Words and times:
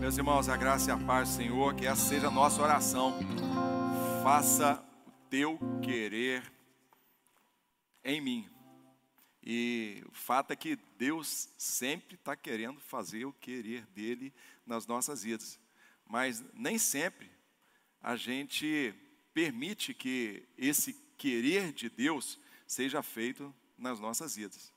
Meus 0.00 0.16
irmãos, 0.16 0.48
a 0.48 0.56
graça 0.56 0.88
e 0.88 0.92
a 0.94 0.96
paz 0.96 1.28
do 1.28 1.34
Senhor, 1.34 1.74
que 1.74 1.84
essa 1.84 2.08
seja 2.08 2.28
a 2.28 2.30
nossa 2.30 2.62
oração. 2.62 3.18
Faça 4.22 4.82
o 5.06 5.10
teu 5.28 5.58
querer 5.82 6.50
em 8.02 8.18
mim. 8.18 8.48
E 9.44 10.02
o 10.08 10.12
fato 10.12 10.52
é 10.52 10.56
que 10.56 10.78
Deus 10.96 11.50
sempre 11.58 12.14
está 12.14 12.34
querendo 12.34 12.80
fazer 12.80 13.26
o 13.26 13.32
querer 13.34 13.84
dele 13.88 14.32
nas 14.64 14.86
nossas 14.86 15.22
vidas. 15.22 15.60
Mas 16.08 16.42
nem 16.54 16.78
sempre 16.78 17.30
a 18.00 18.16
gente 18.16 18.94
permite 19.34 19.92
que 19.92 20.48
esse 20.56 20.94
querer 21.18 21.74
de 21.74 21.90
Deus 21.90 22.38
seja 22.66 23.02
feito 23.02 23.54
nas 23.76 24.00
nossas 24.00 24.34
vidas. 24.34 24.72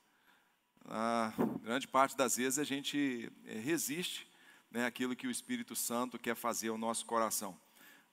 A 0.84 1.32
grande 1.62 1.88
parte 1.88 2.14
das 2.14 2.36
vezes 2.36 2.58
a 2.58 2.64
gente 2.64 3.32
eh, 3.46 3.58
resiste 3.58 4.28
né, 4.74 4.86
aquilo 4.86 5.14
que 5.14 5.28
o 5.28 5.30
Espírito 5.30 5.76
Santo 5.76 6.18
quer 6.18 6.34
fazer 6.34 6.68
ao 6.70 6.76
nosso 6.76 7.06
coração. 7.06 7.56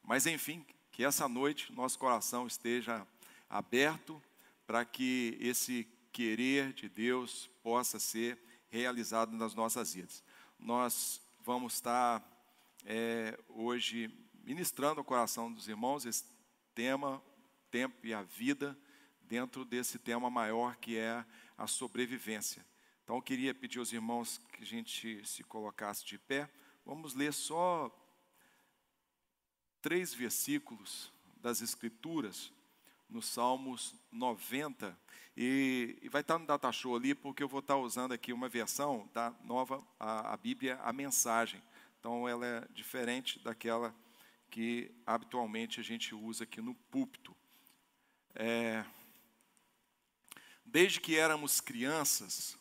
Mas 0.04 0.28
enfim, 0.28 0.64
que 0.92 1.04
essa 1.04 1.28
noite 1.28 1.74
nosso 1.74 1.98
coração 1.98 2.46
esteja 2.46 3.06
aberto 3.50 4.22
para 4.68 4.86
que 4.86 5.36
esse 5.42 5.88
querer 6.14 6.72
de 6.72 6.88
Deus 6.88 7.50
possa 7.64 8.00
ser 8.00 8.38
realizado 8.70 9.32
nas 9.32 9.56
nossas 9.56 9.96
vidas. 9.96 10.24
Nós 10.60 11.20
vamos 11.44 11.74
estar 11.74 12.24
é, 12.86 13.36
hoje 13.50 14.14
ministrando 14.44 15.00
ao 15.00 15.04
coração 15.04 15.52
dos 15.52 15.68
irmãos 15.68 16.06
esse 16.06 16.26
tema, 16.76 17.20
tempo 17.72 18.06
e 18.06 18.14
a 18.14 18.22
vida, 18.22 18.78
dentro 19.24 19.66
desse 19.66 19.98
tema 19.98 20.30
maior 20.30 20.76
que 20.76 20.96
é 20.96 21.26
a 21.58 21.66
sobrevivência. 21.66 22.64
Então 23.12 23.18
eu 23.18 23.24
queria 23.24 23.54
pedir 23.54 23.78
aos 23.78 23.92
irmãos 23.92 24.40
que 24.54 24.64
a 24.64 24.66
gente 24.66 25.22
se 25.28 25.44
colocasse 25.44 26.06
de 26.06 26.18
pé. 26.18 26.50
Vamos 26.86 27.14
ler 27.14 27.34
só 27.34 27.94
três 29.82 30.14
versículos 30.14 31.12
das 31.36 31.62
Escrituras 31.62 32.54
no 33.10 33.22
Salmos 33.22 33.94
90. 34.14 34.98
E, 35.36 36.00
e, 36.02 36.08
vai 36.08 36.22
estar 36.22 36.40
no 36.40 36.46
data 36.46 36.72
show 36.72 36.96
ali, 36.96 37.14
porque 37.14 37.44
eu 37.44 37.50
vou 37.50 37.60
estar 37.60 37.76
usando 37.76 38.14
aqui 38.14 38.32
uma 38.32 38.48
versão 38.48 39.10
da 39.14 39.36
nova, 39.44 39.86
a, 40.00 40.32
a 40.32 40.38
Bíblia, 40.38 40.80
a 40.82 40.94
mensagem. 40.94 41.62
Então 42.00 42.30
ela 42.30 42.46
é 42.46 42.68
diferente 42.74 43.40
daquela 43.40 43.94
que 44.50 44.90
habitualmente 45.06 45.82
a 45.82 45.84
gente 45.84 46.16
usa 46.16 46.46
aqui 46.46 46.62
no 46.62 46.74
púlpito. 46.74 47.36
É, 48.34 48.86
desde 50.64 51.02
que 51.02 51.18
éramos 51.18 51.60
crianças, 51.60 52.61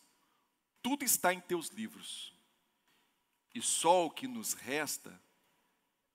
tudo 0.83 1.05
está 1.05 1.33
em 1.33 1.41
teus 1.41 1.69
livros, 1.69 2.35
e 3.55 3.61
só 3.61 4.07
o 4.07 4.11
que 4.11 4.27
nos 4.27 4.55
resta 4.55 5.21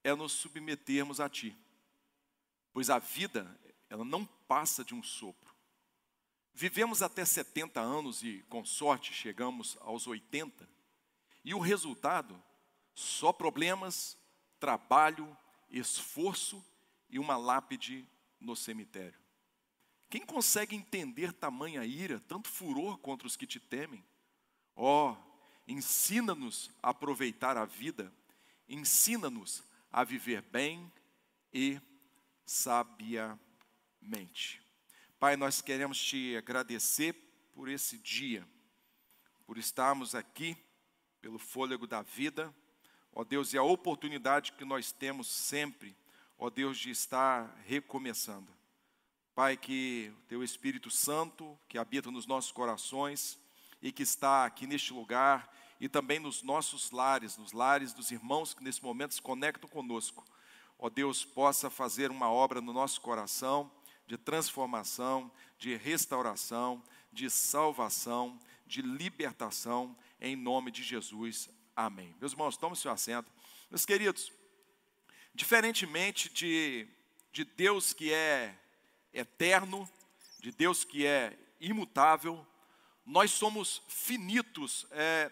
é 0.03 0.13
nos 0.15 0.31
submetermos 0.31 1.19
a 1.19 1.27
ti, 1.29 1.55
pois 2.71 2.89
a 2.89 2.99
vida, 2.99 3.59
ela 3.89 4.05
não 4.05 4.25
passa 4.25 4.83
de 4.83 4.93
um 4.93 5.03
sopro. 5.03 5.53
Vivemos 6.53 7.01
até 7.01 7.25
70 7.25 7.81
anos 7.81 8.23
e, 8.23 8.43
com 8.49 8.63
sorte, 8.63 9.13
chegamos 9.13 9.77
aos 9.81 10.07
80, 10.07 10.67
e 11.43 11.53
o 11.53 11.59
resultado, 11.59 12.41
só 12.93 13.33
problemas, 13.33 14.17
trabalho, 14.59 15.37
esforço 15.69 16.63
e 17.09 17.19
uma 17.19 17.35
lápide 17.35 18.07
no 18.39 18.55
cemitério. 18.55 19.19
Quem 20.09 20.25
consegue 20.25 20.75
entender 20.75 21.33
tamanha 21.33 21.83
ira, 21.83 22.19
tanto 22.21 22.47
furor 22.47 22.97
contra 22.99 23.27
os 23.27 23.35
que 23.35 23.45
te 23.45 23.59
temem? 23.59 24.03
Ó, 24.75 25.11
oh, 25.11 25.17
ensina-nos 25.67 26.71
a 26.81 26.89
aproveitar 26.89 27.57
a 27.57 27.65
vida, 27.65 28.13
ensina-nos 28.67 29.63
a 29.91 30.03
viver 30.03 30.41
bem 30.41 30.91
e 31.53 31.79
sabiamente. 32.45 33.39
Pai, 35.19 35.37
nós 35.37 35.61
queremos 35.61 35.99
te 35.99 36.35
agradecer 36.35 37.13
por 37.53 37.69
esse 37.69 37.97
dia, 37.97 38.47
por 39.45 39.57
estarmos 39.57 40.13
aqui, 40.13 40.57
pelo 41.21 41.39
fôlego 41.39 41.87
da 41.87 42.01
vida 42.01 42.53
ó 43.15 43.23
Deus, 43.23 43.53
e 43.53 43.57
a 43.57 43.63
oportunidade 43.63 44.51
que 44.51 44.65
nós 44.65 44.91
temos 44.91 45.27
sempre, 45.27 45.95
ó 46.37 46.49
Deus, 46.49 46.77
de 46.77 46.91
estar 46.91 47.45
recomeçando. 47.65 48.53
Pai, 49.33 49.55
que 49.55 50.13
o 50.17 50.21
Teu 50.27 50.43
Espírito 50.43 50.91
Santo, 50.91 51.57
que 51.69 51.77
habita 51.77 52.11
nos 52.11 52.27
nossos 52.27 52.51
corações 52.51 53.39
e 53.85 53.91
que 53.91 54.01
está 54.01 54.45
aqui 54.45 54.65
neste 54.65 54.91
lugar 54.91 55.47
e 55.79 55.87
também 55.87 56.17
nos 56.17 56.41
nossos 56.41 56.89
lares, 56.89 57.37
nos 57.37 57.51
lares 57.51 57.93
dos 57.93 58.09
irmãos 58.09 58.51
que 58.51 58.63
nesse 58.63 58.83
momento 58.83 59.13
se 59.13 59.21
conectam 59.21 59.69
conosco, 59.69 60.25
ó 60.79 60.89
Deus, 60.89 61.23
possa 61.23 61.69
fazer 61.69 62.09
uma 62.09 62.27
obra 62.27 62.59
no 62.59 62.73
nosso 62.73 62.99
coração 62.99 63.71
de 64.07 64.17
transformação, 64.17 65.31
de 65.59 65.75
restauração, 65.75 66.81
de 67.13 67.29
salvação, 67.29 68.39
de 68.65 68.81
libertação, 68.81 69.95
em 70.19 70.35
nome 70.35 70.71
de 70.71 70.81
Jesus. 70.81 71.47
Amém. 71.75 72.15
Meus 72.19 72.31
irmãos, 72.31 72.57
tome 72.57 72.75
seu 72.75 72.91
assento. 72.91 73.31
Meus 73.69 73.85
queridos, 73.85 74.31
diferentemente 75.31 76.27
de, 76.33 76.87
de 77.31 77.45
Deus 77.45 77.93
que 77.93 78.11
é 78.11 78.57
eterno, 79.13 79.87
de 80.39 80.51
Deus 80.51 80.83
que 80.83 81.05
é 81.05 81.37
imutável, 81.59 82.43
nós 83.05 83.31
somos 83.31 83.83
finitos 83.87 84.87
é, 84.89 85.31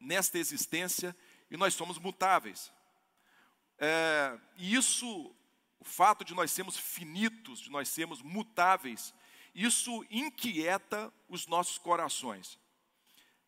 nesta 0.00 0.38
existência 0.38 1.14
e 1.50 1.56
nós 1.56 1.74
somos 1.74 1.98
mutáveis. 1.98 2.72
É, 3.78 4.38
e 4.56 4.74
isso, 4.74 5.34
o 5.78 5.84
fato 5.84 6.24
de 6.24 6.34
nós 6.34 6.50
sermos 6.50 6.78
finitos, 6.78 7.60
de 7.60 7.70
nós 7.70 7.88
sermos 7.88 8.22
mutáveis, 8.22 9.12
isso 9.54 10.04
inquieta 10.10 11.12
os 11.28 11.46
nossos 11.46 11.76
corações. 11.76 12.58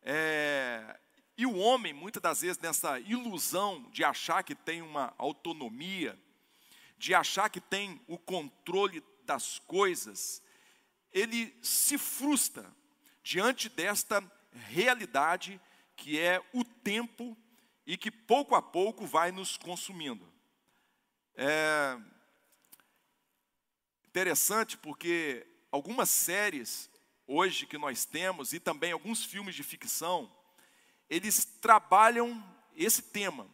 É, 0.01 0.99
e 1.35 1.45
o 1.45 1.55
homem, 1.57 1.93
muitas 1.93 2.21
das 2.21 2.41
vezes, 2.41 2.59
nessa 2.59 2.99
ilusão 2.99 3.89
de 3.89 4.03
achar 4.03 4.43
que 4.43 4.53
tem 4.53 4.83
uma 4.83 5.15
autonomia, 5.17 6.19
de 6.97 7.15
achar 7.15 7.49
que 7.49 7.59
tem 7.59 7.99
o 8.07 8.19
controle 8.19 9.03
das 9.23 9.57
coisas, 9.59 10.43
ele 11.11 11.57
se 11.61 11.97
frustra 11.97 12.71
diante 13.23 13.69
desta 13.69 14.21
realidade 14.51 15.59
que 15.95 16.19
é 16.19 16.43
o 16.53 16.63
tempo 16.63 17.37
e 17.85 17.97
que 17.97 18.11
pouco 18.11 18.55
a 18.55 18.61
pouco 18.61 19.05
vai 19.05 19.31
nos 19.31 19.57
consumindo. 19.57 20.31
É 21.35 21.97
interessante 24.05 24.77
porque 24.77 25.47
algumas 25.71 26.09
séries 26.09 26.89
hoje 27.25 27.65
que 27.65 27.77
nós 27.77 28.05
temos 28.05 28.53
e 28.53 28.59
também 28.59 28.91
alguns 28.91 29.25
filmes 29.25 29.55
de 29.55 29.63
ficção, 29.63 30.31
eles 31.09 31.45
trabalham 31.45 32.43
esse 32.75 33.01
tema, 33.01 33.47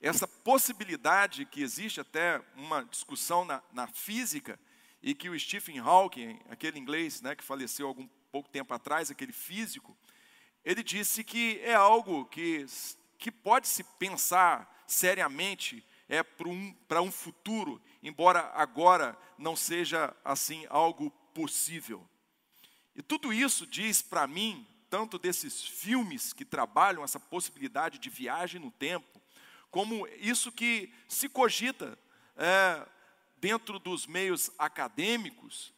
essa 0.00 0.28
possibilidade 0.28 1.44
que 1.46 1.62
existe 1.62 2.00
até 2.00 2.40
uma 2.54 2.84
discussão 2.84 3.44
na, 3.44 3.62
na 3.72 3.88
física 3.88 4.58
e 5.02 5.14
que 5.14 5.28
o 5.28 5.38
Stephen 5.38 5.78
Hawking, 5.78 6.38
aquele 6.48 6.78
inglês 6.78 7.20
né, 7.20 7.34
que 7.34 7.42
faleceu 7.42 7.88
algum 7.88 8.08
pouco 8.30 8.48
tempo 8.48 8.72
atrás, 8.74 9.10
aquele 9.10 9.32
físico, 9.32 9.96
ele 10.64 10.82
disse 10.82 11.24
que 11.24 11.60
é 11.62 11.74
algo 11.74 12.24
que, 12.26 12.66
que 13.18 13.30
pode 13.30 13.68
se 13.68 13.82
pensar 13.82 14.84
seriamente 14.86 15.84
é 16.08 16.22
para 16.22 16.48
um, 16.48 16.74
um 17.02 17.12
futuro, 17.12 17.80
embora 18.02 18.50
agora 18.54 19.16
não 19.36 19.54
seja 19.54 20.14
assim 20.24 20.66
algo 20.70 21.10
possível. 21.34 22.08
E 22.96 23.02
tudo 23.02 23.32
isso 23.32 23.66
diz 23.66 24.00
para 24.00 24.26
mim 24.26 24.66
tanto 24.90 25.18
desses 25.18 25.62
filmes 25.62 26.32
que 26.32 26.44
trabalham 26.44 27.04
essa 27.04 27.20
possibilidade 27.20 27.98
de 27.98 28.08
viagem 28.08 28.60
no 28.60 28.70
tempo, 28.70 29.20
como 29.70 30.06
isso 30.18 30.50
que 30.50 30.92
se 31.06 31.28
cogita 31.28 31.98
é, 32.36 32.88
dentro 33.36 33.78
dos 33.78 34.06
meios 34.06 34.50
acadêmicos, 34.58 35.74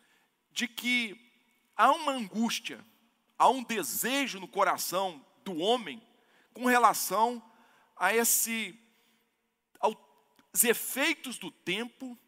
de 0.52 0.68
que 0.68 1.29
há 1.80 1.92
uma 1.92 2.12
angústia, 2.12 2.84
há 3.38 3.48
um 3.48 3.64
desejo 3.64 4.38
no 4.38 4.46
coração 4.46 5.24
do 5.42 5.56
homem 5.56 6.02
com 6.52 6.66
relação 6.66 7.42
a 7.96 8.14
esse 8.14 8.78
aos 9.78 9.96
efeitos 10.62 11.38
do 11.38 11.50
tempo 11.50 12.18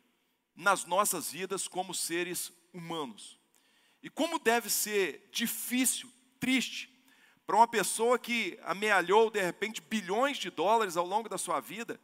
nas 0.57 0.87
nossas 0.87 1.31
vidas 1.31 1.69
como 1.69 1.93
seres 1.93 2.51
humanos. 2.73 3.39
E 4.03 4.09
como 4.09 4.39
deve 4.39 4.71
ser 4.71 5.29
difícil 5.31 6.11
triste 6.41 6.89
para 7.47 7.57
uma 7.57 7.69
pessoa 7.69 8.19
que 8.19 8.59
amealhou 8.63 9.31
de 9.31 9.43
repente 9.43 9.83
bilhões 9.83 10.39
de 10.39 10.49
dólares 10.49 10.97
ao 10.97 11.05
longo 11.07 11.29
da 11.29 11.37
sua 11.37 11.61
vida 11.61 12.01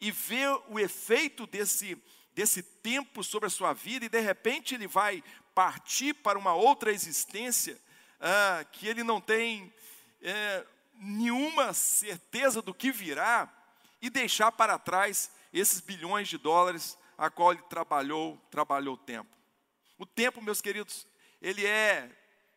e 0.00 0.12
ver 0.12 0.48
o 0.68 0.78
efeito 0.78 1.44
desse, 1.44 2.00
desse 2.34 2.62
tempo 2.62 3.22
sobre 3.22 3.46
a 3.46 3.50
sua 3.50 3.72
vida 3.72 4.06
e 4.06 4.08
de 4.08 4.20
repente 4.20 4.74
ele 4.74 4.86
vai 4.86 5.22
partir 5.54 6.14
para 6.14 6.38
uma 6.38 6.54
outra 6.54 6.90
existência 6.90 7.80
ah, 8.20 8.64
que 8.72 8.88
ele 8.88 9.04
não 9.04 9.20
tem 9.20 9.72
é, 10.20 10.66
nenhuma 10.94 11.72
certeza 11.72 12.60
do 12.60 12.74
que 12.74 12.90
virá 12.90 13.52
e 14.02 14.10
deixar 14.10 14.50
para 14.52 14.78
trás 14.78 15.30
esses 15.52 15.80
bilhões 15.80 16.28
de 16.28 16.36
dólares 16.36 16.98
a 17.16 17.30
qual 17.30 17.52
ele 17.52 17.62
trabalhou, 17.62 18.36
trabalhou 18.50 18.94
o 18.94 18.98
tempo. 18.98 19.30
O 19.96 20.04
tempo, 20.04 20.42
meus 20.42 20.60
queridos, 20.60 21.06
ele 21.40 21.64
é 21.64 22.10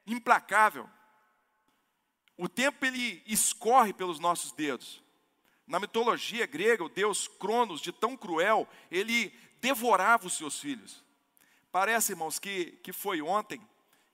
implacável. 0.05 0.89
O 2.37 2.49
tempo 2.49 2.85
ele 2.85 3.21
escorre 3.25 3.93
pelos 3.93 4.19
nossos 4.19 4.51
dedos. 4.51 5.03
Na 5.67 5.79
mitologia 5.79 6.45
grega, 6.45 6.83
o 6.83 6.89
deus 6.89 7.27
Cronos, 7.27 7.81
de 7.81 7.91
tão 7.91 8.15
cruel, 8.15 8.67
ele 8.89 9.37
devorava 9.61 10.27
os 10.27 10.37
seus 10.37 10.59
filhos. 10.59 11.03
Parece, 11.71 12.13
irmãos, 12.13 12.39
que, 12.39 12.71
que 12.83 12.91
foi 12.91 13.21
ontem 13.21 13.61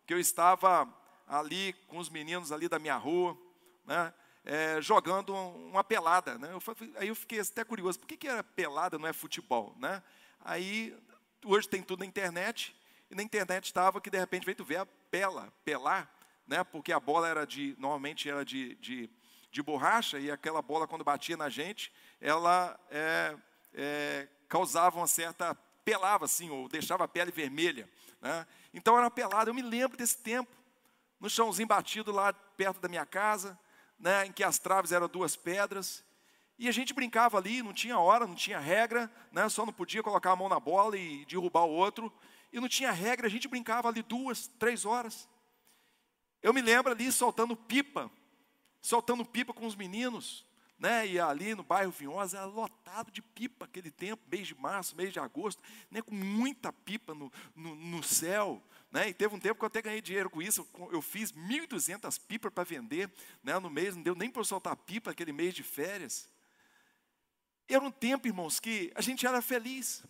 que 0.05 0.13
eu 0.13 0.19
estava 0.19 0.87
ali 1.27 1.73
com 1.87 1.97
os 1.97 2.09
meninos 2.09 2.51
ali 2.51 2.67
da 2.67 2.79
minha 2.79 2.95
rua, 2.97 3.37
né, 3.85 4.13
é, 4.45 4.81
jogando 4.81 5.33
uma 5.33 5.83
pelada. 5.83 6.37
Né? 6.37 6.49
Eu, 6.51 6.61
aí 6.97 7.07
eu 7.07 7.15
fiquei 7.15 7.39
até 7.39 7.63
curioso, 7.63 7.99
por 7.99 8.07
que, 8.07 8.17
que 8.17 8.27
era 8.27 8.43
pelada, 8.43 8.97
não 8.97 9.07
é 9.07 9.13
futebol? 9.13 9.75
Né? 9.79 10.01
Aí, 10.41 10.95
hoje 11.45 11.67
tem 11.67 11.81
tudo 11.81 11.99
na 11.99 12.05
internet, 12.05 12.75
e 13.09 13.15
na 13.15 13.23
internet 13.23 13.65
estava 13.65 14.01
que 14.01 14.09
de 14.09 14.17
repente 14.17 14.45
veio 14.45 14.57
tu 14.57 14.65
ver 14.65 14.77
a 14.77 14.85
pela, 14.85 15.51
pelar, 15.63 16.11
né? 16.47 16.63
porque 16.63 16.91
a 16.91 16.99
bola 16.99 17.27
era 17.27 17.45
de, 17.45 17.75
normalmente 17.77 18.29
era 18.29 18.43
de, 18.43 18.75
de, 18.75 19.09
de 19.51 19.63
borracha, 19.63 20.19
e 20.19 20.29
aquela 20.29 20.61
bola 20.61 20.87
quando 20.87 21.03
batia 21.03 21.37
na 21.37 21.49
gente, 21.49 21.93
ela 22.19 22.77
é, 22.89 23.37
é, 23.73 24.27
causava 24.53 24.99
uma 24.99 25.07
certa, 25.07 25.55
pelava 25.83 26.25
assim, 26.25 26.51
ou 26.51 26.69
deixava 26.69 27.05
a 27.05 27.07
pele 27.07 27.31
vermelha. 27.31 27.89
Né? 28.21 28.45
Então 28.71 28.95
era 28.95 29.09
pelada, 29.09 29.49
eu 29.49 29.53
me 29.53 29.63
lembro 29.63 29.97
desse 29.97 30.19
tempo, 30.19 30.55
no 31.19 31.27
chãozinho 31.27 31.67
batido 31.67 32.11
lá 32.11 32.31
perto 32.31 32.79
da 32.79 32.87
minha 32.87 33.03
casa, 33.03 33.57
né, 33.97 34.27
em 34.27 34.31
que 34.31 34.43
as 34.43 34.59
traves 34.59 34.91
eram 34.91 35.07
duas 35.07 35.35
pedras, 35.35 36.05
e 36.59 36.69
a 36.69 36.71
gente 36.71 36.93
brincava 36.93 37.35
ali, 37.35 37.63
não 37.63 37.73
tinha 37.73 37.97
hora, 37.97 38.27
não 38.27 38.35
tinha 38.35 38.59
regra, 38.59 39.11
né, 39.31 39.49
só 39.49 39.65
não 39.65 39.73
podia 39.73 40.03
colocar 40.03 40.33
a 40.33 40.35
mão 40.35 40.47
na 40.47 40.59
bola 40.59 40.95
e 40.95 41.25
derrubar 41.25 41.63
o 41.63 41.71
outro, 41.71 42.13
e 42.51 42.59
não 42.59 42.69
tinha 42.69 42.91
regra, 42.91 43.25
a 43.25 43.31
gente 43.31 43.47
brincava 43.47 43.87
ali 43.87 44.03
duas, 44.03 44.45
três 44.59 44.85
horas. 44.85 45.27
Eu 46.43 46.53
me 46.53 46.61
lembro 46.61 46.91
ali 46.91 47.11
soltando 47.11 47.55
pipa, 47.55 48.11
soltando 48.83 49.25
pipa 49.25 49.51
com 49.51 49.65
os 49.65 49.75
meninos, 49.75 50.45
né? 50.77 51.07
E 51.07 51.19
ali 51.19 51.55
no 51.55 51.63
bairro 51.63 51.91
Vinhosa 51.91 52.37
era 52.37 52.45
lotado 52.45 53.11
de 53.11 53.21
pipa 53.21 53.65
aquele 53.65 53.91
tempo, 53.91 54.21
mês 54.29 54.47
de 54.47 54.55
março, 54.55 54.95
mês 54.95 55.13
de 55.13 55.19
agosto, 55.19 55.61
né? 55.89 56.01
com 56.01 56.13
muita 56.13 56.71
pipa 56.73 57.13
no, 57.13 57.31
no, 57.55 57.75
no 57.75 58.03
céu. 58.03 58.61
Né? 58.91 59.09
E 59.09 59.13
teve 59.13 59.33
um 59.33 59.39
tempo 59.39 59.59
que 59.59 59.65
eu 59.65 59.67
até 59.67 59.81
ganhei 59.81 60.01
dinheiro 60.01 60.29
com 60.29 60.41
isso, 60.41 60.67
eu 60.91 61.01
fiz 61.01 61.31
1.200 61.31 62.19
pipas 62.27 62.53
para 62.53 62.63
vender 62.63 63.09
né? 63.41 63.57
no 63.59 63.69
mês, 63.69 63.95
não 63.95 64.03
deu 64.03 64.15
nem 64.15 64.29
para 64.29 64.43
soltar 64.43 64.75
pipa 64.75 65.11
aquele 65.11 65.31
mês 65.31 65.53
de 65.53 65.63
férias. 65.63 66.29
Era 67.67 67.83
um 67.83 67.91
tempo, 67.91 68.27
irmãos, 68.27 68.59
que 68.59 68.91
a 68.93 69.01
gente 69.01 69.25
era 69.25 69.41
feliz. 69.41 70.03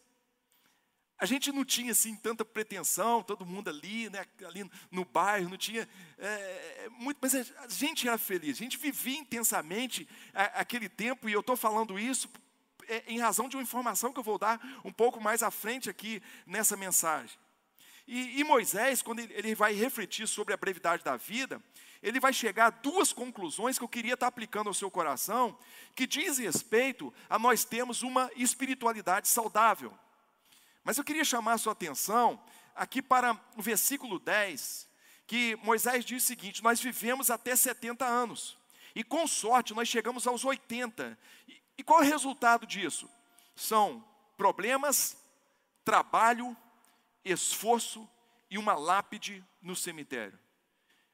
A 1.24 1.26
gente 1.26 1.54
não 1.54 1.64
tinha 1.64 1.94
assim 1.94 2.18
tanta 2.18 2.44
pretensão, 2.44 3.24
todo 3.24 3.46
mundo 3.46 3.70
ali, 3.70 4.10
né, 4.10 4.26
ali 4.46 4.70
no 4.92 5.06
bairro, 5.06 5.48
não 5.48 5.56
tinha 5.56 5.88
é, 6.18 6.90
muito, 6.98 7.18
mas 7.22 7.34
a 7.34 7.46
gente 7.70 8.06
era 8.06 8.18
feliz, 8.18 8.58
a 8.58 8.64
gente 8.64 8.78
vivia 8.78 9.20
intensamente 9.20 10.06
aquele 10.34 10.90
tempo, 10.90 11.30
e 11.30 11.32
eu 11.32 11.40
estou 11.40 11.56
falando 11.56 11.98
isso 11.98 12.30
é, 12.90 13.06
em 13.08 13.22
razão 13.22 13.48
de 13.48 13.56
uma 13.56 13.64
informação 13.64 14.12
que 14.12 14.20
eu 14.20 14.24
vou 14.24 14.38
dar 14.38 14.60
um 14.84 14.92
pouco 14.92 15.22
mais 15.22 15.42
à 15.42 15.50
frente 15.50 15.90
aqui 15.90 16.22
nessa 16.46 16.76
mensagem. 16.76 17.40
E, 18.06 18.42
e 18.42 18.44
Moisés, 18.44 19.02
quando 19.02 19.20
ele, 19.20 19.34
ele 19.34 19.56
vai 19.56 19.74
refletir 19.74 20.28
sobre 20.28 20.54
a 20.54 20.58
brevidade 20.58 21.06
da 21.06 21.16
vida, 21.16 21.64
ele 22.02 22.20
vai 22.20 22.34
chegar 22.34 22.66
a 22.66 22.70
duas 22.70 23.14
conclusões 23.14 23.78
que 23.78 23.84
eu 23.86 23.88
queria 23.88 24.16
estar 24.16 24.28
aplicando 24.28 24.68
ao 24.68 24.74
seu 24.74 24.92
coração, 24.92 25.58
que 25.96 26.06
dizem 26.06 26.46
respeito 26.46 27.14
a 27.30 27.40
nós 27.40 27.64
termos 27.64 28.04
uma 28.04 28.30
espiritualidade 28.36 29.30
saudável. 29.30 29.98
Mas 30.84 30.98
eu 30.98 31.04
queria 31.04 31.24
chamar 31.24 31.54
a 31.54 31.58
sua 31.58 31.72
atenção 31.72 32.42
aqui 32.76 33.02
para 33.02 33.40
o 33.56 33.62
versículo 33.62 34.20
10, 34.20 34.90
que 35.26 35.56
Moisés 35.58 36.04
diz 36.04 36.24
o 36.24 36.26
seguinte: 36.26 36.64
Nós 36.64 36.82
vivemos 36.82 37.32
até 37.32 37.56
70 37.56 38.06
anos, 38.06 38.58
e 38.94 39.04
com 39.04 39.26
sorte 39.26 39.74
nós 39.74 39.88
chegamos 39.88 40.28
aos 40.28 40.44
80. 40.44 41.18
E, 41.78 41.84
qual 41.84 42.02
é 42.02 42.06
o 42.06 42.10
resultado 42.10 42.68
disso? 42.68 43.10
São 43.56 44.04
problemas, 44.36 45.18
trabalho, 45.86 46.56
esforço 47.24 48.08
e 48.50 48.58
uma 48.58 48.76
lápide 48.76 49.44
no 49.62 49.76
cemitério. 49.76 50.38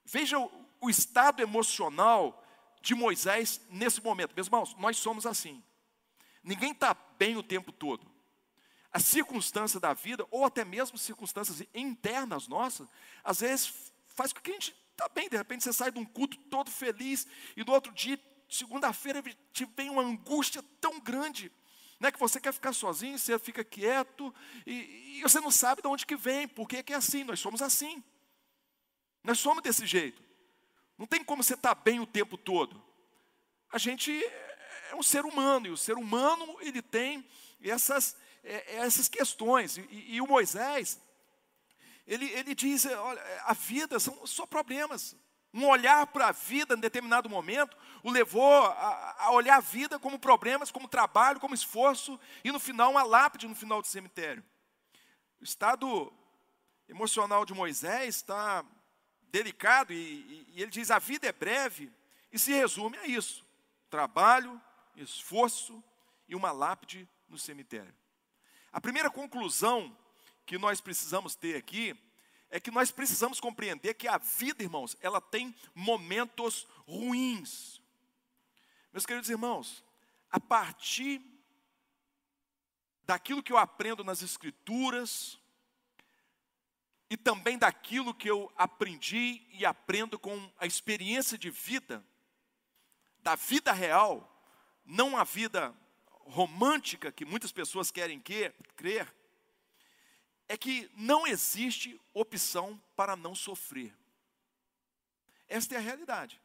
Veja 0.04 0.40
o, 0.40 0.52
o 0.82 0.90
estado 0.90 1.42
emocional 1.42 2.44
de 2.82 2.96
Moisés 2.96 3.62
nesse 3.70 4.02
momento. 4.02 4.34
Meus 4.36 4.48
irmãos, 4.48 4.76
nós 4.78 4.98
somos 4.98 5.26
assim. 5.26 5.64
Ninguém 6.44 6.72
está 6.72 6.96
bem 7.18 7.38
o 7.38 7.44
tempo 7.44 7.72
todo 7.72 8.19
a 8.92 9.00
circunstância 9.00 9.80
da 9.80 9.94
vida, 9.94 10.26
ou 10.32 10.46
até 10.46 10.66
mesmo 10.66 10.98
circunstâncias 10.98 11.62
internas 11.74 12.48
nossas, 12.48 12.88
às 13.24 13.42
vezes 13.42 13.94
faz 14.16 14.34
com 14.34 14.42
que 14.42 14.52
a 14.52 14.54
gente 14.54 14.76
está 14.92 15.08
bem, 15.10 15.30
de 15.30 15.38
repente 15.38 15.64
você 15.64 15.72
sai 15.72 15.92
de 15.92 16.00
um 16.00 16.06
culto 16.06 16.38
todo 16.50 16.70
feliz, 16.72 17.28
e 17.56 17.64
no 17.64 17.72
outro 17.72 17.94
dia, 17.94 18.20
segunda-feira, 18.50 19.24
te 19.54 19.66
vem 19.78 19.90
uma 19.90 20.02
angústia 20.02 20.64
tão 20.82 21.00
grande, 21.00 21.52
né, 22.00 22.12
que 22.12 22.20
você 22.20 22.40
quer 22.40 22.54
ficar 22.54 22.74
sozinho, 22.74 23.18
você 23.18 23.38
fica 23.38 23.64
quieto, 23.64 24.34
e, 24.66 25.18
e 25.18 25.22
você 25.22 25.40
não 25.40 25.52
sabe 25.52 25.82
de 25.82 25.88
onde 25.88 26.06
que 26.06 26.16
vem, 26.16 26.48
porque 26.48 26.78
é 26.78 26.84
que 26.84 26.94
é 26.94 26.96
assim, 26.96 27.24
nós 27.24 27.40
somos 27.40 27.62
assim. 27.62 28.04
Nós 29.24 29.38
somos 29.40 29.62
desse 29.62 29.86
jeito. 29.86 30.24
Não 30.98 31.06
tem 31.06 31.24
como 31.24 31.44
você 31.44 31.54
estar 31.54 31.76
tá 31.76 31.82
bem 31.82 32.00
o 32.00 32.06
tempo 32.06 32.38
todo. 32.38 32.82
A 33.72 33.78
gente 33.78 34.12
é 34.92 34.96
um 34.96 35.04
ser 35.04 35.26
humano, 35.26 35.68
e 35.68 35.72
o 35.72 35.78
ser 35.78 35.96
humano, 35.96 36.58
ele 36.62 36.82
tem 36.82 37.26
essas 37.62 38.16
é, 38.44 38.76
é, 38.76 38.76
essas 38.78 39.08
questões. 39.08 39.78
E, 39.78 40.16
e, 40.16 40.22
o 40.22 40.28
Moisés, 40.28 41.02
ele, 42.08 42.26
ele 42.32 42.56
diz: 42.56 42.86
olha, 42.86 43.22
a 43.46 43.54
vida 43.54 44.00
são 44.00 44.26
só 44.26 44.46
problemas. 44.46 45.16
Um 45.54 45.68
olhar 45.68 46.06
para 46.08 46.28
a 46.28 46.32
vida 46.32 46.76
em 46.76 46.80
determinado 46.80 47.28
momento 47.28 47.76
o 48.04 48.12
levou 48.12 48.66
a, 48.66 49.16
a, 49.18 49.32
olhar 49.32 49.58
a 49.58 49.62
vida 49.62 49.98
como 49.98 50.20
problemas, 50.20 50.72
como 50.72 50.88
trabalho, 50.88 51.40
como 51.40 51.56
esforço, 51.56 52.20
e 52.44 52.52
no 52.52 52.60
final, 52.60 52.92
uma 52.92 53.04
lápide 53.04 53.48
no 53.48 53.56
final 53.56 53.82
do 53.82 53.88
cemitério. 53.88 54.44
O 55.42 55.44
estado 55.44 56.14
emocional 56.88 57.46
de 57.46 57.54
Moisés 57.54 58.16
está 58.16 58.64
delicado, 59.32 59.92
e, 59.92 60.48
e 60.54 60.62
ele 60.62 60.72
diz: 60.72 60.92
a 60.92 61.00
vida 61.00 61.28
é 61.28 61.32
breve, 61.32 61.92
e 62.32 62.38
se 62.38 62.54
resume 62.54 62.98
a 62.98 63.08
isso: 63.08 63.46
trabalho, 63.90 64.62
esforço 64.96 65.84
e 66.28 66.36
uma 66.36 66.52
lápide 66.52 67.10
no 67.28 67.38
cemitério. 67.38 67.99
A 68.72 68.80
primeira 68.80 69.10
conclusão 69.10 69.96
que 70.46 70.58
nós 70.58 70.82
precisamos 70.82 71.36
ter 71.36 71.56
aqui 71.56 71.96
é 72.50 72.60
que 72.60 72.72
nós 72.72 72.92
precisamos 72.92 73.40
compreender 73.40 73.94
que 73.94 74.08
a 74.08 74.18
vida, 74.18 74.64
irmãos, 74.64 74.98
ela 75.02 75.22
tem 75.22 75.56
momentos 75.76 76.68
ruins. 76.88 77.82
Meus 78.92 79.06
queridos 79.06 79.30
irmãos, 79.30 79.84
a 80.32 80.40
partir 80.40 81.22
daquilo 83.04 83.44
que 83.44 83.52
eu 83.52 83.58
aprendo 83.58 84.04
nas 84.04 84.22
Escrituras, 84.22 85.40
e 87.10 87.18
também 87.18 87.58
daquilo 87.58 88.14
que 88.14 88.30
eu 88.30 88.52
aprendi 88.56 89.42
e 89.52 89.66
aprendo 89.66 90.20
com 90.20 90.52
a 90.60 90.68
experiência 90.68 91.38
de 91.38 91.50
vida, 91.50 92.06
da 93.20 93.36
vida 93.36 93.74
real, 93.74 94.44
não 94.86 95.18
a 95.18 95.24
vida 95.24 95.76
romântica 96.30 97.12
que 97.12 97.26
muitas 97.26 97.52
pessoas 97.52 97.92
querem 97.92 98.20
que, 98.20 98.50
crer, 98.76 99.14
é 100.48 100.58
que 100.58 100.90
não 100.96 101.28
existe 101.28 102.00
opção 102.14 102.82
para 102.96 103.16
não 103.16 103.36
sofrer. 103.36 103.94
Esta 105.48 105.76
é 105.76 105.78
a 105.78 105.82
realidade. 105.82 106.42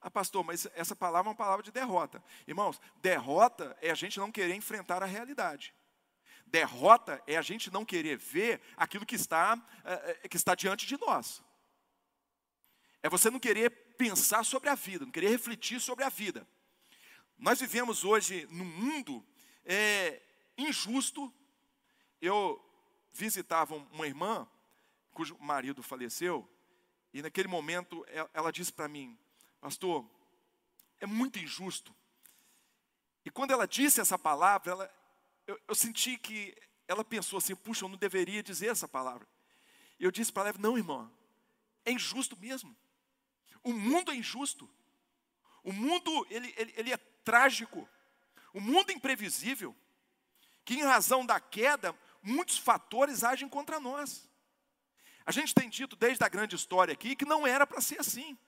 Ah, 0.00 0.10
pastor, 0.10 0.44
mas 0.44 0.66
essa 0.74 0.94
palavra 0.94 1.28
é 1.28 1.32
uma 1.32 1.36
palavra 1.36 1.62
de 1.62 1.72
derrota. 1.72 2.22
Irmãos, 2.46 2.80
derrota 3.02 3.76
é 3.80 3.90
a 3.90 3.94
gente 3.94 4.18
não 4.18 4.30
querer 4.30 4.54
enfrentar 4.54 5.02
a 5.02 5.06
realidade. 5.06 5.74
Derrota 6.46 7.22
é 7.26 7.36
a 7.36 7.42
gente 7.42 7.70
não 7.70 7.84
querer 7.84 8.16
ver 8.16 8.60
aquilo 8.76 9.04
que 9.04 9.16
está, 9.16 9.60
é, 9.84 10.28
que 10.28 10.36
está 10.36 10.54
diante 10.54 10.86
de 10.86 10.96
nós. 10.98 11.42
É 13.02 13.08
você 13.08 13.30
não 13.30 13.38
querer 13.38 13.70
pensar 13.96 14.44
sobre 14.44 14.68
a 14.68 14.74
vida, 14.74 15.04
não 15.04 15.12
querer 15.12 15.28
refletir 15.28 15.80
sobre 15.80 16.04
a 16.04 16.08
vida. 16.08 16.46
Nós 17.38 17.60
vivemos 17.60 18.04
hoje 18.04 18.46
num 18.50 18.64
mundo 18.64 19.24
é, 19.64 20.20
injusto. 20.56 21.32
Eu 22.20 22.60
visitava 23.12 23.76
uma 23.76 24.06
irmã 24.06 24.48
cujo 25.12 25.36
marido 25.38 25.82
faleceu, 25.82 26.48
e 27.12 27.22
naquele 27.22 27.48
momento 27.48 28.04
ela, 28.32 28.52
disse 28.52 28.72
para 28.72 28.86
mim, 28.86 29.18
pastor, 29.60 30.08
é 31.00 31.06
muito 31.06 31.38
injusto. 31.38 31.94
E 33.24 33.30
quando 33.30 33.52
ela 33.52 33.66
disse 33.66 34.00
essa 34.00 34.16
palavra, 34.16 34.70
ela, 34.70 34.94
eu, 35.46 35.60
eu 35.66 35.74
senti 35.74 36.16
que 36.18 36.56
ela 36.86 37.04
pensou 37.04 37.38
assim, 37.38 37.56
puxa, 37.56 37.84
eu 37.84 37.88
não 37.88 37.96
deveria 37.96 38.42
dizer 38.42 38.68
essa 38.68 38.86
palavra. 38.86 39.26
E 39.98 40.04
eu 40.04 40.10
disse 40.10 40.32
para 40.32 40.50
ela, 40.50 40.58
não, 40.58 40.78
irmã, 40.78 41.10
é 41.84 41.90
injusto 41.90 42.38
mesmo. 42.38 42.76
O 43.62 43.72
mundo 43.72 44.12
é 44.12 44.14
injusto. 44.14 44.70
O 45.64 45.72
mundo, 45.72 46.26
ele, 46.30 46.54
ele, 46.56 46.74
ele 46.76 46.92
é 46.92 46.96
trágico. 47.28 47.86
O 48.54 48.60
mundo 48.60 48.90
imprevisível, 48.90 49.76
que 50.64 50.76
em 50.76 50.82
razão 50.82 51.26
da 51.26 51.38
queda, 51.38 51.94
muitos 52.22 52.56
fatores 52.56 53.22
agem 53.22 53.46
contra 53.46 53.78
nós. 53.78 54.26
A 55.26 55.30
gente 55.30 55.54
tem 55.54 55.68
dito 55.68 55.94
desde 55.94 56.24
a 56.24 56.28
grande 56.28 56.56
história 56.56 56.94
aqui 56.94 57.14
que 57.14 57.26
não 57.26 57.46
era 57.46 57.66
para 57.66 57.82
ser 57.82 58.00
assim. 58.00 58.38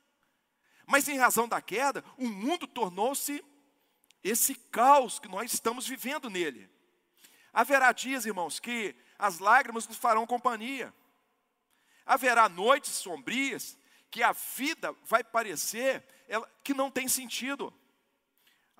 Mas 0.87 1.07
em 1.07 1.15
razão 1.15 1.47
da 1.47 1.61
queda, 1.61 2.03
o 2.17 2.27
mundo 2.27 2.65
tornou-se 2.65 3.45
esse 4.23 4.55
caos 4.55 5.19
que 5.19 5.27
nós 5.27 5.53
estamos 5.53 5.87
vivendo 5.87 6.27
nele. 6.27 6.67
Haverá 7.53 7.91
dias, 7.91 8.25
irmãos, 8.25 8.59
que 8.59 8.95
as 9.19 9.37
lágrimas 9.37 9.87
nos 9.87 9.97
farão 9.97 10.25
companhia. 10.25 10.91
Haverá 12.03 12.49
noites 12.49 12.93
sombrias 12.93 13.77
que 14.09 14.23
a 14.23 14.31
vida 14.31 14.91
vai 15.03 15.23
parecer 15.23 16.03
que 16.63 16.73
não 16.73 16.89
tem 16.89 17.07
sentido. 17.07 17.71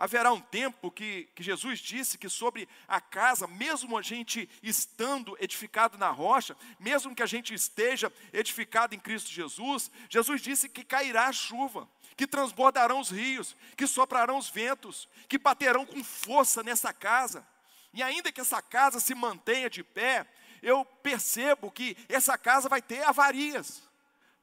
Haverá 0.02 0.34
um 0.34 0.42
tempo 0.42 0.90
que, 0.90 1.30
que, 1.36 1.44
Jesus 1.44 1.78
disse 1.78 2.18
que 2.18 2.28
sobre 2.28 2.68
a 2.88 3.00
casa, 3.00 3.46
mesmo 3.46 3.96
a 3.96 4.02
gente 4.02 4.50
estando 4.64 5.38
edificado 5.40 5.96
na 5.96 6.10
rocha, 6.10 6.58
mesmo 6.80 7.14
que 7.14 7.22
a 7.22 7.28
gente 7.28 7.54
esteja 7.54 8.12
edificado 8.34 8.96
em 8.96 9.00
Cristo 9.00 9.30
Jesus, 9.30 9.92
Jesus 10.10 10.42
disse 10.42 10.68
que 10.68 10.84
cairá 10.84 11.28
a 11.28 11.32
chuva, 11.32 11.88
que 12.18 12.26
transbordarão 12.26 13.00
os 13.00 13.12
rios, 13.12 13.56
que 13.78 13.86
soprarão 13.86 14.40
os 14.40 14.50
ventos, 14.50 15.08
que 15.30 15.38
baterão 15.38 15.86
com 15.86 16.04
força 16.04 16.64
nessa 16.64 16.92
casa. 16.92 17.48
E 17.94 18.02
ainda 18.02 18.32
que 18.32 18.42
essa 18.42 18.60
casa 18.60 19.00
se 19.00 19.14
mantenha 19.14 19.70
de 19.70 19.84
pé, 19.84 20.26
eu 20.64 20.84
percebo 20.84 21.70
que 21.70 21.96
essa 22.10 22.36
casa 22.40 22.68
vai 22.68 22.82
ter 22.82 23.04
avarias. 23.04 23.88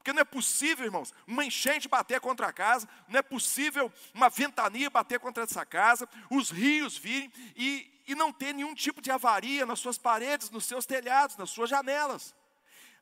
Porque 0.08 0.14
não 0.14 0.22
é 0.22 0.24
possível, 0.24 0.86
irmãos, 0.86 1.12
uma 1.26 1.44
enchente 1.44 1.86
bater 1.86 2.18
contra 2.18 2.46
a 2.46 2.52
casa, 2.52 2.88
não 3.08 3.18
é 3.18 3.22
possível 3.22 3.92
uma 4.14 4.30
ventania 4.30 4.88
bater 4.88 5.20
contra 5.20 5.44
essa 5.44 5.66
casa, 5.66 6.08
os 6.30 6.48
rios 6.48 6.96
virem 6.96 7.30
e, 7.54 8.02
e 8.06 8.14
não 8.14 8.32
ter 8.32 8.54
nenhum 8.54 8.74
tipo 8.74 9.02
de 9.02 9.10
avaria 9.10 9.66
nas 9.66 9.80
suas 9.80 9.98
paredes, 9.98 10.48
nos 10.48 10.64
seus 10.64 10.86
telhados, 10.86 11.36
nas 11.36 11.50
suas 11.50 11.68
janelas. 11.68 12.34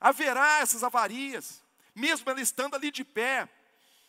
Haverá 0.00 0.58
essas 0.58 0.82
avarias, 0.82 1.62
mesmo 1.94 2.28
ela 2.28 2.40
estando 2.40 2.74
ali 2.74 2.90
de 2.90 3.04
pé, 3.04 3.48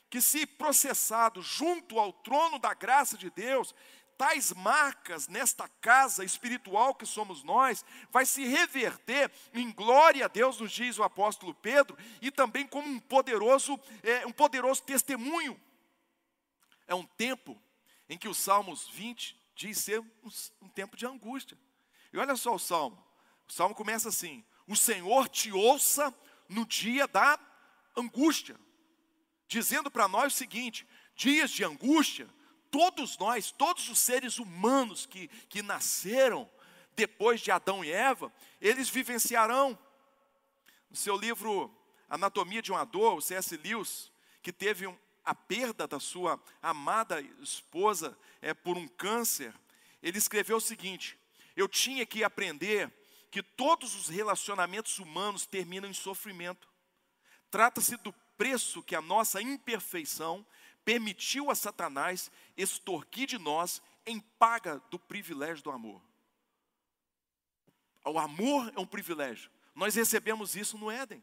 que 0.09 0.19
se 0.19 0.47
processado 0.47 1.39
junto 1.39 1.99
ao 1.99 2.11
trono 2.11 2.57
da 2.57 2.73
graça 2.73 3.15
de 3.15 3.29
Deus, 3.29 3.75
tais 4.17 4.51
marcas 4.53 5.27
nesta 5.27 5.67
casa 5.79 6.25
espiritual 6.25 6.95
que 6.95 7.05
somos 7.05 7.43
nós, 7.43 7.85
vai 8.09 8.25
se 8.25 8.45
reverter 8.45 9.31
em 9.53 9.71
glória 9.71 10.25
a 10.25 10.27
Deus, 10.27 10.59
nos 10.59 10.71
diz 10.71 10.97
o 10.97 11.03
apóstolo 11.03 11.53
Pedro, 11.53 11.97
e 12.21 12.31
também 12.31 12.65
como 12.65 12.87
um 12.87 12.99
poderoso, 12.99 13.79
é, 14.01 14.25
um 14.25 14.31
poderoso 14.31 14.81
testemunho. 14.81 15.59
É 16.87 16.95
um 16.95 17.05
tempo 17.05 17.61
em 18.09 18.17
que 18.17 18.27
o 18.27 18.33
Salmos 18.33 18.87
20 18.89 19.39
diz 19.55 19.77
ser 19.77 19.99
um, 19.99 20.29
um 20.61 20.69
tempo 20.69 20.97
de 20.97 21.05
angústia. 21.05 21.57
E 22.11 22.17
olha 22.17 22.35
só 22.35 22.55
o 22.55 22.59
Salmo. 22.59 23.03
O 23.47 23.53
Salmo 23.53 23.75
começa 23.75 24.09
assim: 24.09 24.43
O 24.67 24.75
Senhor 24.75 25.27
te 25.27 25.51
ouça 25.51 26.13
no 26.49 26.65
dia 26.65 27.07
da 27.07 27.39
angústia, 27.95 28.59
dizendo 29.47 29.91
para 29.91 30.07
nós 30.07 30.33
o 30.33 30.37
seguinte: 30.37 30.87
dias 31.15 31.51
de 31.51 31.63
angústia 31.63 32.27
todos 32.77 33.17
nós, 33.17 33.49
todos 33.49 33.89
os 33.89 33.97
seres 33.97 34.37
humanos 34.37 35.07
que, 35.07 35.29
que 35.49 35.63
nasceram 35.63 36.47
depois 36.95 37.41
de 37.41 37.49
Adão 37.49 37.83
e 37.83 37.91
Eva, 37.91 38.31
eles 38.61 38.87
vivenciarão. 38.87 39.75
No 40.87 40.95
seu 40.95 41.17
livro 41.17 41.75
Anatomia 42.07 42.61
de 42.61 42.71
uma 42.71 42.85
Dor, 42.85 43.15
o 43.15 43.21
C.S. 43.21 43.57
Lewis, 43.57 44.11
que 44.43 44.53
teve 44.53 44.85
um, 44.85 44.95
a 45.25 45.33
perda 45.33 45.87
da 45.87 45.99
sua 45.99 46.39
amada 46.61 47.19
esposa 47.41 48.15
é, 48.43 48.53
por 48.53 48.77
um 48.77 48.87
câncer, 48.87 49.55
ele 50.03 50.19
escreveu 50.19 50.57
o 50.57 50.61
seguinte: 50.61 51.17
Eu 51.55 51.67
tinha 51.67 52.05
que 52.05 52.23
aprender 52.23 52.93
que 53.31 53.41
todos 53.41 53.95
os 53.95 54.07
relacionamentos 54.07 54.99
humanos 54.99 55.47
terminam 55.47 55.89
em 55.89 55.93
sofrimento. 55.93 56.69
Trata-se 57.49 57.97
do 57.97 58.13
preço 58.37 58.83
que 58.83 58.95
a 58.95 59.01
nossa 59.01 59.41
imperfeição 59.41 60.45
permitiu 60.87 61.51
a 61.51 61.55
Satanás 61.55 62.31
extorquir 62.55 63.27
de 63.27 63.37
nós 63.37 63.81
em 64.05 64.21
paga 64.21 64.81
do 64.89 64.97
privilégio 64.97 65.61
do 65.61 65.69
amor. 65.69 66.01
O 68.05 68.17
amor 68.17 68.71
é 68.73 68.79
um 68.79 68.85
privilégio. 68.85 69.51
Nós 69.75 69.95
recebemos 69.95 70.55
isso 70.55 70.77
no 70.77 70.89
Éden. 70.89 71.21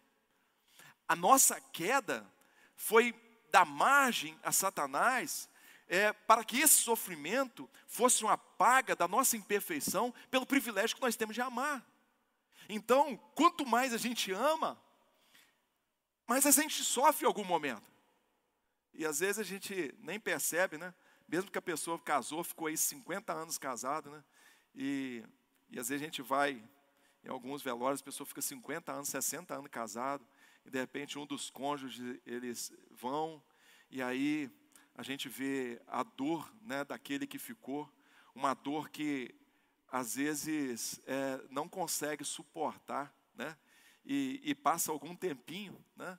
A 1.09 1.17
nossa 1.17 1.59
queda 1.73 2.31
foi 2.77 3.19
dar 3.51 3.65
margem 3.65 4.39
a 4.43 4.53
Satanás 4.53 5.49
é, 5.89 6.13
para 6.13 6.45
que 6.45 6.61
esse 6.61 6.83
sofrimento 6.83 7.67
fosse 7.87 8.23
uma 8.23 8.37
paga 8.37 8.95
da 8.95 9.09
nossa 9.09 9.35
imperfeição 9.35 10.13
pelo 10.31 10.45
privilégio 10.45 10.95
que 10.95 11.03
nós 11.03 11.17
temos 11.17 11.35
de 11.35 11.41
amar. 11.41 11.83
Então, 12.69 13.17
quanto 13.35 13.65
mais 13.65 13.95
a 13.95 13.99
gente 13.99 14.31
ama, 14.31 14.79
mais 16.27 16.45
a 16.45 16.51
gente 16.51 16.85
sofre 16.85 17.25
em 17.25 17.29
algum 17.29 17.45
momento. 17.45 17.94
E 18.95 19.05
às 19.05 19.21
vezes 19.21 19.39
a 19.39 19.43
gente 19.43 19.95
nem 19.99 20.21
percebe, 20.21 20.79
né? 20.79 20.95
Mesmo 21.29 21.51
que 21.51 21.59
a 21.59 21.63
pessoa 21.63 21.99
casou, 21.99 22.45
ficou 22.45 22.69
aí 22.69 22.77
50 22.77 23.33
anos 23.33 23.59
casado, 23.59 24.11
né? 24.11 24.25
E, 24.75 25.25
e 25.71 25.79
às 25.79 25.89
vezes 25.89 26.03
a 26.03 26.05
gente 26.05 26.23
vai 26.23 26.63
em 27.25 27.29
alguns 27.29 27.63
velórios, 27.63 28.01
a 28.01 28.05
pessoa 28.05 28.27
fica 28.27 28.43
50 28.43 28.93
anos, 28.93 29.09
60 29.09 29.55
anos 29.55 29.71
casado, 29.71 30.27
e 30.65 30.71
de 30.71 30.79
repente 30.79 31.19
um 31.19 31.27
dos 31.27 31.51
cônjuges, 31.51 32.21
eles 32.27 32.73
vão, 32.91 33.43
e 33.91 34.03
aí 34.03 34.51
a 34.95 35.03
gente 35.03 35.29
vê 35.29 35.81
a 35.87 36.03
dor 36.03 36.53
né, 36.63 36.85
daquele 36.85 37.27
que 37.27 37.39
ficou, 37.39 37.91
uma 38.35 38.53
dor 38.53 38.91
que 38.91 39.35
às 39.89 40.17
vezes 40.17 41.01
é, 41.07 41.41
não 41.51 41.69
consegue 41.69 42.25
suportar, 42.25 43.15
né? 43.35 43.57
E, 44.05 44.41
e 44.45 44.55
passa 44.55 44.93
algum 44.93 45.17
tempinho, 45.17 45.83
né? 45.97 46.19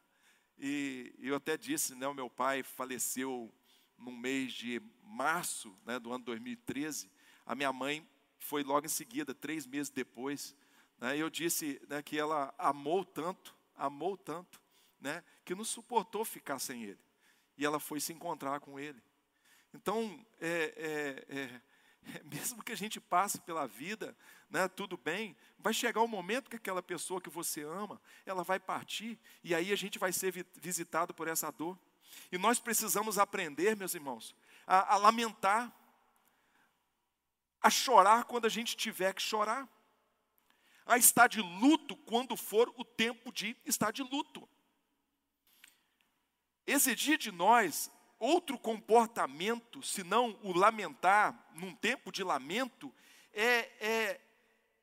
E 0.58 1.14
eu 1.20 1.36
até 1.36 1.58
disse, 1.58 1.96
né, 1.96 2.08
o 2.08 2.14
meu 2.14 2.30
pai 2.30 2.64
faleceu 2.64 3.54
no 3.98 4.12
mês 4.12 4.54
de 4.54 4.82
março 5.04 5.78
né, 5.86 6.00
do 6.00 6.12
ano 6.12 6.24
2013. 6.24 7.12
A 7.46 7.56
minha 7.56 7.72
mãe 7.74 8.08
foi 8.38 8.64
logo 8.64 8.86
em 8.86 8.90
seguida, 8.90 9.34
três 9.34 9.66
meses 9.66 9.90
depois. 9.90 10.56
Né, 11.00 11.18
eu 11.18 11.30
disse 11.30 11.82
né, 11.90 12.02
que 12.02 12.18
ela 12.18 12.54
amou 12.58 13.04
tanto, 13.04 13.56
amou 13.76 14.18
tanto, 14.18 14.62
né, 15.00 15.24
que 15.44 15.56
não 15.56 15.64
suportou 15.64 16.24
ficar 16.24 16.60
sem 16.60 16.84
ele. 16.84 17.00
E 17.58 17.66
ela 17.66 17.80
foi 17.80 18.00
se 18.00 18.14
encontrar 18.14 18.60
com 18.60 18.80
ele. 18.80 19.02
Então, 19.74 20.26
é, 20.40 21.26
é, 21.30 21.38
é 21.38 21.62
mesmo 22.24 22.64
que 22.64 22.72
a 22.72 22.78
gente 22.78 23.00
passe 23.00 23.40
pela 23.42 23.68
vida, 23.68 24.16
né, 24.50 24.68
tudo 24.68 24.98
bem, 24.98 25.36
vai 25.58 25.74
chegar 25.74 26.02
o 26.02 26.06
um 26.06 26.08
momento 26.08 26.50
que 26.50 26.56
aquela 26.56 26.82
pessoa 26.82 27.22
que 27.22 27.30
você 27.30 27.64
ama, 27.64 28.02
ela 28.26 28.44
vai 28.44 28.60
partir, 28.60 29.20
e 29.44 29.54
aí 29.54 29.72
a 29.72 29.76
gente 29.76 30.00
vai 30.00 30.12
ser 30.12 30.46
visitado 30.56 31.14
por 31.14 31.28
essa 31.28 31.52
dor. 31.52 31.78
E 32.32 32.38
nós 32.38 32.60
precisamos 32.60 33.18
aprender, 33.18 33.76
meus 33.76 33.94
irmãos, 33.94 34.36
a, 34.66 34.94
a 34.94 34.98
lamentar, 34.98 35.72
a 37.62 37.70
chorar 37.70 38.26
quando 38.26 38.46
a 38.46 38.50
gente 38.50 38.78
tiver 38.78 39.14
que 39.14 39.22
chorar, 39.22 39.68
a 40.86 40.98
estar 40.98 41.28
de 41.28 41.42
luto 41.42 41.98
quando 41.98 42.38
for 42.38 42.72
o 42.78 42.86
tempo 42.86 43.32
de 43.32 43.58
estar 43.66 43.92
de 43.92 44.04
luto. 44.04 44.48
Exigir 46.68 47.18
de 47.18 47.32
nós 47.32 47.92
outro 48.20 48.58
comportamento, 48.58 49.82
senão 49.82 50.38
o 50.42 50.54
lamentar, 50.54 51.50
num 51.54 51.74
tempo 51.76 52.12
de 52.12 52.24
lamento, 52.24 52.94
é, 53.34 53.70
é, 53.80 54.22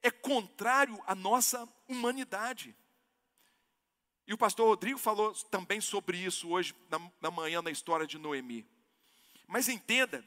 é 0.03 0.11
contrário 0.11 1.03
à 1.07 1.15
nossa 1.15 1.69
humanidade. 1.89 2.77
E 4.27 4.33
o 4.33 4.39
pastor 4.39 4.69
Rodrigo 4.69 4.99
falou 4.99 5.33
também 5.51 5.81
sobre 5.81 6.17
isso 6.17 6.49
hoje, 6.49 6.75
na, 6.89 6.99
na 7.21 7.31
manhã, 7.31 7.61
na 7.61 7.71
história 7.71 8.07
de 8.07 8.19
Noemi. 8.19 8.67
Mas 9.47 9.69
entenda 9.69 10.25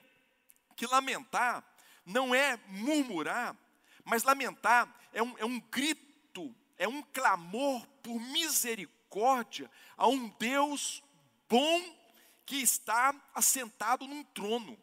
que 0.76 0.86
lamentar 0.86 1.64
não 2.06 2.36
é 2.36 2.58
murmurar, 2.68 3.56
mas 4.04 4.24
lamentar 4.24 4.94
é 5.14 5.24
um, 5.24 5.38
é 5.38 5.46
um 5.46 5.60
grito, 5.60 6.54
é 6.78 6.88
um 6.88 7.02
clamor 7.02 7.88
por 8.04 8.20
misericórdia 8.20 9.72
a 9.98 10.08
um 10.08 10.28
Deus 10.38 11.02
bom 11.50 12.05
que 12.46 12.58
está 12.58 13.14
assentado 13.34 14.08
num 14.08 14.24
trono. 14.24 14.78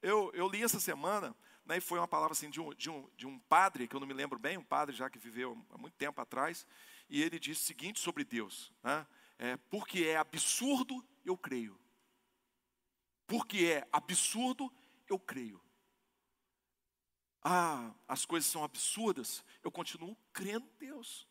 Eu, 0.00 0.30
eu 0.34 0.48
li 0.48 0.62
essa 0.62 0.80
semana, 0.80 1.34
né, 1.64 1.78
e 1.78 1.80
foi 1.80 1.98
uma 1.98 2.08
palavra 2.08 2.32
assim, 2.32 2.48
de, 2.48 2.60
um, 2.60 2.72
de, 2.74 2.88
um, 2.88 3.10
de 3.16 3.26
um 3.26 3.38
padre, 3.40 3.86
que 3.86 3.94
eu 3.94 4.00
não 4.00 4.06
me 4.06 4.14
lembro 4.14 4.38
bem, 4.38 4.56
um 4.56 4.64
padre 4.64 4.94
já 4.94 5.10
que 5.10 5.18
viveu 5.18 5.62
há 5.70 5.78
muito 5.78 5.94
tempo 5.94 6.20
atrás, 6.20 6.66
e 7.08 7.22
ele 7.22 7.38
disse 7.38 7.62
o 7.62 7.66
seguinte 7.66 8.00
sobre 8.00 8.24
Deus: 8.24 8.72
né, 8.82 9.06
é, 9.38 9.56
porque 9.56 10.04
é 10.04 10.16
absurdo, 10.16 11.04
eu 11.24 11.36
creio. 11.36 11.78
Porque 13.26 13.66
é 13.66 13.88
absurdo, 13.92 14.72
eu 15.08 15.18
creio. 15.18 15.60
Ah, 17.42 17.94
as 18.08 18.24
coisas 18.24 18.50
são 18.50 18.64
absurdas, 18.64 19.44
eu 19.62 19.70
continuo 19.70 20.16
crendo 20.32 20.66
em 20.66 20.78
Deus. 20.78 21.28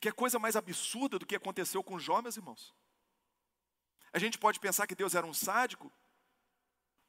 Que 0.00 0.08
é 0.08 0.12
coisa 0.12 0.38
mais 0.38 0.56
absurda 0.56 1.16
do 1.18 1.26
que 1.26 1.36
aconteceu 1.36 1.82
com 1.82 1.98
Jó, 1.98 2.20
meus 2.20 2.36
irmãos? 2.36 2.74
A 4.12 4.18
gente 4.18 4.38
pode 4.38 4.60
pensar 4.60 4.86
que 4.86 4.94
Deus 4.94 5.14
era 5.14 5.26
um 5.26 5.34
sádico, 5.34 5.92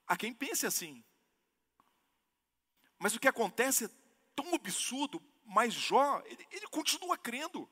Há 0.08 0.18
quem 0.18 0.34
pense 0.34 0.66
assim. 0.66 1.04
Mas 3.00 3.16
o 3.16 3.20
que 3.20 3.28
acontece 3.28 3.86
é 3.86 3.90
tão 4.36 4.54
absurdo, 4.54 5.22
mas 5.46 5.74
Jó, 5.74 6.22
ele, 6.26 6.48
ele 6.52 6.68
continua 6.68 7.18
crendo. 7.18 7.70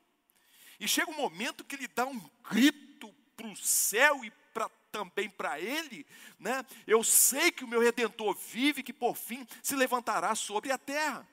E 0.80 0.88
chega 0.88 1.10
um 1.10 1.16
momento 1.16 1.64
que 1.64 1.76
ele 1.76 1.88
dá 1.88 2.06
um 2.06 2.18
grito 2.50 3.12
para 3.36 3.46
o 3.46 3.56
céu 3.56 4.24
e 4.24 4.30
pra, 4.52 4.68
também 4.90 5.30
para 5.30 5.60
ele, 5.60 6.06
né? 6.38 6.64
Eu 6.86 7.04
sei 7.04 7.52
que 7.52 7.64
o 7.64 7.68
meu 7.68 7.80
redentor 7.80 8.34
vive, 8.34 8.82
que 8.82 8.92
por 8.92 9.16
fim 9.16 9.46
se 9.62 9.76
levantará 9.76 10.34
sobre 10.34 10.72
a 10.72 10.78
terra. 10.78 11.26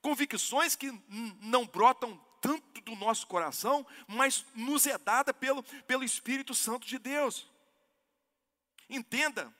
Convicções 0.00 0.76
que 0.76 0.92
não 1.40 1.66
brotam 1.66 2.23
do 2.84 2.96
nosso 2.96 3.26
coração, 3.26 3.86
mas 4.06 4.44
nos 4.54 4.86
é 4.86 4.96
dada 4.98 5.32
pelo, 5.32 5.62
pelo 5.86 6.04
Espírito 6.04 6.54
Santo 6.54 6.86
de 6.86 6.98
Deus. 6.98 7.48
Entenda 8.88 9.52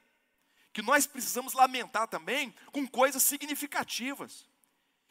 que 0.72 0.82
nós 0.82 1.06
precisamos 1.06 1.52
lamentar 1.52 2.08
também 2.08 2.54
com 2.72 2.86
coisas 2.86 3.22
significativas. 3.22 4.46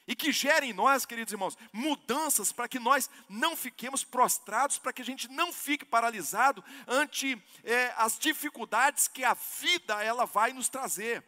E 0.05 0.13
que 0.13 0.33
gerem 0.33 0.71
em 0.71 0.73
nós, 0.73 1.05
queridos 1.05 1.31
irmãos, 1.31 1.57
mudanças 1.71 2.51
para 2.51 2.67
que 2.67 2.77
nós 2.77 3.09
não 3.29 3.55
fiquemos 3.55 4.03
prostrados, 4.03 4.77
para 4.77 4.91
que 4.91 5.01
a 5.01 5.05
gente 5.05 5.29
não 5.29 5.53
fique 5.53 5.85
paralisado 5.85 6.61
ante 6.85 7.41
é, 7.63 7.93
as 7.95 8.19
dificuldades 8.19 9.07
que 9.07 9.23
a 9.23 9.33
vida 9.33 10.03
ela 10.03 10.25
vai 10.25 10.51
nos 10.51 10.67
trazer. 10.67 11.23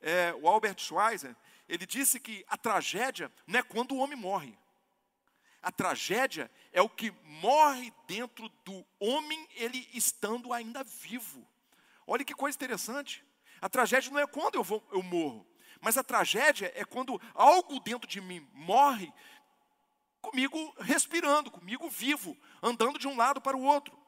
É, 0.00 0.32
o 0.40 0.46
Albert 0.46 0.78
Schweitzer, 0.78 1.34
ele 1.68 1.84
disse 1.84 2.20
que 2.20 2.44
a 2.48 2.56
tragédia 2.56 3.32
não 3.44 3.58
é 3.58 3.62
quando 3.64 3.92
o 3.92 3.98
homem 3.98 4.16
morre. 4.16 4.56
A 5.62 5.72
tragédia 5.72 6.50
é 6.72 6.80
o 6.80 6.88
que 6.88 7.10
morre 7.24 7.92
dentro 8.06 8.48
do 8.64 8.84
homem, 8.98 9.48
ele 9.56 9.88
estando 9.92 10.52
ainda 10.52 10.84
vivo. 10.84 11.46
Olha 12.06 12.24
que 12.24 12.34
coisa 12.34 12.56
interessante. 12.56 13.24
A 13.60 13.68
tragédia 13.68 14.10
não 14.10 14.20
é 14.20 14.26
quando 14.26 14.54
eu, 14.54 14.62
vou, 14.62 14.86
eu 14.92 15.02
morro, 15.02 15.46
mas 15.80 15.98
a 15.98 16.04
tragédia 16.04 16.72
é 16.74 16.84
quando 16.84 17.20
algo 17.34 17.80
dentro 17.80 18.08
de 18.08 18.20
mim 18.20 18.46
morre, 18.52 19.12
comigo 20.20 20.74
respirando, 20.78 21.50
comigo 21.50 21.88
vivo, 21.88 22.36
andando 22.62 22.98
de 22.98 23.08
um 23.08 23.16
lado 23.16 23.40
para 23.40 23.56
o 23.56 23.62
outro. 23.62 23.98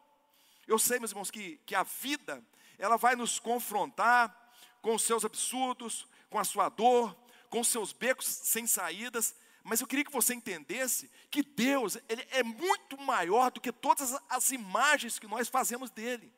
Eu 0.67 0.79
sei, 0.79 0.99
meus 0.99 1.11
irmãos, 1.11 1.31
que, 1.31 1.57
que 1.67 1.75
a 1.75 1.83
vida, 1.83 2.45
ela 2.79 2.97
vai 2.97 3.17
nos 3.17 3.39
confrontar 3.41 4.37
com 4.81 4.95
os 4.95 5.03
seus 5.03 5.25
absurdos, 5.25 6.07
com 6.29 6.39
a 6.39 6.45
sua 6.45 6.69
dor, 6.69 7.17
com 7.49 7.61
os 7.61 7.69
seus 7.69 7.93
becos 7.93 8.27
sem 8.27 8.67
saídas, 8.67 9.35
mas 9.63 9.81
eu 9.81 9.87
queria 9.87 10.05
que 10.05 10.13
você 10.13 10.35
entendesse 10.35 11.11
que 11.31 11.43
Deus, 11.43 11.97
Ele 12.09 12.27
é 12.31 12.43
muito 12.43 12.99
maior 12.99 13.51
do 13.51 13.61
que 13.61 13.73
todas 13.73 14.15
as 14.29 14.51
imagens 14.51 15.19
que 15.19 15.27
nós 15.27 15.49
fazemos 15.49 15.91
dele. 15.91 16.33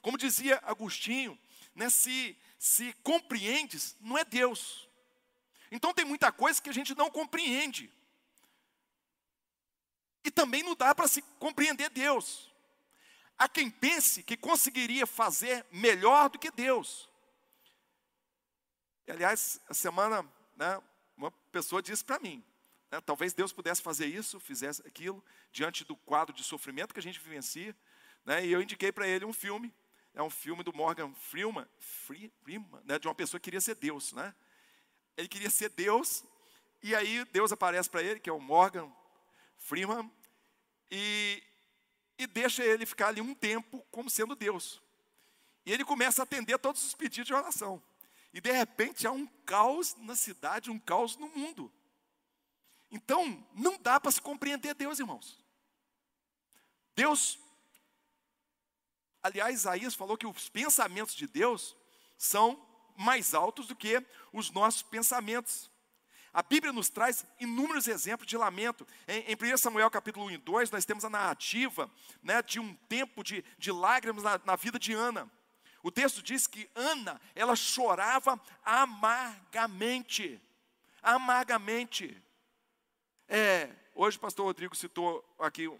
Como 0.00 0.16
dizia 0.16 0.60
Agostinho, 0.64 1.38
né, 1.74 1.90
se, 1.90 2.36
se 2.58 2.92
compreendes, 3.02 3.96
não 4.00 4.16
é 4.16 4.24
Deus. 4.24 4.88
Então 5.70 5.92
tem 5.92 6.04
muita 6.04 6.32
coisa 6.32 6.62
que 6.62 6.70
a 6.70 6.74
gente 6.74 6.94
não 6.94 7.10
compreende. 7.10 7.92
E 10.24 10.30
também 10.30 10.62
não 10.62 10.74
dá 10.74 10.94
para 10.94 11.08
se 11.08 11.22
compreender 11.38 11.90
Deus. 11.90 12.52
Há 13.36 13.48
quem 13.48 13.70
pense 13.70 14.22
que 14.22 14.36
conseguiria 14.36 15.06
fazer 15.06 15.64
melhor 15.70 16.28
do 16.28 16.38
que 16.38 16.50
Deus. 16.50 17.08
E, 19.06 19.12
aliás, 19.12 19.60
a 19.68 19.74
semana, 19.74 20.22
né, 20.56 20.82
uma 21.16 21.30
pessoa 21.30 21.80
disse 21.80 22.04
para 22.04 22.18
mim, 22.18 22.44
né, 22.90 23.00
talvez 23.00 23.32
Deus 23.32 23.52
pudesse 23.52 23.82
fazer 23.82 24.06
isso, 24.06 24.40
fizesse 24.40 24.82
aquilo, 24.86 25.24
diante 25.52 25.84
do 25.84 25.96
quadro 25.96 26.34
de 26.34 26.42
sofrimento 26.42 26.92
que 26.92 27.00
a 27.00 27.02
gente 27.02 27.20
vivencia. 27.20 27.74
Né, 28.24 28.46
e 28.46 28.52
eu 28.52 28.60
indiquei 28.60 28.92
para 28.92 29.06
ele 29.06 29.24
um 29.24 29.32
filme 29.32 29.72
é 30.18 30.22
um 30.22 30.30
filme 30.30 30.64
do 30.64 30.74
Morgan 30.74 31.14
Freeman, 31.14 31.64
Freeman 31.78 32.68
né, 32.84 32.98
de 32.98 33.06
uma 33.06 33.14
pessoa 33.14 33.38
que 33.38 33.44
queria 33.44 33.60
ser 33.60 33.76
Deus. 33.76 34.12
Né? 34.12 34.34
Ele 35.16 35.28
queria 35.28 35.48
ser 35.48 35.68
Deus, 35.68 36.24
e 36.82 36.92
aí 36.92 37.24
Deus 37.26 37.52
aparece 37.52 37.88
para 37.88 38.02
ele, 38.02 38.18
que 38.18 38.28
é 38.28 38.32
o 38.32 38.40
Morgan 38.40 38.90
Freeman, 39.56 40.10
e, 40.90 41.40
e 42.18 42.26
deixa 42.26 42.64
ele 42.64 42.84
ficar 42.84 43.08
ali 43.08 43.20
um 43.20 43.32
tempo 43.32 43.86
como 43.92 44.10
sendo 44.10 44.34
Deus. 44.34 44.82
E 45.64 45.72
ele 45.72 45.84
começa 45.84 46.22
a 46.22 46.24
atender 46.24 46.58
todos 46.58 46.84
os 46.84 46.96
pedidos 46.96 47.28
de 47.28 47.34
oração. 47.34 47.80
E 48.34 48.40
de 48.40 48.50
repente 48.50 49.06
há 49.06 49.12
um 49.12 49.26
caos 49.46 49.94
na 49.98 50.16
cidade, 50.16 50.68
um 50.68 50.80
caos 50.80 51.16
no 51.16 51.28
mundo. 51.28 51.72
Então, 52.90 53.46
não 53.54 53.78
dá 53.78 54.00
para 54.00 54.10
se 54.10 54.20
compreender 54.20 54.74
Deus, 54.74 54.98
irmãos. 54.98 55.38
Deus 56.94 57.38
Aliás, 59.22 59.54
Isaías 59.54 59.94
falou 59.94 60.16
que 60.16 60.26
os 60.26 60.48
pensamentos 60.48 61.14
de 61.14 61.26
Deus 61.26 61.76
são 62.16 62.60
mais 62.96 63.34
altos 63.34 63.66
do 63.66 63.76
que 63.76 64.02
os 64.32 64.50
nossos 64.50 64.82
pensamentos. 64.82 65.70
A 66.32 66.42
Bíblia 66.42 66.72
nos 66.72 66.88
traz 66.88 67.26
inúmeros 67.40 67.88
exemplos 67.88 68.28
de 68.28 68.36
lamento. 68.36 68.86
Em, 69.06 69.24
em 69.32 69.54
1 69.54 69.56
Samuel 69.58 69.90
capítulo 69.90 70.26
1 70.26 70.30
e 70.32 70.38
2, 70.38 70.70
nós 70.70 70.84
temos 70.84 71.04
a 71.04 71.10
narrativa 71.10 71.90
né, 72.22 72.42
de 72.42 72.60
um 72.60 72.74
tempo 72.88 73.24
de, 73.24 73.44
de 73.58 73.72
lágrimas 73.72 74.22
na, 74.22 74.40
na 74.44 74.56
vida 74.56 74.78
de 74.78 74.92
Ana. 74.92 75.30
O 75.82 75.90
texto 75.90 76.22
diz 76.22 76.46
que 76.46 76.70
Ana, 76.74 77.20
ela 77.34 77.56
chorava 77.56 78.40
amargamente. 78.64 80.40
Amargamente. 81.02 82.20
É, 83.28 83.68
hoje 83.94 84.16
o 84.16 84.20
pastor 84.20 84.46
Rodrigo 84.46 84.74
citou 84.74 85.22
aqui 85.38 85.70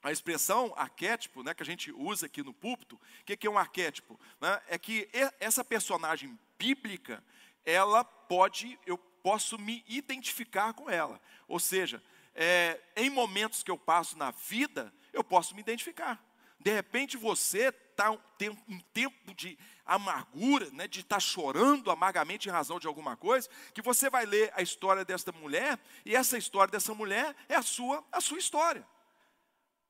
a 0.00 0.12
expressão 0.12 0.72
arquétipo, 0.76 1.42
né, 1.42 1.52
que 1.52 1.64
a 1.64 1.66
gente 1.66 1.90
usa 1.90 2.26
aqui 2.26 2.44
no 2.44 2.54
púlpito, 2.54 2.94
o 2.94 3.24
que, 3.24 3.36
que 3.36 3.46
é 3.48 3.50
um 3.50 3.58
arquétipo? 3.58 4.18
Né? 4.40 4.62
É 4.68 4.78
que 4.78 5.08
essa 5.40 5.64
personagem 5.64 6.38
bíblica, 6.56 7.24
ela 7.64 8.04
pode, 8.04 8.78
eu 8.86 8.96
posso 8.96 9.58
me 9.58 9.84
identificar 9.88 10.72
com 10.74 10.88
ela. 10.88 11.20
Ou 11.48 11.58
seja, 11.58 12.00
é, 12.36 12.80
em 12.94 13.10
momentos 13.10 13.64
que 13.64 13.70
eu 13.70 13.76
passo 13.76 14.16
na 14.16 14.30
vida, 14.30 14.94
eu 15.12 15.24
posso 15.24 15.56
me 15.56 15.60
identificar. 15.60 16.24
De 16.60 16.72
repente 16.72 17.16
você 17.16 17.72
tá, 18.04 18.16
tem 18.38 18.50
um 18.50 18.80
tempo 18.92 19.34
de 19.34 19.58
amargura, 19.84 20.70
né, 20.70 20.86
de 20.86 21.00
estar 21.00 21.16
tá 21.16 21.20
chorando 21.20 21.90
amargamente 21.90 22.48
em 22.48 22.52
razão 22.52 22.78
de 22.78 22.86
alguma 22.86 23.16
coisa, 23.16 23.48
que 23.74 23.82
você 23.82 24.08
vai 24.08 24.24
ler 24.24 24.52
a 24.54 24.62
história 24.62 25.04
desta 25.04 25.32
mulher, 25.32 25.78
e 26.04 26.14
essa 26.14 26.38
história 26.38 26.70
dessa 26.70 26.94
mulher 26.94 27.34
é 27.48 27.56
a 27.56 27.62
sua, 27.62 28.04
a 28.12 28.20
sua 28.20 28.38
história. 28.38 28.86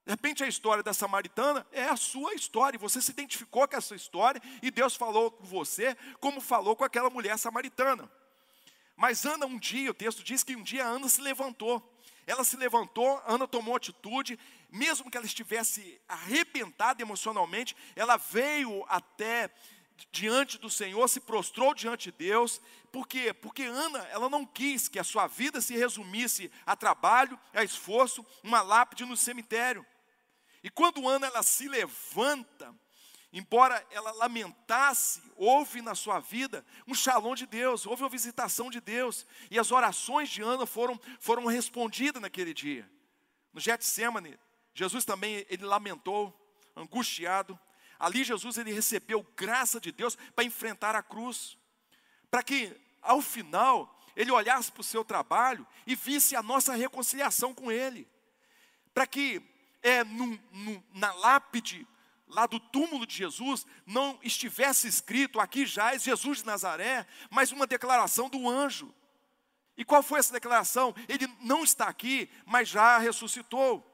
De 0.06 0.12
repente 0.12 0.42
a 0.42 0.48
história 0.48 0.82
da 0.82 0.94
samaritana 0.94 1.66
é 1.70 1.84
a 1.84 1.96
sua 1.96 2.32
história, 2.32 2.78
você 2.78 3.00
se 3.00 3.10
identificou 3.10 3.68
com 3.68 3.76
essa 3.76 3.94
história 3.94 4.40
e 4.62 4.70
Deus 4.70 4.96
falou 4.96 5.30
com 5.30 5.44
você 5.44 5.94
como 6.18 6.40
falou 6.40 6.74
com 6.74 6.84
aquela 6.84 7.10
mulher 7.10 7.36
samaritana. 7.36 8.10
Mas 8.96 9.26
Ana 9.26 9.44
um 9.44 9.58
dia, 9.58 9.90
o 9.90 9.94
texto 9.94 10.24
diz 10.24 10.42
que 10.42 10.56
um 10.56 10.62
dia 10.62 10.86
Ana 10.86 11.08
se 11.08 11.20
levantou. 11.20 11.86
Ela 12.28 12.44
se 12.44 12.58
levantou, 12.58 13.22
Ana 13.26 13.48
tomou 13.48 13.74
atitude, 13.74 14.38
mesmo 14.70 15.10
que 15.10 15.16
ela 15.16 15.24
estivesse 15.24 15.98
arrebentada 16.06 17.00
emocionalmente, 17.00 17.74
ela 17.96 18.18
veio 18.18 18.84
até 18.86 19.50
diante 20.12 20.58
do 20.58 20.68
Senhor, 20.68 21.08
se 21.08 21.20
prostrou 21.20 21.72
diante 21.72 22.12
de 22.12 22.18
Deus. 22.18 22.60
Por 22.92 23.08
quê? 23.08 23.32
Porque 23.32 23.62
Ana, 23.62 24.00
ela 24.10 24.28
não 24.28 24.44
quis 24.44 24.88
que 24.88 24.98
a 24.98 25.04
sua 25.04 25.26
vida 25.26 25.62
se 25.62 25.74
resumisse 25.74 26.52
a 26.66 26.76
trabalho, 26.76 27.40
a 27.54 27.64
esforço, 27.64 28.24
uma 28.42 28.60
lápide 28.60 29.06
no 29.06 29.16
cemitério. 29.16 29.84
E 30.62 30.68
quando 30.68 31.08
Ana 31.08 31.28
ela 31.28 31.42
se 31.42 31.66
levanta, 31.66 32.74
embora 33.32 33.84
ela 33.90 34.12
lamentasse, 34.12 35.22
houve 35.36 35.82
na 35.82 35.94
sua 35.94 36.20
vida 36.20 36.64
um 36.86 36.94
shalom 36.94 37.34
de 37.34 37.46
Deus, 37.46 37.86
houve 37.86 38.02
uma 38.02 38.08
visitação 38.08 38.70
de 38.70 38.80
Deus, 38.80 39.26
e 39.50 39.58
as 39.58 39.70
orações 39.70 40.28
de 40.28 40.42
Ana 40.42 40.66
foram, 40.66 40.98
foram 41.20 41.46
respondidas 41.46 42.22
naquele 42.22 42.54
dia. 42.54 42.88
No 43.52 43.60
Getsemane, 43.60 44.38
Jesus 44.74 45.04
também 45.04 45.44
ele 45.48 45.64
lamentou, 45.64 46.34
angustiado. 46.76 47.58
Ali 47.98 48.22
Jesus 48.22 48.56
ele 48.58 48.72
recebeu 48.72 49.26
graça 49.36 49.80
de 49.80 49.90
Deus 49.90 50.16
para 50.34 50.44
enfrentar 50.44 50.94
a 50.94 51.02
cruz, 51.02 51.58
para 52.30 52.42
que 52.42 52.74
ao 53.02 53.20
final 53.20 53.98
ele 54.18 54.32
olhasse 54.32 54.72
para 54.72 54.80
o 54.80 54.84
seu 54.84 55.04
trabalho 55.04 55.66
e 55.86 55.94
visse 55.94 56.34
a 56.34 56.42
nossa 56.42 56.74
reconciliação 56.74 57.54
com 57.54 57.70
Ele, 57.70 58.04
para 58.92 59.06
que 59.06 59.40
é, 59.80 60.02
na 60.92 61.12
lápide 61.14 61.86
lá 62.28 62.46
do 62.46 62.60
túmulo 62.60 63.06
de 63.06 63.14
Jesus 63.14 63.66
não 63.86 64.18
estivesse 64.22 64.86
escrito 64.86 65.40
aqui 65.40 65.66
já 65.66 65.94
é 65.94 65.98
Jesus 65.98 66.38
de 66.38 66.46
Nazaré, 66.46 67.06
mas 67.30 67.52
uma 67.52 67.66
declaração 67.66 68.28
do 68.28 68.48
anjo. 68.48 68.94
E 69.76 69.84
qual 69.84 70.02
foi 70.02 70.18
essa 70.18 70.32
declaração? 70.32 70.94
Ele 71.08 71.26
não 71.40 71.62
está 71.62 71.88
aqui, 71.88 72.30
mas 72.44 72.68
já 72.68 72.98
ressuscitou. 72.98 73.84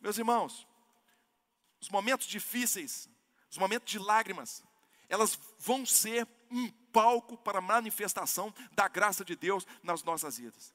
Meus 0.00 0.18
irmãos, 0.18 0.66
os 1.80 1.88
momentos 1.88 2.26
difíceis, 2.26 3.08
os 3.50 3.58
momentos 3.58 3.90
de 3.90 3.98
lágrimas, 3.98 4.64
elas 5.08 5.38
vão 5.58 5.86
ser 5.86 6.26
um 6.50 6.68
palco 6.92 7.36
para 7.36 7.58
a 7.58 7.62
manifestação 7.62 8.52
da 8.72 8.88
graça 8.88 9.24
de 9.24 9.36
Deus 9.36 9.66
nas 9.82 10.02
nossas 10.02 10.38
vidas. 10.38 10.74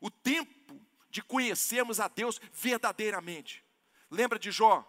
O 0.00 0.10
tempo 0.10 0.80
de 1.08 1.22
conhecermos 1.22 2.00
a 2.00 2.08
Deus 2.08 2.40
verdadeiramente. 2.52 3.64
Lembra 4.10 4.38
de 4.38 4.50
Jó? 4.50 4.84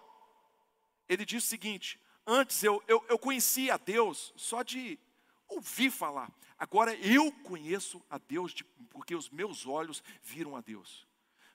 Ele 1.08 1.26
diz 1.26 1.44
o 1.44 1.48
seguinte: 1.48 2.00
antes 2.26 2.64
eu, 2.64 2.84
eu, 2.88 3.04
eu 3.08 3.18
conhecia 3.18 3.76
a 3.76 3.78
Deus 3.78 4.34
só 4.36 4.64
de 4.64 5.00
ouvir 5.48 5.92
falar. 5.92 6.32
Agora 6.58 6.96
eu 6.96 7.32
conheço 7.44 8.04
a 8.10 8.18
Deus 8.18 8.54
de, 8.54 8.64
porque 8.90 9.16
os 9.16 9.30
meus 9.30 9.66
olhos 9.66 10.04
viram 10.24 10.56
a 10.56 10.62
Deus. 10.62 11.08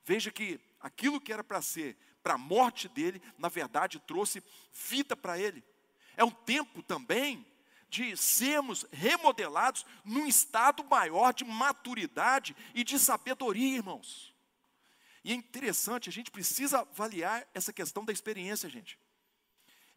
Veja 0.05 0.31
que 0.31 0.61
aquilo 0.81 1.21
que 1.21 1.33
era 1.33 1.43
para 1.43 1.63
ser 1.63 1.97
para 2.23 2.35
a 2.35 2.39
morte 2.39 2.89
dele, 2.89 3.23
na 3.39 3.49
verdade 3.49 3.99
trouxe 4.01 4.43
vida 4.73 5.17
para 5.17 5.39
ele. 5.39 5.65
É 6.17 6.25
um 6.25 6.31
tempo 6.31 6.83
também 6.83 7.47
de 7.89 8.17
sermos 8.17 8.87
remodelados 8.93 9.85
num 10.05 10.27
estado 10.27 10.85
maior 10.85 11.33
de 11.33 11.45
maturidade 11.45 12.55
e 12.75 12.85
de 12.85 12.99
sabedoria, 12.99 13.77
irmãos. 13.77 14.35
E 15.25 15.33
é 15.33 15.35
interessante, 15.35 16.09
a 16.09 16.13
gente 16.13 16.31
precisa 16.31 16.81
avaliar 16.81 17.47
essa 17.53 17.73
questão 17.73 18.05
da 18.05 18.13
experiência, 18.13 18.69
gente. 18.69 18.99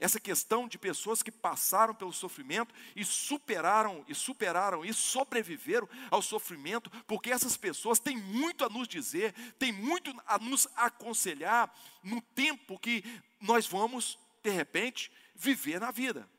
Essa 0.03 0.19
questão 0.19 0.67
de 0.67 0.77
pessoas 0.77 1.23
que 1.23 1.31
passaram 1.31 1.95
pelo 1.95 2.11
sofrimento 2.11 2.75
e 2.93 3.05
superaram 3.05 4.03
e 4.05 4.13
superaram 4.13 4.83
e 4.83 4.93
sobreviveram 4.93 5.87
ao 6.11 6.21
sofrimento, 6.21 6.89
porque 7.07 7.31
essas 7.31 7.55
pessoas 7.55 7.99
têm 7.99 8.17
muito 8.17 8.65
a 8.65 8.69
nos 8.69 8.85
dizer, 8.85 9.31
têm 9.57 9.71
muito 9.71 10.13
a 10.27 10.37
nos 10.37 10.67
aconselhar 10.75 11.73
no 12.03 12.19
tempo 12.19 12.77
que 12.77 13.01
nós 13.39 13.65
vamos, 13.65 14.19
de 14.43 14.49
repente, 14.49 15.09
viver 15.33 15.79
na 15.79 15.89
vida. 15.89 16.29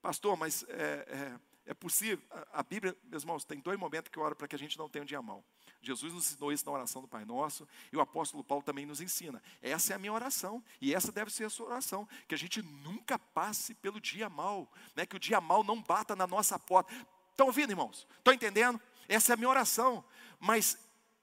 Pastor, 0.00 0.36
mas 0.36 0.64
é, 0.68 1.40
é, 1.66 1.70
é 1.72 1.74
possível? 1.74 2.24
A, 2.52 2.62
Bíblia, 2.62 2.96
meus 3.02 3.24
irmãos, 3.24 3.44
tem 3.44 3.58
dois 3.58 3.76
momentos 3.76 4.08
que 4.12 4.20
eu 4.20 4.22
oro 4.22 4.36
para 4.36 4.46
que 4.46 4.54
a 4.54 4.58
gente 4.58 4.78
não 4.78 4.88
tenha 4.88 5.02
um 5.02 5.06
dia 5.06 5.20
mal. 5.20 5.44
Jesus 5.82 6.12
nos 6.12 6.26
ensinou 6.26 6.52
isso 6.52 6.66
na 6.66 6.72
oração 6.72 7.00
do 7.00 7.08
Pai 7.08 7.24
Nosso, 7.24 7.66
e 7.90 7.96
o 7.96 8.00
apóstolo 8.00 8.44
Paulo 8.44 8.62
também 8.62 8.84
nos 8.84 9.00
ensina. 9.00 9.42
Essa 9.62 9.92
é 9.92 9.96
a 9.96 9.98
minha 9.98 10.12
oração, 10.12 10.62
e 10.80 10.94
essa 10.94 11.10
deve 11.10 11.30
ser 11.30 11.44
a 11.44 11.50
sua 11.50 11.66
oração, 11.66 12.06
que 12.28 12.34
a 12.34 12.38
gente 12.38 12.60
nunca 12.60 13.18
passe 13.18 13.74
pelo 13.74 14.00
dia 14.00 14.28
mal, 14.28 14.70
né? 14.94 15.06
que 15.06 15.16
o 15.16 15.20
dia 15.20 15.40
mal 15.40 15.64
não 15.64 15.80
bata 15.80 16.14
na 16.14 16.26
nossa 16.26 16.58
porta. 16.58 16.92
Estão 17.30 17.46
ouvindo, 17.46 17.70
irmãos? 17.70 18.06
Estão 18.18 18.34
entendendo? 18.34 18.80
Essa 19.08 19.32
é 19.32 19.34
a 19.34 19.36
minha 19.36 19.48
oração. 19.48 20.04
Mas 20.38 20.78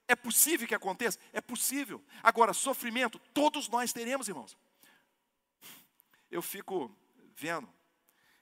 é 0.08 0.16
possível 0.16 0.68
que 0.68 0.76
aconteça? 0.76 1.20
É 1.32 1.42
possível. 1.42 2.04
Agora, 2.24 2.54
sofrimento, 2.54 3.20
todos 3.34 3.68
nós 3.70 3.94
teremos, 3.94 4.28
irmãos. 4.28 4.58
Eu 6.32 6.42
fico 6.42 6.92
vendo 7.36 7.70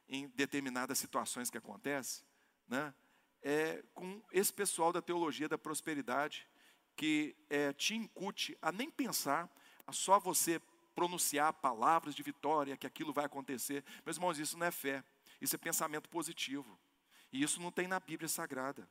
em 0.07 0.27
determinadas 0.29 0.97
situações 0.97 1.49
que 1.49 1.57
acontecem, 1.57 2.23
né? 2.67 2.93
É, 3.45 3.83
com 3.93 4.19
esse 4.31 4.51
pessoal 4.51 4.91
da 4.91 5.03
teologia 5.03 5.47
da 5.47 5.55
prosperidade, 5.55 6.47
que 6.95 7.35
é, 7.47 7.71
te 7.71 7.93
incute 7.93 8.57
a 8.59 8.71
nem 8.71 8.89
pensar, 8.89 9.47
a 9.85 9.93
só 9.93 10.19
você 10.19 10.59
pronunciar 10.95 11.53
palavras 11.53 12.15
de 12.15 12.23
vitória, 12.23 12.75
que 12.75 12.87
aquilo 12.87 13.13
vai 13.13 13.25
acontecer. 13.25 13.83
Meus 14.03 14.17
irmãos, 14.17 14.39
isso 14.39 14.57
não 14.57 14.65
é 14.65 14.71
fé, 14.71 15.03
isso 15.39 15.55
é 15.55 15.59
pensamento 15.59 16.09
positivo. 16.09 16.79
E 17.31 17.43
isso 17.43 17.61
não 17.61 17.71
tem 17.71 17.87
na 17.87 17.99
Bíblia 17.99 18.27
Sagrada. 18.27 18.89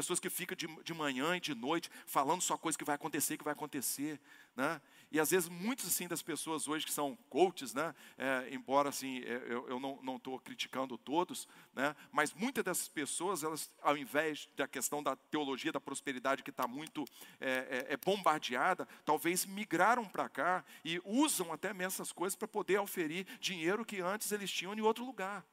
Pessoas 0.00 0.18
que 0.18 0.30
ficam 0.30 0.56
de, 0.56 0.66
de 0.82 0.94
manhã 0.94 1.36
e 1.36 1.40
de 1.40 1.54
noite 1.54 1.90
falando 2.06 2.40
só 2.40 2.56
coisa 2.56 2.78
que 2.78 2.86
vai 2.86 2.94
acontecer, 2.94 3.36
que 3.36 3.44
vai 3.44 3.52
acontecer. 3.52 4.18
Né? 4.56 4.80
E 5.12 5.20
às 5.20 5.30
vezes 5.30 5.46
muitas 5.46 5.88
assim 5.88 6.08
das 6.08 6.22
pessoas 6.22 6.66
hoje 6.66 6.86
que 6.86 6.92
são 6.92 7.18
coaches, 7.28 7.74
né? 7.74 7.94
É, 8.16 8.48
embora 8.50 8.88
assim 8.88 9.18
é, 9.18 9.42
eu, 9.46 9.68
eu 9.68 9.78
não 9.78 10.16
estou 10.16 10.40
criticando 10.40 10.96
todos, 10.96 11.46
né? 11.74 11.94
mas 12.10 12.32
muitas 12.32 12.64
dessas 12.64 12.88
pessoas, 12.88 13.42
elas, 13.42 13.70
ao 13.82 13.94
invés 13.94 14.48
da 14.56 14.66
questão 14.66 15.02
da 15.02 15.14
teologia 15.14 15.70
da 15.70 15.80
prosperidade 15.80 16.42
que 16.42 16.48
está 16.48 16.66
muito 16.66 17.04
é, 17.38 17.86
é, 17.90 17.92
é, 17.92 17.96
bombardeada, 17.98 18.88
talvez 19.04 19.44
migraram 19.44 20.06
para 20.06 20.30
cá 20.30 20.64
e 20.82 20.98
usam 21.04 21.52
até 21.52 21.74
mesmo 21.74 21.88
essas 21.88 22.10
coisas 22.10 22.34
para 22.34 22.48
poder 22.48 22.78
oferir 22.78 23.26
dinheiro 23.38 23.84
que 23.84 24.00
antes 24.00 24.32
eles 24.32 24.50
tinham 24.50 24.72
em 24.72 24.80
outro 24.80 25.04
lugar. 25.04 25.44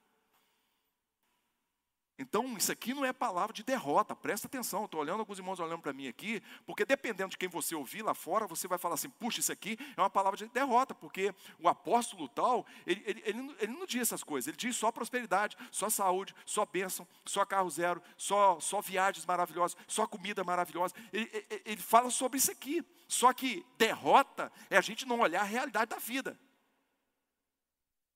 Então, 2.19 2.57
isso 2.57 2.71
aqui 2.71 2.95
não 2.95 3.05
é 3.05 3.13
palavra 3.13 3.53
de 3.53 3.63
derrota, 3.63 4.15
presta 4.15 4.47
atenção. 4.47 4.85
Estou 4.85 4.99
olhando 4.99 5.19
alguns 5.19 5.37
irmãos 5.37 5.59
olhando 5.59 5.81
para 5.81 5.93
mim 5.93 6.07
aqui, 6.07 6.41
porque 6.65 6.83
dependendo 6.83 7.29
de 7.29 7.37
quem 7.37 7.47
você 7.47 7.75
ouvir 7.75 8.01
lá 8.01 8.15
fora, 8.15 8.47
você 8.47 8.67
vai 8.67 8.79
falar 8.79 8.95
assim: 8.95 9.09
puxa, 9.09 9.39
isso 9.39 9.51
aqui 9.51 9.77
é 9.95 10.01
uma 10.01 10.09
palavra 10.09 10.35
de 10.35 10.47
derrota, 10.47 10.95
porque 10.95 11.33
o 11.59 11.69
apóstolo 11.69 12.27
tal, 12.27 12.65
ele, 12.87 13.03
ele, 13.05 13.21
ele, 13.23 13.55
ele 13.59 13.71
não 13.71 13.85
diz 13.85 14.01
essas 14.01 14.23
coisas, 14.23 14.47
ele 14.47 14.57
diz 14.57 14.75
só 14.75 14.91
prosperidade, 14.91 15.55
só 15.71 15.91
saúde, 15.91 16.33
só 16.43 16.65
bênção, 16.65 17.07
só 17.23 17.45
carro 17.45 17.69
zero, 17.69 18.01
só, 18.17 18.59
só 18.59 18.81
viagens 18.81 19.23
maravilhosas, 19.23 19.77
só 19.87 20.07
comida 20.07 20.43
maravilhosa. 20.43 20.95
Ele, 21.13 21.29
ele, 21.31 21.61
ele 21.65 21.81
fala 21.81 22.09
sobre 22.09 22.39
isso 22.39 22.51
aqui. 22.51 22.83
Só 23.07 23.31
que 23.31 23.65
derrota 23.77 24.51
é 24.69 24.77
a 24.77 24.81
gente 24.81 25.05
não 25.05 25.21
olhar 25.21 25.41
a 25.41 25.45
realidade 25.45 25.89
da 25.89 25.97
vida. 25.97 26.37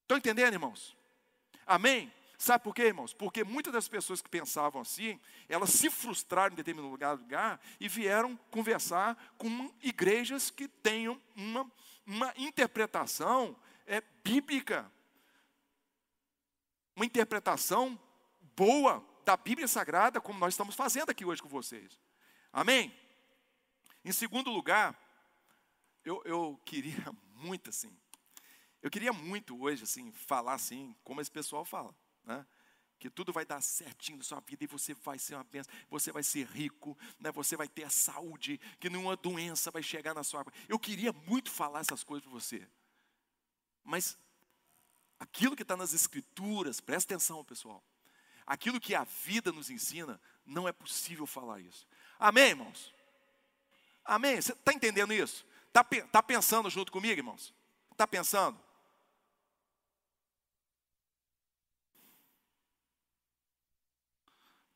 Estão 0.01 0.17
entendendo, 0.17 0.53
irmãos? 0.53 0.97
Amém? 1.65 2.11
Sabe 2.41 2.63
por 2.63 2.73
quê, 2.73 2.85
irmãos? 2.85 3.13
Porque 3.13 3.43
muitas 3.43 3.71
das 3.71 3.87
pessoas 3.87 4.19
que 4.19 4.27
pensavam 4.27 4.81
assim, 4.81 5.19
elas 5.47 5.69
se 5.69 5.91
frustraram 5.91 6.53
em 6.53 6.55
determinado 6.55 6.89
lugar, 6.89 7.15
lugar 7.15 7.61
e 7.79 7.87
vieram 7.87 8.35
conversar 8.49 9.15
com 9.37 9.71
igrejas 9.79 10.49
que 10.49 10.67
tenham 10.67 11.21
uma, 11.35 11.71
uma 12.03 12.33
interpretação 12.35 13.55
é, 13.85 14.01
bíblica, 14.23 14.91
uma 16.95 17.05
interpretação 17.05 17.95
boa 18.55 19.05
da 19.23 19.37
Bíblia 19.37 19.67
Sagrada, 19.67 20.19
como 20.19 20.39
nós 20.39 20.55
estamos 20.55 20.73
fazendo 20.73 21.11
aqui 21.11 21.23
hoje 21.23 21.43
com 21.43 21.47
vocês. 21.47 22.01
Amém? 22.51 22.91
Em 24.03 24.11
segundo 24.11 24.49
lugar, 24.49 24.99
eu, 26.03 26.19
eu 26.25 26.59
queria 26.65 27.05
muito 27.35 27.69
assim, 27.69 27.95
eu 28.81 28.89
queria 28.89 29.13
muito 29.13 29.61
hoje 29.61 29.83
assim 29.83 30.11
falar 30.11 30.55
assim, 30.55 30.95
como 31.03 31.21
esse 31.21 31.29
pessoal 31.29 31.63
fala 31.63 31.95
né? 32.23 32.45
que 33.01 33.09
tudo 33.09 33.33
vai 33.33 33.43
dar 33.43 33.59
certinho 33.61 34.19
na 34.19 34.23
sua 34.23 34.39
vida 34.41 34.63
e 34.63 34.67
você 34.67 34.93
vai 34.93 35.17
ser 35.17 35.33
uma 35.33 35.43
bênção, 35.43 35.73
você 35.89 36.11
vai 36.11 36.21
ser 36.21 36.45
rico, 36.45 36.95
né? 37.19 37.31
você 37.31 37.57
vai 37.57 37.67
ter 37.67 37.83
a 37.83 37.89
saúde, 37.89 38.59
que 38.79 38.91
nenhuma 38.91 39.15
doença 39.15 39.71
vai 39.71 39.81
chegar 39.81 40.13
na 40.13 40.23
sua 40.23 40.45
Eu 40.69 40.77
queria 40.77 41.11
muito 41.11 41.49
falar 41.49 41.79
essas 41.79 42.03
coisas 42.03 42.23
para 42.23 42.39
você, 42.39 42.67
mas 43.83 44.15
aquilo 45.19 45.55
que 45.55 45.63
está 45.63 45.75
nas 45.75 45.93
escrituras, 45.93 46.79
presta 46.79 47.15
atenção 47.15 47.43
pessoal, 47.43 47.83
aquilo 48.45 48.79
que 48.79 48.93
a 48.93 49.03
vida 49.03 49.51
nos 49.51 49.71
ensina, 49.71 50.21
não 50.45 50.67
é 50.67 50.71
possível 50.71 51.25
falar 51.25 51.59
isso. 51.59 51.87
Amém, 52.19 52.49
irmãos? 52.49 52.93
Amém? 54.05 54.39
Você 54.39 54.51
está 54.51 54.73
entendendo 54.73 55.11
isso? 55.11 55.43
Está 55.67 55.83
tá 55.83 56.21
pensando 56.21 56.69
junto 56.69 56.91
comigo, 56.91 57.19
irmãos? 57.19 57.51
Está 57.91 58.05
pensando? 58.05 58.61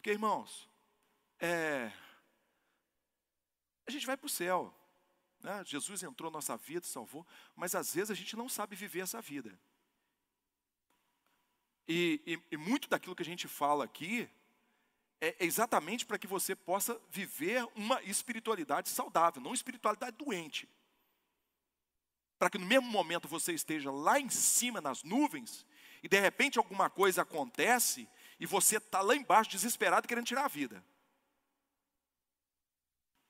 Porque, 0.05 0.13
irmãos, 0.13 0.69
é, 1.39 1.91
a 3.87 3.89
gente 3.89 4.05
vai 4.05 4.15
para 4.15 4.27
o 4.27 4.29
céu. 4.29 4.71
Né? 5.39 5.63
Jesus 5.65 6.03
entrou 6.03 6.29
na 6.29 6.37
nossa 6.37 6.55
vida, 6.55 6.85
salvou, 6.85 7.25
mas 7.55 7.73
às 7.73 7.95
vezes 7.95 8.11
a 8.11 8.13
gente 8.13 8.35
não 8.35 8.47
sabe 8.47 8.75
viver 8.75 8.99
essa 8.99 9.19
vida. 9.19 9.59
E, 11.87 12.21
e, 12.23 12.53
e 12.53 12.55
muito 12.55 12.87
daquilo 12.87 13.15
que 13.15 13.23
a 13.23 13.25
gente 13.25 13.47
fala 13.47 13.83
aqui 13.83 14.29
é 15.19 15.43
exatamente 15.43 16.05
para 16.05 16.19
que 16.19 16.27
você 16.27 16.55
possa 16.55 17.01
viver 17.09 17.67
uma 17.73 17.99
espiritualidade 18.03 18.89
saudável, 18.89 19.41
não 19.41 19.55
espiritualidade 19.55 20.17
doente. 20.17 20.69
Para 22.37 22.51
que 22.51 22.59
no 22.59 22.67
mesmo 22.67 22.87
momento 22.87 23.27
você 23.27 23.53
esteja 23.53 23.89
lá 23.89 24.19
em 24.19 24.29
cima 24.29 24.79
nas 24.79 25.01
nuvens 25.01 25.65
e 26.03 26.07
de 26.07 26.19
repente 26.19 26.59
alguma 26.59 26.91
coisa 26.91 27.23
acontece 27.23 28.07
e 28.39 28.45
você 28.45 28.77
está 28.77 29.01
lá 29.01 29.15
embaixo 29.15 29.51
desesperado 29.51 30.07
querendo 30.07 30.25
tirar 30.25 30.45
a 30.45 30.49
vida. 30.49 30.83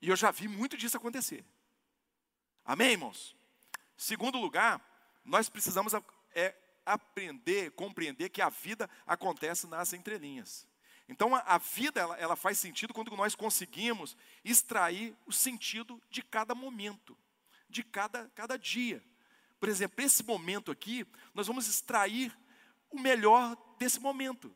E 0.02 0.10
eu 0.10 0.16
já 0.16 0.32
vi 0.32 0.48
muito 0.48 0.78
disso 0.78 0.98
acontecer. 0.98 1.44
Amém, 2.64 2.92
irmãos? 2.92 3.36
Segundo 3.98 4.40
lugar, 4.40 4.82
nós 5.24 5.50
precisamos 5.50 5.94
é, 6.34 6.56
aprender, 6.86 7.72
compreender 7.72 8.30
que 8.30 8.42
a 8.42 8.50
vida 8.50 8.90
acontece 9.06 9.68
nas 9.68 9.94
entrelinhas. 9.94 10.68
Então 11.08 11.36
a, 11.36 11.40
a 11.40 11.58
vida 11.58 12.00
ela, 12.00 12.18
ela 12.18 12.36
faz 12.36 12.58
sentido 12.58 12.94
quando 12.94 13.16
nós 13.16 13.36
conseguimos 13.36 14.18
extrair 14.44 15.16
o 15.26 15.32
sentido 15.32 16.02
de 16.10 16.22
cada 16.22 16.56
momento, 16.56 17.18
de 17.70 17.84
cada, 17.84 18.30
cada 18.36 18.58
dia. 18.58 19.04
Por 19.60 19.70
exemplo, 19.70 20.04
esse 20.04 20.24
momento 20.24 20.72
aqui, 20.72 21.06
nós 21.34 21.48
vamos 21.48 21.68
extrair 21.68 22.36
o 22.90 23.00
melhor 23.00 23.56
desse 23.78 24.00
momento. 24.00 24.56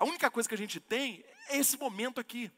A 0.00 0.04
única 0.04 0.30
coisa 0.30 0.48
que 0.48 0.54
a 0.54 0.58
gente 0.58 0.80
tem 0.80 1.22
é 1.48 1.58
esse 1.58 1.76
momento 1.76 2.18
aqui. 2.18 2.50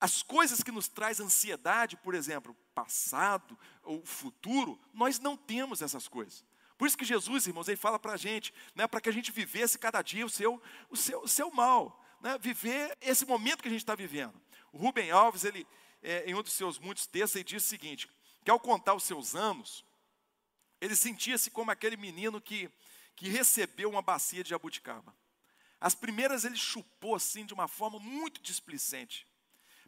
As 0.00 0.22
coisas 0.22 0.62
que 0.62 0.70
nos 0.70 0.88
traz 0.88 1.20
ansiedade, 1.20 1.96
por 1.96 2.14
exemplo, 2.14 2.56
passado 2.74 3.58
ou 3.82 4.04
futuro, 4.06 4.80
nós 4.94 5.18
não 5.18 5.36
temos 5.36 5.82
essas 5.82 6.06
coisas. 6.06 6.44
Por 6.78 6.86
isso 6.86 6.96
que 6.96 7.04
Jesus, 7.04 7.46
irmãos, 7.46 7.66
ele 7.66 7.76
fala 7.76 7.98
para 7.98 8.12
a 8.12 8.16
gente, 8.16 8.54
né, 8.74 8.86
para 8.86 9.00
que 9.00 9.08
a 9.08 9.12
gente 9.12 9.32
vivesse 9.32 9.78
cada 9.78 10.00
dia 10.02 10.24
o 10.24 10.30
seu, 10.30 10.62
o 10.88 10.96
seu, 10.96 11.22
o 11.22 11.28
seu 11.28 11.50
mal, 11.50 12.02
né, 12.20 12.38
viver 12.38 12.96
esse 13.00 13.26
momento 13.26 13.60
que 13.60 13.68
a 13.68 13.70
gente 13.70 13.80
está 13.80 13.94
vivendo. 13.94 14.40
O 14.70 14.78
Rubem 14.78 15.10
Alves, 15.10 15.44
ele, 15.44 15.66
é, 16.02 16.30
em 16.30 16.34
um 16.34 16.42
dos 16.42 16.52
seus 16.52 16.78
muitos 16.78 17.06
textos, 17.06 17.34
ele 17.36 17.44
diz 17.44 17.64
o 17.64 17.66
seguinte: 17.66 18.08
que 18.44 18.50
ao 18.52 18.60
contar 18.60 18.94
os 18.94 19.02
seus 19.02 19.34
anos, 19.34 19.84
Ele 20.80 20.94
sentia-se 20.94 21.50
como 21.50 21.72
aquele 21.72 21.96
menino 21.96 22.40
que, 22.40 22.70
que 23.16 23.28
recebeu 23.28 23.90
uma 23.90 24.00
bacia 24.00 24.44
de 24.44 24.50
jabuticaba. 24.50 25.12
As 25.86 25.94
primeiras 25.94 26.44
ele 26.44 26.56
chupou 26.56 27.14
assim 27.14 27.46
de 27.46 27.54
uma 27.54 27.68
forma 27.68 28.00
muito 28.00 28.42
displicente, 28.42 29.24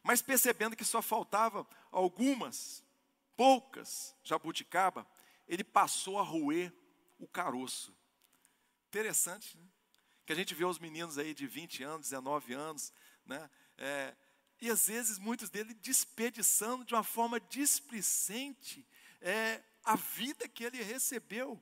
mas 0.00 0.22
percebendo 0.22 0.76
que 0.76 0.84
só 0.84 1.02
faltava 1.02 1.68
algumas, 1.90 2.84
poucas 3.36 4.14
jabuticaba, 4.22 5.04
ele 5.48 5.64
passou 5.64 6.16
a 6.20 6.22
roer 6.22 6.72
o 7.18 7.26
caroço. 7.26 7.92
Interessante, 8.86 9.58
né? 9.58 9.66
Que 10.24 10.32
a 10.32 10.36
gente 10.36 10.54
vê 10.54 10.64
os 10.64 10.78
meninos 10.78 11.18
aí 11.18 11.34
de 11.34 11.48
20 11.48 11.82
anos, 11.82 12.10
19 12.10 12.52
anos, 12.52 12.92
né? 13.26 13.50
É, 13.76 14.14
e 14.60 14.70
às 14.70 14.86
vezes 14.86 15.18
muitos 15.18 15.50
deles 15.50 15.74
desperdiçando 15.82 16.84
de 16.84 16.94
uma 16.94 17.02
forma 17.02 17.40
displicente 17.40 18.86
é, 19.20 19.60
a 19.82 19.96
vida 19.96 20.46
que 20.46 20.62
ele 20.62 20.80
recebeu. 20.80 21.60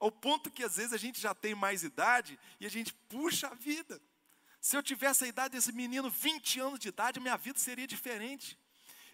Ao 0.00 0.10
ponto 0.10 0.50
que 0.50 0.64
às 0.64 0.76
vezes 0.76 0.94
a 0.94 0.96
gente 0.96 1.20
já 1.20 1.34
tem 1.34 1.54
mais 1.54 1.82
idade 1.82 2.38
e 2.58 2.64
a 2.64 2.70
gente 2.70 2.94
puxa 2.94 3.48
a 3.48 3.54
vida. 3.54 4.00
Se 4.58 4.76
eu 4.76 4.82
tivesse 4.82 5.24
a 5.24 5.28
idade 5.28 5.54
desse 5.54 5.72
menino, 5.72 6.10
20 6.10 6.58
anos 6.58 6.78
de 6.78 6.88
idade, 6.88 7.20
minha 7.20 7.36
vida 7.36 7.58
seria 7.58 7.86
diferente. 7.86 8.58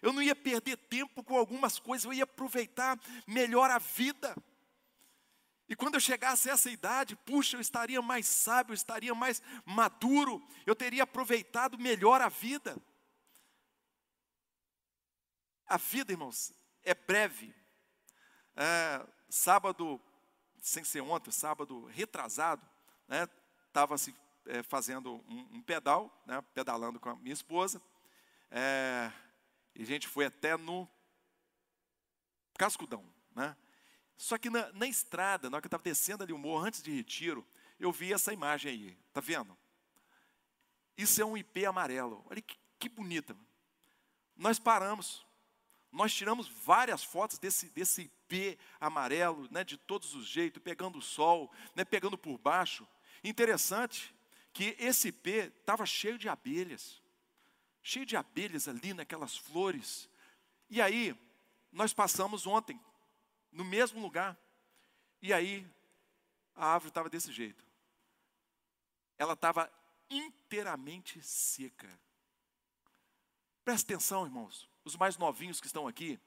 Eu 0.00 0.12
não 0.12 0.22
ia 0.22 0.36
perder 0.36 0.76
tempo 0.76 1.24
com 1.24 1.36
algumas 1.36 1.78
coisas, 1.80 2.04
eu 2.04 2.12
ia 2.12 2.22
aproveitar 2.24 2.98
melhor 3.26 3.68
a 3.68 3.78
vida. 3.78 4.36
E 5.68 5.74
quando 5.74 5.94
eu 5.94 6.00
chegasse 6.00 6.48
a 6.48 6.52
essa 6.52 6.70
idade, 6.70 7.16
puxa, 7.16 7.56
eu 7.56 7.60
estaria 7.60 8.00
mais 8.00 8.26
sábio, 8.26 8.70
eu 8.70 8.76
estaria 8.76 9.14
mais 9.14 9.42
maduro, 9.64 10.40
eu 10.64 10.76
teria 10.76 11.02
aproveitado 11.02 11.76
melhor 11.76 12.20
a 12.20 12.28
vida. 12.28 12.76
A 15.66 15.76
vida, 15.76 16.12
irmãos, 16.12 16.52
é 16.84 16.94
breve. 16.94 17.52
É, 18.54 19.04
sábado, 19.28 20.00
sem 20.66 20.82
ser 20.82 21.00
ontem, 21.00 21.30
sábado 21.30 21.84
retrasado, 21.84 22.60
estava 23.68 23.94
né, 23.94 23.98
se 23.98 24.12
é, 24.46 24.64
fazendo 24.64 25.14
um, 25.28 25.48
um 25.52 25.62
pedal, 25.62 26.10
né, 26.26 26.42
pedalando 26.52 26.98
com 26.98 27.08
a 27.08 27.14
minha 27.14 27.32
esposa, 27.32 27.80
é, 28.50 29.12
e 29.76 29.82
a 29.84 29.86
gente 29.86 30.08
foi 30.08 30.26
até 30.26 30.56
no 30.56 30.88
Cascudão, 32.58 33.04
né? 33.32 33.56
Só 34.16 34.36
que 34.38 34.50
na, 34.50 34.72
na 34.72 34.88
estrada, 34.88 35.48
na 35.48 35.56
hora 35.56 35.62
que 35.62 35.66
eu 35.66 35.68
estava 35.68 35.84
descendo 35.84 36.24
ali 36.24 36.32
o 36.32 36.38
morro, 36.38 36.64
antes 36.64 36.82
de 36.82 36.90
retiro, 36.90 37.46
eu 37.78 37.92
vi 37.92 38.12
essa 38.12 38.32
imagem 38.32 38.72
aí, 38.72 38.98
tá 39.12 39.20
vendo? 39.20 39.56
Isso 40.96 41.20
é 41.20 41.24
um 41.24 41.36
IP 41.36 41.64
amarelo, 41.64 42.24
olha 42.28 42.42
que, 42.42 42.58
que 42.78 42.88
bonita. 42.88 43.36
Nós 44.34 44.58
paramos, 44.58 45.24
nós 45.96 46.12
tiramos 46.12 46.46
várias 46.46 47.02
fotos 47.02 47.38
desse, 47.38 47.70
desse 47.70 48.02
IP 48.02 48.58
amarelo, 48.78 49.48
né, 49.50 49.64
de 49.64 49.78
todos 49.78 50.14
os 50.14 50.26
jeitos, 50.26 50.62
pegando 50.62 50.98
o 50.98 51.02
sol, 51.02 51.50
né, 51.74 51.86
pegando 51.86 52.18
por 52.18 52.36
baixo. 52.36 52.86
Interessante 53.24 54.14
que 54.52 54.76
esse 54.78 55.08
IP 55.08 55.30
estava 55.30 55.86
cheio 55.86 56.18
de 56.18 56.28
abelhas, 56.28 57.02
cheio 57.82 58.04
de 58.04 58.14
abelhas 58.14 58.68
ali 58.68 58.92
naquelas 58.92 59.38
flores. 59.38 60.06
E 60.68 60.82
aí, 60.82 61.18
nós 61.72 61.94
passamos 61.94 62.46
ontem, 62.46 62.78
no 63.50 63.64
mesmo 63.64 63.98
lugar, 63.98 64.38
e 65.22 65.32
aí 65.32 65.66
a 66.54 66.74
árvore 66.74 66.90
estava 66.90 67.08
desse 67.08 67.32
jeito. 67.32 67.64
Ela 69.16 69.32
estava 69.32 69.72
inteiramente 70.10 71.22
seca. 71.22 71.88
Presta 73.64 73.94
atenção, 73.94 74.26
irmãos 74.26 74.75
os 74.86 74.96
mais 74.96 75.18
novinhos 75.18 75.60
que 75.60 75.66
estão 75.66 75.88
aqui, 75.88 76.18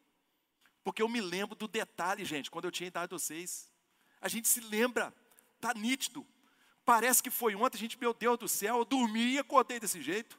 porque 0.84 1.02
eu 1.02 1.08
me 1.08 1.22
lembro 1.22 1.56
do 1.56 1.66
detalhe, 1.66 2.26
gente, 2.26 2.52
quando 2.52 2.66
eu 2.66 2.72
tinha 2.72 2.88
idade 2.88 3.10
de 3.10 3.14
vocês. 3.14 3.72
A 4.20 4.28
gente 4.28 4.50
se 4.50 4.60
lembra, 4.60 5.14
está 5.56 5.74
nítido. 5.74 6.28
Parece 6.84 7.24
que 7.24 7.30
foi 7.30 7.56
ontem, 7.56 7.78
a 7.78 7.80
gente, 7.80 7.98
meu 7.98 8.14
Deus 8.14 8.38
do 8.38 8.50
céu, 8.50 8.78
eu 8.78 8.86
dormi 8.86 9.34
e 9.34 9.40
acordei 9.40 9.80
desse 9.80 10.02
jeito. 10.02 10.38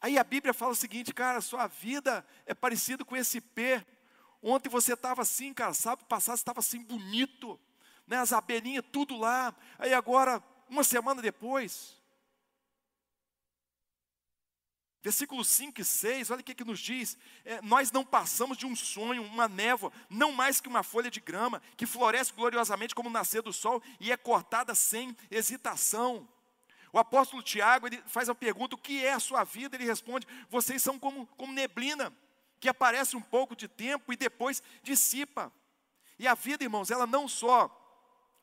Aí 0.00 0.16
a 0.16 0.22
Bíblia 0.22 0.54
fala 0.54 0.70
o 0.70 0.76
seguinte, 0.76 1.12
cara, 1.12 1.40
sua 1.40 1.66
vida 1.66 2.24
é 2.46 2.54
parecida 2.54 3.04
com 3.04 3.16
esse 3.16 3.40
pé. 3.40 3.84
Ontem 4.40 4.68
você 4.68 4.92
estava 4.92 5.22
assim, 5.22 5.52
cara, 5.52 5.74
sabe, 5.74 6.04
passado 6.04 6.36
estava 6.36 6.60
assim 6.60 6.80
bonito, 6.84 7.58
né, 8.06 8.18
as 8.18 8.32
abelhinhas 8.32 8.84
tudo 8.92 9.16
lá. 9.16 9.52
Aí 9.80 9.92
agora, 9.92 10.40
uma 10.68 10.84
semana 10.84 11.20
depois, 11.20 12.00
Versículos 15.00 15.46
5 15.48 15.80
e 15.80 15.84
6, 15.84 16.30
olha 16.30 16.40
o 16.40 16.44
que, 16.44 16.54
que 16.54 16.64
nos 16.64 16.80
diz. 16.80 17.16
É, 17.44 17.62
nós 17.62 17.92
não 17.92 18.04
passamos 18.04 18.58
de 18.58 18.66
um 18.66 18.74
sonho, 18.74 19.22
uma 19.22 19.46
névoa, 19.46 19.92
não 20.10 20.32
mais 20.32 20.60
que 20.60 20.68
uma 20.68 20.82
folha 20.82 21.10
de 21.10 21.20
grama, 21.20 21.62
que 21.76 21.86
floresce 21.86 22.32
gloriosamente 22.32 22.94
como 22.94 23.08
o 23.08 23.12
nascer 23.12 23.40
do 23.40 23.52
sol 23.52 23.82
e 24.00 24.10
é 24.10 24.16
cortada 24.16 24.74
sem 24.74 25.16
hesitação. 25.30 26.28
O 26.92 26.98
apóstolo 26.98 27.42
Tiago 27.42 27.86
ele 27.86 28.02
faz 28.06 28.28
a 28.28 28.34
pergunta: 28.34 28.74
o 28.74 28.78
que 28.78 29.04
é 29.04 29.12
a 29.12 29.20
sua 29.20 29.44
vida? 29.44 29.76
Ele 29.76 29.84
responde: 29.84 30.26
vocês 30.50 30.82
são 30.82 30.98
como, 30.98 31.26
como 31.36 31.52
neblina, 31.52 32.12
que 32.58 32.68
aparece 32.68 33.16
um 33.16 33.20
pouco 33.20 33.54
de 33.54 33.68
tempo 33.68 34.12
e 34.12 34.16
depois 34.16 34.62
dissipa. 34.82 35.52
E 36.18 36.26
a 36.26 36.34
vida, 36.34 36.64
irmãos, 36.64 36.90
ela 36.90 37.06
não 37.06 37.28
só 37.28 37.70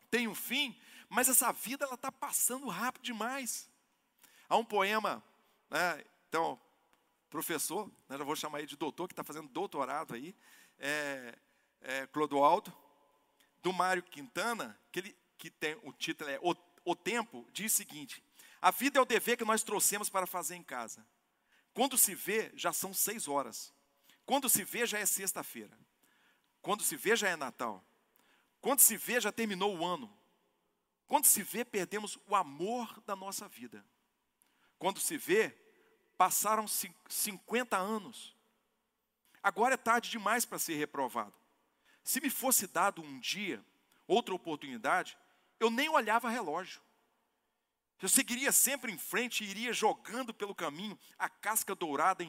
tem 0.10 0.28
um 0.28 0.36
fim, 0.36 0.74
mas 1.10 1.28
essa 1.28 1.52
vida 1.52 1.84
ela 1.84 1.96
está 1.96 2.12
passando 2.12 2.68
rápido 2.70 3.04
demais. 3.04 3.70
Há 4.48 4.56
um 4.56 4.64
poema 4.64 5.22
né, 5.70 6.04
então, 6.36 6.60
professor, 7.30 7.90
né, 8.10 8.18
já 8.18 8.26
vou 8.26 8.36
chamar 8.36 8.60
ele 8.60 8.68
de 8.68 8.76
doutor, 8.76 9.08
que 9.08 9.14
está 9.14 9.24
fazendo 9.24 9.48
doutorado 9.48 10.14
aí, 10.14 10.36
é, 10.78 11.34
é, 11.80 12.08
Clodoaldo, 12.08 12.76
do 13.64 13.72
Mário 13.72 14.04
Quintana, 14.04 14.78
que, 14.92 15.00
ele, 15.00 15.18
que 15.38 15.50
tem 15.50 15.80
o 15.84 15.94
título 15.94 16.30
é 16.30 16.38
o, 16.42 16.54
o 16.84 16.94
Tempo, 16.94 17.48
diz 17.54 17.72
o 17.72 17.76
seguinte: 17.78 18.22
a 18.62 18.70
vida 18.70 19.00
é 19.00 19.02
o 19.02 19.06
dever 19.06 19.38
que 19.38 19.46
nós 19.46 19.64
trouxemos 19.64 20.10
para 20.10 20.28
fazer 20.28 20.56
em 20.56 20.62
casa. 20.62 21.08
Quando 21.74 21.98
se 21.98 22.14
vê, 22.14 22.52
já 22.54 22.74
são 22.74 22.94
seis 22.94 23.30
horas. 23.30 23.74
Quando 24.26 24.50
se 24.50 24.66
vê, 24.66 24.86
já 24.86 25.00
é 25.00 25.06
sexta-feira. 25.06 25.80
Quando 26.62 26.84
se 26.84 26.98
vê, 26.98 27.16
já 27.16 27.30
é 27.30 27.38
Natal. 27.38 27.82
Quando 28.60 28.82
se 28.82 28.98
vê, 28.98 29.22
já 29.22 29.32
terminou 29.32 29.74
o 29.74 29.86
ano. 29.86 30.14
Quando 31.08 31.28
se 31.28 31.42
vê, 31.42 31.64
perdemos 31.64 32.20
o 32.28 32.36
amor 32.36 33.02
da 33.06 33.16
nossa 33.16 33.48
vida. 33.48 33.86
Quando 34.78 35.00
se 35.00 35.18
vê, 35.18 35.65
Passaram 36.18 36.66
50 36.68 37.78
anos. 37.78 38.36
Agora 39.44 39.76
é 39.76 39.78
tarde 39.78 40.10
demais 40.10 40.46
para 40.46 40.60
ser 40.60 40.76
reprovado. 40.76 41.34
Se 42.04 42.22
me 42.22 42.30
fosse 42.30 42.68
dado 42.68 43.02
um 43.02 43.20
dia, 43.20 43.64
outra 44.08 44.34
oportunidade, 44.34 45.18
eu 45.60 45.70
nem 45.70 45.90
olhava 45.90 46.30
relógio. 46.30 46.82
Eu 48.02 48.10
seguiria 48.10 48.52
sempre 48.52 48.92
em 48.92 48.98
frente 48.98 49.44
e 49.44 49.50
iria 49.50 49.74
jogando 49.74 50.34
pelo 50.34 50.54
caminho 50.54 50.98
a 51.18 51.30
casca 51.30 51.74
dourada 51.74 52.24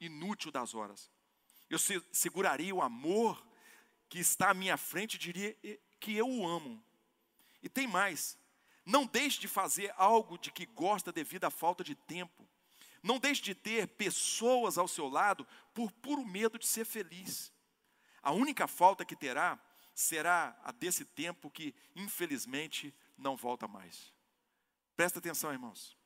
inútil 0.00 0.50
das 0.50 0.74
horas. 0.74 1.10
Eu 1.68 1.78
seguraria 2.12 2.74
o 2.74 2.82
amor 2.82 3.46
que 4.08 4.18
está 4.18 4.50
à 4.50 4.54
minha 4.54 4.76
frente 4.76 5.14
e 5.14 5.18
diria 5.18 5.56
que 5.98 6.16
eu 6.16 6.28
o 6.28 6.46
amo. 6.46 6.82
E 7.62 7.68
tem 7.68 7.86
mais: 7.86 8.38
não 8.84 9.06
deixe 9.06 9.38
de 9.38 9.46
fazer 9.46 9.92
algo 9.96 10.38
de 10.38 10.50
que 10.50 10.66
gosta 10.66 11.12
devido 11.12 11.44
à 11.44 11.50
falta 11.50 11.84
de 11.84 11.94
tempo. 11.94 12.48
Não 13.02 13.18
deixe 13.18 13.42
de 13.42 13.54
ter 13.54 13.88
pessoas 13.88 14.76
ao 14.76 14.86
seu 14.86 15.08
lado 15.08 15.46
por 15.74 15.90
puro 15.90 16.24
medo 16.24 16.58
de 16.58 16.66
ser 16.66 16.84
feliz. 16.84 17.52
A 18.22 18.32
única 18.32 18.66
falta 18.66 19.04
que 19.04 19.16
terá 19.16 19.58
será 19.94 20.58
a 20.62 20.72
desse 20.72 21.04
tempo 21.04 21.50
que, 21.50 21.74
infelizmente, 21.96 22.94
não 23.16 23.36
volta 23.36 23.66
mais. 23.66 24.12
Presta 24.96 25.18
atenção, 25.18 25.52
irmãos. 25.52 25.96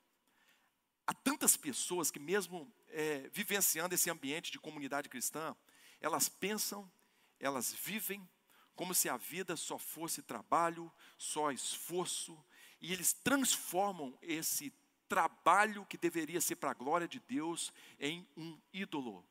Há 1.07 1.13
tantas 1.13 1.57
pessoas 1.57 2.11
que, 2.11 2.19
mesmo 2.19 2.73
é, 2.89 3.29
vivenciando 3.33 3.95
esse 3.95 4.09
ambiente 4.09 4.51
de 4.51 4.59
comunidade 4.59 5.09
cristã, 5.09 5.55
elas 6.01 6.29
pensam, 6.29 6.91
elas 7.39 7.73
vivem 7.73 8.27
como 8.75 8.95
se 8.95 9.09
a 9.09 9.17
vida 9.17 9.57
só 9.57 9.79
fosse 9.79 10.23
trabalho, 10.23 10.93
só 11.19 11.51
esforço, 11.51 12.43
e 12.81 12.93
eles 12.93 13.13
transformam 13.13 14.17
esse 14.21 14.71
trabalho 15.09 15.87
que 15.87 15.97
deveria 15.97 16.41
ser 16.41 16.57
para 16.57 16.71
a 16.71 16.75
glória 16.75 17.09
de 17.09 17.21
Deus 17.21 17.73
em 17.99 18.27
um 18.37 18.59
ídolo. 18.73 19.25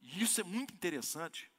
E 0.00 0.22
isso 0.22 0.40
é 0.40 0.44
muito 0.44 0.74
interessante, 0.74 1.50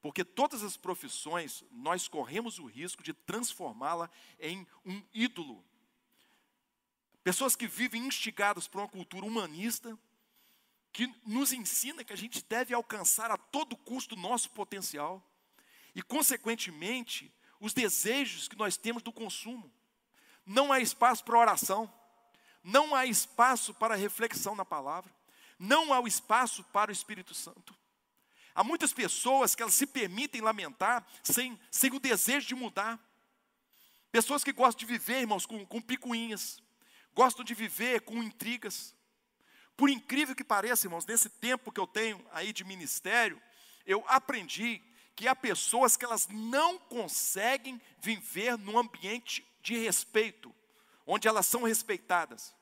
porque 0.00 0.24
todas 0.24 0.62
as 0.62 0.76
profissões 0.76 1.64
nós 1.70 2.08
corremos 2.08 2.58
o 2.58 2.66
risco 2.66 3.02
de 3.02 3.12
transformá-la 3.12 4.10
em 4.38 4.66
um 4.84 5.02
ídolo. 5.12 5.64
Pessoas 7.22 7.56
que 7.56 7.66
vivem 7.66 8.06
instigadas 8.06 8.68
por 8.68 8.80
uma 8.80 8.88
cultura 8.88 9.26
humanista, 9.26 9.98
que 10.92 11.12
nos 11.26 11.52
ensina 11.52 12.04
que 12.04 12.12
a 12.12 12.16
gente 12.16 12.42
deve 12.44 12.72
alcançar 12.72 13.30
a 13.30 13.36
todo 13.36 13.76
custo 13.76 14.14
o 14.14 14.18
nosso 14.18 14.50
potencial 14.50 15.22
e, 15.94 16.02
consequentemente, 16.02 17.32
os 17.60 17.74
desejos 17.74 18.48
que 18.48 18.56
nós 18.56 18.76
temos 18.76 19.02
do 19.02 19.12
consumo. 19.12 19.72
Não 20.46 20.72
há 20.72 20.78
espaço 20.78 21.24
para 21.24 21.38
oração, 21.38 21.92
não 22.62 22.94
há 22.94 23.04
espaço 23.04 23.74
para 23.74 23.96
reflexão 23.96 24.54
na 24.54 24.64
palavra, 24.64 25.12
não 25.58 25.92
há 25.92 26.00
espaço 26.06 26.62
para 26.64 26.90
o 26.90 26.92
Espírito 26.92 27.34
Santo. 27.34 27.74
Há 28.54 28.64
muitas 28.64 28.92
pessoas 28.92 29.54
que 29.54 29.62
elas 29.62 29.74
se 29.74 29.86
permitem 29.86 30.40
lamentar 30.40 31.06
sem, 31.22 31.60
sem 31.70 31.92
o 31.92 32.00
desejo 32.00 32.46
de 32.46 32.54
mudar. 32.54 32.98
Pessoas 34.10 34.42
que 34.42 34.52
gostam 34.52 34.86
de 34.86 34.86
viver, 34.86 35.20
irmãos, 35.20 35.44
com, 35.44 35.66
com 35.66 35.80
picuinhas, 35.80 36.62
gostam 37.12 37.44
de 37.44 37.52
viver 37.52 38.00
com 38.02 38.22
intrigas. 38.22 38.94
Por 39.76 39.90
incrível 39.90 40.34
que 40.34 40.44
pareça, 40.44 40.86
irmãos, 40.86 41.04
nesse 41.04 41.28
tempo 41.28 41.70
que 41.70 41.80
eu 41.80 41.86
tenho 41.86 42.24
aí 42.32 42.52
de 42.52 42.64
ministério, 42.64 43.40
eu 43.84 44.02
aprendi 44.08 44.82
que 45.14 45.28
há 45.28 45.36
pessoas 45.36 45.96
que 45.96 46.04
elas 46.04 46.28
não 46.28 46.78
conseguem 46.78 47.80
viver 48.00 48.56
num 48.58 48.78
ambiente 48.78 49.46
de 49.66 49.76
respeito, 49.76 50.54
onde 51.04 51.26
elas 51.26 51.44
são 51.44 51.64
respeitadas. 51.64 52.54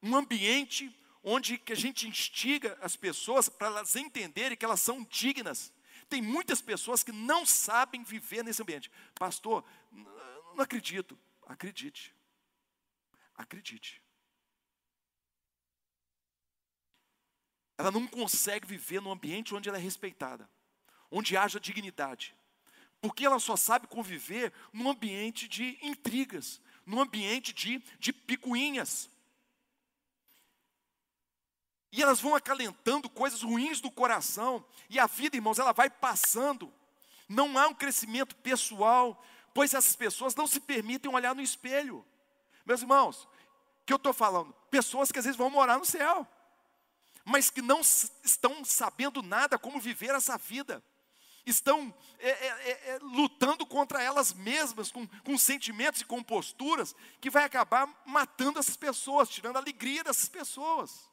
Um 0.00 0.14
ambiente 0.14 0.96
onde 1.24 1.58
que 1.58 1.72
a 1.72 1.76
gente 1.76 2.06
instiga 2.06 2.78
as 2.80 2.94
pessoas 2.94 3.48
para 3.48 3.66
elas 3.66 3.96
entenderem 3.96 4.56
que 4.56 4.64
elas 4.64 4.80
são 4.80 5.02
dignas. 5.04 5.72
Tem 6.08 6.22
muitas 6.22 6.62
pessoas 6.62 7.02
que 7.02 7.10
não 7.10 7.44
sabem 7.44 8.04
viver 8.04 8.44
nesse 8.44 8.62
ambiente. 8.62 8.92
Pastor, 9.18 9.64
não 9.90 10.60
acredito. 10.60 11.18
Acredite. 11.46 12.14
Acredite. 13.34 14.00
Ela 17.76 17.90
não 17.90 18.06
consegue 18.06 18.68
viver 18.68 19.00
num 19.00 19.10
ambiente 19.10 19.52
onde 19.52 19.68
ela 19.68 19.78
é 19.78 19.80
respeitada, 19.80 20.48
onde 21.10 21.36
haja 21.36 21.58
dignidade. 21.58 22.36
Porque 23.04 23.26
ela 23.26 23.38
só 23.38 23.54
sabe 23.54 23.86
conviver 23.86 24.50
num 24.72 24.88
ambiente 24.88 25.46
de 25.46 25.78
intrigas, 25.82 26.58
num 26.86 27.02
ambiente 27.02 27.52
de, 27.52 27.78
de 27.98 28.14
picuinhas. 28.14 29.10
E 31.92 32.02
elas 32.02 32.18
vão 32.18 32.34
acalentando 32.34 33.10
coisas 33.10 33.42
ruins 33.42 33.78
do 33.78 33.90
coração. 33.90 34.64
E 34.88 34.98
a 34.98 35.06
vida, 35.06 35.36
irmãos, 35.36 35.58
ela 35.58 35.72
vai 35.72 35.90
passando. 35.90 36.72
Não 37.28 37.58
há 37.58 37.68
um 37.68 37.74
crescimento 37.74 38.34
pessoal, 38.36 39.22
pois 39.52 39.74
essas 39.74 39.94
pessoas 39.94 40.34
não 40.34 40.46
se 40.46 40.58
permitem 40.58 41.14
olhar 41.14 41.34
no 41.34 41.42
espelho. 41.42 42.02
Meus 42.64 42.80
irmãos, 42.80 43.28
que 43.84 43.92
eu 43.92 43.98
estou 43.98 44.14
falando? 44.14 44.50
Pessoas 44.70 45.12
que 45.12 45.18
às 45.18 45.26
vezes 45.26 45.36
vão 45.36 45.50
morar 45.50 45.78
no 45.78 45.84
céu, 45.84 46.26
mas 47.22 47.50
que 47.50 47.60
não 47.60 47.82
estão 47.82 48.64
sabendo 48.64 49.22
nada 49.22 49.58
como 49.58 49.78
viver 49.78 50.14
essa 50.14 50.38
vida. 50.38 50.82
Estão 51.46 51.94
é, 52.18 52.30
é, 52.30 52.46
é, 52.46 52.90
é, 52.90 52.98
lutando 53.02 53.66
contra 53.66 54.02
elas 54.02 54.32
mesmas, 54.32 54.90
com, 54.90 55.06
com 55.06 55.36
sentimentos 55.36 56.00
e 56.00 56.04
com 56.04 56.22
posturas, 56.22 56.94
que 57.20 57.28
vai 57.28 57.44
acabar 57.44 57.86
matando 58.06 58.58
essas 58.58 58.76
pessoas, 58.76 59.28
tirando 59.28 59.56
a 59.56 59.60
alegria 59.60 60.02
dessas 60.02 60.28
pessoas. 60.28 61.10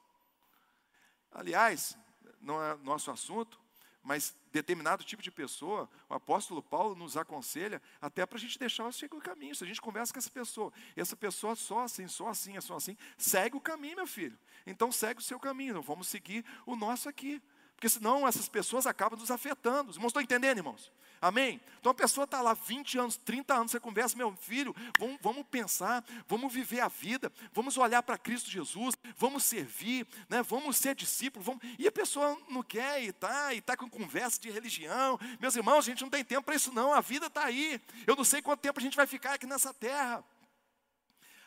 Aliás, 1.32 1.98
não 2.42 2.64
é 2.64 2.76
nosso 2.78 3.12
assunto, 3.12 3.60
mas 4.04 4.36
determinado 4.52 5.04
tipo 5.04 5.22
de 5.22 5.32
pessoa, 5.32 5.90
o 6.10 6.14
apóstolo 6.14 6.62
Paulo 6.62 6.96
nos 6.96 7.16
aconselha 7.16 7.82
até 8.02 8.26
para 8.26 8.38
a 8.38 8.42
gente 8.42 8.58
deixar 8.58 8.84
ela 8.84 8.92
seguir 8.92 9.16
o 9.16 9.22
caminho. 9.22 9.56
Se 9.56 9.64
a 9.64 9.68
gente 9.68 9.82
conversa 9.82 10.12
com 10.12 10.20
essa 10.20 10.30
pessoa, 10.30 10.74
essa 10.96 11.16
pessoa 11.16 11.56
só 11.56 11.82
assim, 11.82 12.08
só 12.08 12.28
assim, 12.28 12.58
é 12.58 12.62
só 12.62 12.76
assim, 12.76 12.98
segue 13.18 13.56
o 13.56 13.62
caminho, 13.62 13.98
meu 13.98 14.08
filho. 14.08 14.38
Então 14.66 14.92
segue 14.92 15.20
o 15.20 15.24
seu 15.24 15.40
caminho, 15.40 15.76
não 15.76 15.82
vamos 15.82 16.08
seguir 16.08 16.44
o 16.66 16.76
nosso 16.76 17.08
aqui. 17.08 17.42
Porque 17.82 17.90
senão 17.90 18.28
essas 18.28 18.48
pessoas 18.48 18.86
acabam 18.86 19.20
nos 19.20 19.32
afetando. 19.32 19.90
Os 19.90 19.96
irmãos 19.96 20.10
estão 20.10 20.22
entendendo, 20.22 20.60
irmãos? 20.60 20.92
Amém? 21.20 21.60
Então 21.80 21.92
a 21.92 21.96
pessoa 21.96 22.26
está 22.26 22.40
lá 22.40 22.54
20 22.54 23.00
anos, 23.00 23.18
30 23.18 23.56
anos, 23.56 23.72
você 23.72 23.80
conversa, 23.80 24.16
meu 24.16 24.36
filho, 24.36 24.76
vamos, 25.00 25.18
vamos 25.20 25.48
pensar, 25.48 26.06
vamos 26.28 26.54
viver 26.54 26.82
a 26.82 26.88
vida, 26.88 27.32
vamos 27.52 27.80
olhar 27.80 28.04
para 28.04 28.20
Cristo 28.20 28.52
Jesus, 28.52 28.96
vamos 29.18 29.46
servir, 29.46 30.08
né, 30.30 30.44
vamos 30.44 30.78
ser 30.78 30.94
discípulos, 30.94 31.44
vamos... 31.44 31.64
e 31.80 31.88
a 31.88 31.92
pessoa 31.92 32.38
não 32.50 32.62
quer 32.62 33.02
e 33.02 33.08
está, 33.08 33.52
e 33.52 33.58
está 33.58 33.76
com 33.76 33.90
conversa 33.90 34.40
de 34.40 34.52
religião. 34.52 35.20
Meus 35.40 35.56
irmãos, 35.56 35.80
a 35.80 35.90
gente 35.90 36.04
não 36.04 36.10
tem 36.12 36.24
tempo 36.24 36.44
para 36.44 36.56
isso 36.56 36.72
não, 36.72 36.94
a 36.94 37.02
vida 37.02 37.26
está 37.26 37.46
aí. 37.46 37.82
Eu 38.06 38.16
não 38.16 38.24
sei 38.24 38.44
quanto 38.44 38.60
tempo 38.60 38.80
a 38.80 38.84
gente 38.84 38.96
vai 38.96 39.08
ficar 39.08 39.34
aqui 39.34 39.48
nessa 39.48 39.74
terra. 39.74 40.24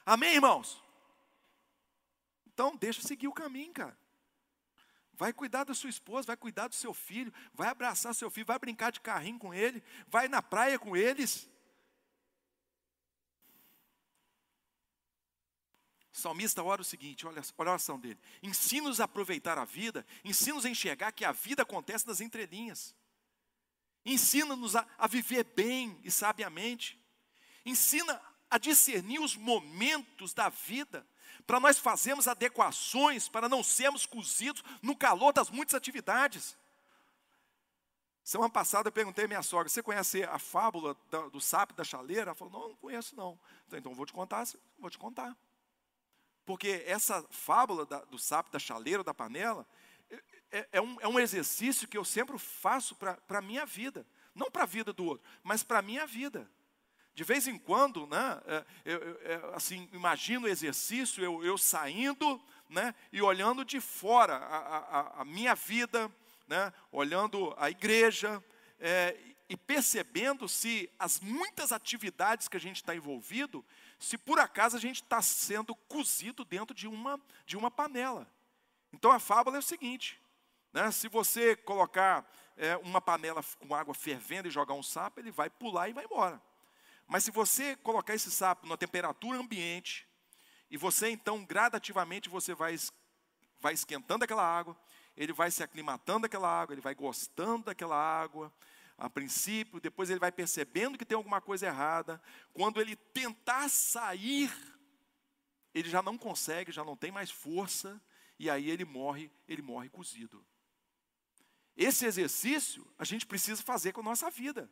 Amém, 0.04 0.34
irmãos? 0.34 0.82
Então 2.52 2.74
deixa 2.74 3.02
seguir 3.02 3.28
o 3.28 3.32
caminho, 3.32 3.72
cara. 3.72 4.03
Vai 5.16 5.32
cuidar 5.32 5.64
da 5.64 5.74
sua 5.74 5.90
esposa, 5.90 6.26
vai 6.26 6.36
cuidar 6.36 6.68
do 6.68 6.74
seu 6.74 6.92
filho, 6.92 7.32
vai 7.52 7.68
abraçar 7.68 8.14
seu 8.14 8.30
filho, 8.30 8.46
vai 8.46 8.58
brincar 8.58 8.90
de 8.90 9.00
carrinho 9.00 9.38
com 9.38 9.54
ele, 9.54 9.82
vai 10.08 10.28
na 10.28 10.42
praia 10.42 10.78
com 10.78 10.96
eles. 10.96 11.48
O 16.12 16.16
salmista 16.16 16.62
ora 16.62 16.80
o 16.80 16.84
seguinte, 16.84 17.26
olha, 17.26 17.42
olha 17.58 17.70
a 17.70 17.72
oração 17.72 17.98
dele. 17.98 18.18
Ensina-nos 18.42 19.00
a 19.00 19.04
aproveitar 19.04 19.58
a 19.58 19.64
vida, 19.64 20.06
ensina-nos 20.24 20.64
a 20.64 20.70
enxergar 20.70 21.12
que 21.12 21.24
a 21.24 21.32
vida 21.32 21.62
acontece 21.62 22.06
nas 22.06 22.20
entrelinhas. 22.20 22.94
Ensina-nos 24.04 24.76
a, 24.76 24.86
a 24.98 25.06
viver 25.06 25.44
bem 25.44 25.98
e 26.04 26.10
sabiamente. 26.10 27.00
Ensina 27.64 28.20
a 28.50 28.58
discernir 28.58 29.20
os 29.20 29.36
momentos 29.36 30.32
da 30.34 30.48
vida 30.48 31.06
para 31.46 31.60
nós 31.60 31.78
fazermos 31.78 32.28
adequações, 32.28 33.28
para 33.28 33.48
não 33.48 33.62
sermos 33.62 34.06
cozidos 34.06 34.62
no 34.82 34.96
calor 34.96 35.32
das 35.32 35.50
muitas 35.50 35.74
atividades. 35.74 36.56
Semana 38.22 38.50
passada 38.50 38.88
eu 38.88 38.92
perguntei 38.92 39.26
à 39.26 39.28
minha 39.28 39.42
sogra, 39.42 39.68
você 39.68 39.82
conhece 39.82 40.24
a 40.24 40.38
fábula 40.38 40.96
do 41.30 41.40
sapo 41.40 41.74
da 41.74 41.84
chaleira? 41.84 42.22
Ela 42.22 42.34
falou, 42.34 42.52
não, 42.52 42.68
não 42.70 42.76
conheço 42.76 43.14
não. 43.14 43.38
Então 43.70 43.94
vou 43.94 44.06
te 44.06 44.14
contar, 44.14 44.46
vou 44.78 44.88
te 44.88 44.96
contar. 44.96 45.36
Porque 46.46 46.82
essa 46.86 47.22
fábula 47.30 47.84
do 47.84 48.18
sapo 48.18 48.50
da 48.50 48.58
chaleira, 48.58 49.04
da 49.04 49.12
panela, 49.12 49.66
é, 50.10 50.24
é, 50.50 50.68
é, 50.72 50.80
um, 50.80 51.00
é 51.00 51.08
um 51.08 51.20
exercício 51.20 51.86
que 51.86 51.98
eu 51.98 52.04
sempre 52.04 52.38
faço 52.38 52.94
para 52.94 53.18
a 53.28 53.42
minha 53.42 53.66
vida. 53.66 54.06
Não 54.34 54.50
para 54.50 54.64
a 54.64 54.66
vida 54.66 54.92
do 54.92 55.04
outro, 55.04 55.26
mas 55.42 55.62
para 55.62 55.78
a 55.78 55.82
minha 55.82 56.06
vida. 56.06 56.50
De 57.14 57.22
vez 57.22 57.46
em 57.46 57.56
quando, 57.56 58.06
né, 58.08 58.42
é, 58.46 58.64
eu, 58.84 58.98
eu, 58.98 59.20
é, 59.22 59.54
assim, 59.54 59.88
imagino 59.92 60.46
o 60.46 60.50
exercício, 60.50 61.22
eu, 61.22 61.44
eu, 61.44 61.56
saindo 61.56 62.42
né, 62.68 62.92
e 63.12 63.22
olhando 63.22 63.64
de 63.64 63.80
fora 63.80 64.34
a, 64.34 64.78
a, 64.78 65.22
a 65.22 65.24
minha 65.24 65.54
vida, 65.54 66.10
né, 66.48 66.72
olhando 66.90 67.54
a 67.56 67.70
igreja, 67.70 68.42
é, 68.80 69.16
e 69.48 69.56
percebendo 69.56 70.48
se 70.48 70.90
as 70.98 71.20
muitas 71.20 71.70
atividades 71.70 72.48
que 72.48 72.56
a 72.56 72.60
gente 72.60 72.76
está 72.76 72.96
envolvido, 72.96 73.64
se 73.98 74.18
por 74.18 74.40
acaso 74.40 74.76
a 74.76 74.80
gente 74.80 75.02
está 75.02 75.22
sendo 75.22 75.74
cozido 75.74 76.44
dentro 76.44 76.74
de 76.74 76.88
uma, 76.88 77.20
de 77.46 77.56
uma 77.56 77.70
panela. 77.70 78.26
Então 78.92 79.12
a 79.12 79.20
fábula 79.20 79.56
é 79.56 79.60
o 79.60 79.62
seguinte: 79.62 80.20
né, 80.72 80.90
se 80.90 81.08
você 81.08 81.54
colocar 81.54 82.28
é, 82.56 82.76
uma 82.78 83.00
panela 83.00 83.44
com 83.60 83.74
água 83.74 83.94
fervendo 83.94 84.48
e 84.48 84.50
jogar 84.50 84.74
um 84.74 84.82
sapo, 84.82 85.20
ele 85.20 85.30
vai 85.30 85.48
pular 85.48 85.88
e 85.88 85.92
vai 85.92 86.04
embora. 86.04 86.42
Mas 87.06 87.24
se 87.24 87.30
você 87.30 87.76
colocar 87.76 88.14
esse 88.14 88.30
sapo 88.30 88.66
na 88.66 88.76
temperatura 88.76 89.38
ambiente, 89.38 90.08
e 90.70 90.76
você 90.76 91.08
então 91.10 91.44
gradativamente 91.44 92.28
você 92.28 92.54
vai, 92.54 92.76
vai 93.60 93.74
esquentando 93.74 94.24
aquela 94.24 94.44
água, 94.44 94.76
ele 95.16 95.32
vai 95.32 95.50
se 95.50 95.62
aclimatando 95.62 96.20
daquela 96.20 96.48
água, 96.48 96.74
ele 96.74 96.80
vai 96.80 96.94
gostando 96.94 97.66
daquela 97.66 97.96
água, 97.96 98.52
a 98.96 99.10
princípio, 99.10 99.80
depois 99.80 100.08
ele 100.10 100.20
vai 100.20 100.32
percebendo 100.32 100.96
que 100.96 101.04
tem 101.04 101.16
alguma 101.16 101.40
coisa 101.40 101.66
errada. 101.66 102.20
Quando 102.52 102.80
ele 102.80 102.96
tentar 102.96 103.68
sair, 103.68 104.52
ele 105.74 105.88
já 105.88 106.02
não 106.02 106.16
consegue, 106.16 106.72
já 106.72 106.84
não 106.84 106.96
tem 106.96 107.10
mais 107.10 107.30
força, 107.30 108.00
e 108.38 108.48
aí 108.48 108.70
ele 108.70 108.84
morre, 108.84 109.30
ele 109.48 109.62
morre 109.62 109.88
cozido. 109.88 110.44
Esse 111.76 112.06
exercício 112.06 112.86
a 112.96 113.04
gente 113.04 113.26
precisa 113.26 113.62
fazer 113.62 113.92
com 113.92 114.00
a 114.00 114.04
nossa 114.04 114.30
vida. 114.30 114.70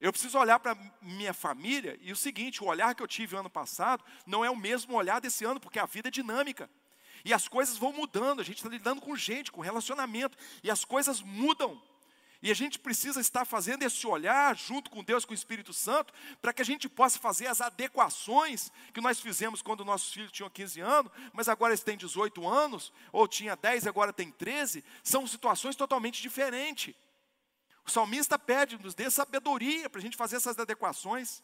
Eu 0.00 0.12
preciso 0.12 0.38
olhar 0.38 0.60
para 0.60 0.76
minha 1.02 1.34
família 1.34 1.98
e 2.00 2.12
o 2.12 2.16
seguinte: 2.16 2.62
o 2.62 2.66
olhar 2.66 2.94
que 2.94 3.02
eu 3.02 3.08
tive 3.08 3.36
ano 3.36 3.50
passado 3.50 4.04
não 4.26 4.44
é 4.44 4.50
o 4.50 4.56
mesmo 4.56 4.94
olhar 4.94 5.20
desse 5.20 5.44
ano, 5.44 5.58
porque 5.58 5.78
a 5.78 5.86
vida 5.86 6.08
é 6.08 6.10
dinâmica. 6.10 6.70
E 7.24 7.32
as 7.34 7.48
coisas 7.48 7.76
vão 7.76 7.92
mudando, 7.92 8.40
a 8.40 8.44
gente 8.44 8.58
está 8.58 8.68
lidando 8.68 9.00
com 9.00 9.16
gente, 9.16 9.50
com 9.50 9.60
relacionamento, 9.60 10.38
e 10.62 10.70
as 10.70 10.84
coisas 10.84 11.20
mudam. 11.20 11.80
E 12.40 12.52
a 12.52 12.54
gente 12.54 12.78
precisa 12.78 13.20
estar 13.20 13.44
fazendo 13.44 13.82
esse 13.82 14.06
olhar 14.06 14.56
junto 14.56 14.88
com 14.90 15.02
Deus, 15.02 15.24
com 15.24 15.32
o 15.32 15.34
Espírito 15.34 15.72
Santo, 15.72 16.14
para 16.40 16.52
que 16.52 16.62
a 16.62 16.64
gente 16.64 16.88
possa 16.88 17.18
fazer 17.18 17.48
as 17.48 17.60
adequações 17.60 18.70
que 18.94 19.00
nós 19.00 19.18
fizemos 19.18 19.60
quando 19.60 19.84
nossos 19.84 20.12
filhos 20.12 20.30
tinham 20.30 20.48
15 20.48 20.80
anos, 20.80 21.10
mas 21.32 21.48
agora 21.48 21.72
eles 21.72 21.82
têm 21.82 21.96
18 21.96 22.46
anos, 22.46 22.92
ou 23.10 23.26
tinha 23.26 23.56
10 23.56 23.86
e 23.86 23.88
agora 23.88 24.12
tem 24.12 24.30
13, 24.30 24.84
são 25.02 25.26
situações 25.26 25.74
totalmente 25.74 26.22
diferentes. 26.22 26.94
O 27.88 27.90
salmista 27.90 28.38
pede, 28.38 28.76
nos 28.76 28.94
dê 28.94 29.10
sabedoria 29.10 29.88
para 29.88 29.98
a 29.98 30.02
gente 30.02 30.14
fazer 30.14 30.36
essas 30.36 30.58
adequações. 30.58 31.42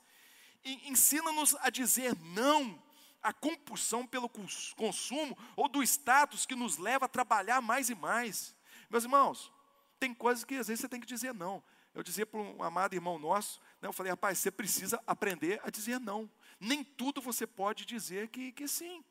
Ensina-nos 0.63 1.57
a 1.59 1.71
dizer 1.71 2.15
não 2.21 2.79
à 3.23 3.33
compulsão 3.33 4.07
pelo 4.07 4.29
consumo 4.77 5.39
ou 5.57 5.71
do 5.71 5.83
status 5.83 6.45
que 6.45 6.55
nos 6.55 6.77
leva 6.77 7.07
a 7.07 7.09
trabalhar 7.09 7.63
mais 7.63 7.89
e 7.89 7.95
mais. 7.95 8.55
Meus 8.91 9.05
irmãos, 9.05 9.51
tem 9.99 10.13
coisas 10.13 10.45
que 10.45 10.57
às 10.57 10.69
vezes 10.69 10.83
você 10.83 10.89
tem 10.89 11.01
que 11.01 11.07
dizer 11.07 11.33
não. 11.33 11.65
Eu 11.95 12.03
dizia 12.03 12.27
para 12.27 12.39
um 12.39 12.63
amado 12.63 12.93
irmão 12.93 13.19
nosso, 13.19 13.59
né, 13.81 13.89
eu 13.89 13.93
falei, 13.95 14.13
rapaz, 14.13 14.37
você 14.37 14.51
precisa 14.51 15.03
aprender 15.07 15.63
a 15.65 15.71
dizer 15.71 15.99
não. 15.99 16.31
Nem 16.61 16.85
tudo 16.85 17.23
você 17.23 17.47
pode 17.47 17.87
dizer 17.87 18.29
que, 18.29 18.53
que 18.53 18.69
sim. 18.69 19.03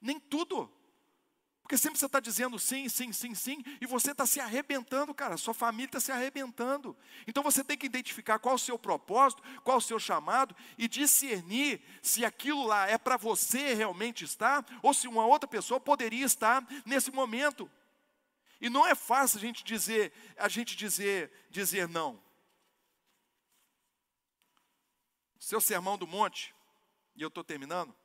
Nem 0.00 0.18
tudo. 0.18 0.72
Porque 1.64 1.78
sempre 1.78 1.98
você 1.98 2.04
está 2.04 2.20
dizendo 2.20 2.58
sim, 2.58 2.90
sim, 2.90 3.10
sim, 3.10 3.34
sim, 3.34 3.64
e 3.80 3.86
você 3.86 4.10
está 4.10 4.26
se 4.26 4.38
arrebentando, 4.38 5.14
cara, 5.14 5.38
sua 5.38 5.54
família 5.54 5.86
está 5.86 5.98
se 5.98 6.12
arrebentando. 6.12 6.94
Então 7.26 7.42
você 7.42 7.64
tem 7.64 7.74
que 7.74 7.86
identificar 7.86 8.38
qual 8.38 8.56
o 8.56 8.58
seu 8.58 8.78
propósito, 8.78 9.42
qual 9.62 9.78
o 9.78 9.80
seu 9.80 9.98
chamado, 9.98 10.54
e 10.76 10.86
discernir 10.86 11.80
se 12.02 12.22
aquilo 12.22 12.66
lá 12.66 12.86
é 12.86 12.98
para 12.98 13.16
você 13.16 13.72
realmente 13.72 14.24
estar, 14.24 14.62
ou 14.82 14.92
se 14.92 15.08
uma 15.08 15.24
outra 15.24 15.48
pessoa 15.48 15.80
poderia 15.80 16.26
estar 16.26 16.62
nesse 16.84 17.10
momento. 17.10 17.70
E 18.60 18.68
não 18.68 18.86
é 18.86 18.94
fácil 18.94 19.38
a 19.38 19.40
gente 19.40 19.64
dizer, 19.64 20.12
a 20.36 20.50
gente 20.50 20.76
dizer, 20.76 21.32
dizer 21.48 21.88
não. 21.88 22.22
Seu 25.38 25.62
sermão 25.62 25.96
do 25.96 26.06
monte, 26.06 26.54
e 27.16 27.22
eu 27.22 27.28
estou 27.28 27.42
terminando, 27.42 27.96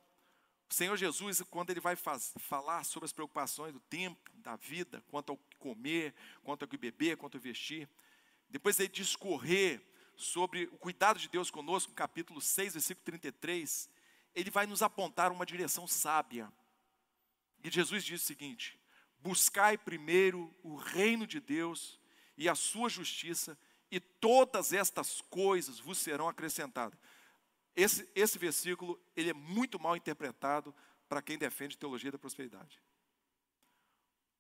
o 0.70 0.74
Senhor 0.74 0.96
Jesus, 0.96 1.42
quando 1.50 1.72
ele 1.72 1.80
vai 1.80 1.96
faz, 1.96 2.32
falar 2.38 2.84
sobre 2.84 3.06
as 3.06 3.12
preocupações 3.12 3.74
do 3.74 3.80
tempo, 3.80 4.30
da 4.36 4.56
vida, 4.56 5.04
quanto 5.08 5.32
ao 5.32 5.38
que 5.38 5.58
comer, 5.58 6.14
quanto 6.44 6.62
ao 6.62 6.68
que 6.68 6.78
beber, 6.78 7.18
quanto 7.18 7.38
ao 7.38 7.42
vestir, 7.42 7.90
depois 8.50 8.80
ele 8.80 8.90
discorrer 8.90 9.82
sobre 10.16 10.66
o 10.66 10.78
cuidado 10.78 11.18
de 11.18 11.28
Deus 11.28 11.50
conosco, 11.50 11.90
no 11.90 11.96
capítulo 11.96 12.40
6, 12.40 12.74
versículo 12.74 13.04
33, 13.04 13.90
ele 14.36 14.52
vai 14.52 14.68
nos 14.68 14.84
apontar 14.84 15.32
uma 15.32 15.46
direção 15.46 15.88
sábia. 15.88 16.52
E 17.64 17.72
Jesus 17.72 18.04
diz 18.04 18.22
o 18.22 18.26
seguinte: 18.26 18.80
Buscai 19.20 19.78
primeiro 19.78 20.54
o 20.62 20.76
reino 20.76 21.26
de 21.26 21.40
Deus 21.40 22.00
e 22.38 22.48
a 22.48 22.54
sua 22.54 22.90
justiça, 22.90 23.58
e 23.90 24.00
todas 24.00 24.72
estas 24.72 25.20
coisas 25.22 25.80
vos 25.80 25.98
serão 25.98 26.30
acrescentadas. 26.30 27.00
Esse, 27.76 28.10
esse 28.16 28.38
versículo 28.38 29.00
ele 29.16 29.30
é 29.30 29.34
muito 29.34 29.80
mal 29.80 29.96
interpretado 29.96 30.76
para 31.08 31.22
quem 31.22 31.38
defende 31.38 31.78
teologia 31.78 32.12
da 32.12 32.20
prosperidade. 32.20 32.82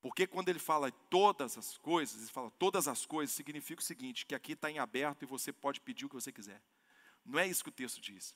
Porque 0.01 0.25
quando 0.25 0.49
ele 0.49 0.59
fala 0.59 0.91
todas 1.09 1.57
as 1.57 1.77
coisas, 1.77 2.21
ele 2.21 2.31
fala 2.31 2.49
todas 2.51 2.87
as 2.87 3.05
coisas, 3.05 3.35
significa 3.35 3.81
o 3.81 3.85
seguinte: 3.85 4.25
que 4.25 4.35
aqui 4.35 4.53
está 4.53 4.71
em 4.71 4.79
aberto 4.79 5.23
e 5.23 5.25
você 5.25 5.51
pode 5.51 5.81
pedir 5.81 6.05
o 6.05 6.09
que 6.09 6.15
você 6.15 6.31
quiser. 6.31 6.61
Não 7.25 7.39
é 7.39 7.47
isso 7.47 7.63
que 7.63 7.69
o 7.69 7.73
texto 7.73 7.99
diz. 7.99 8.35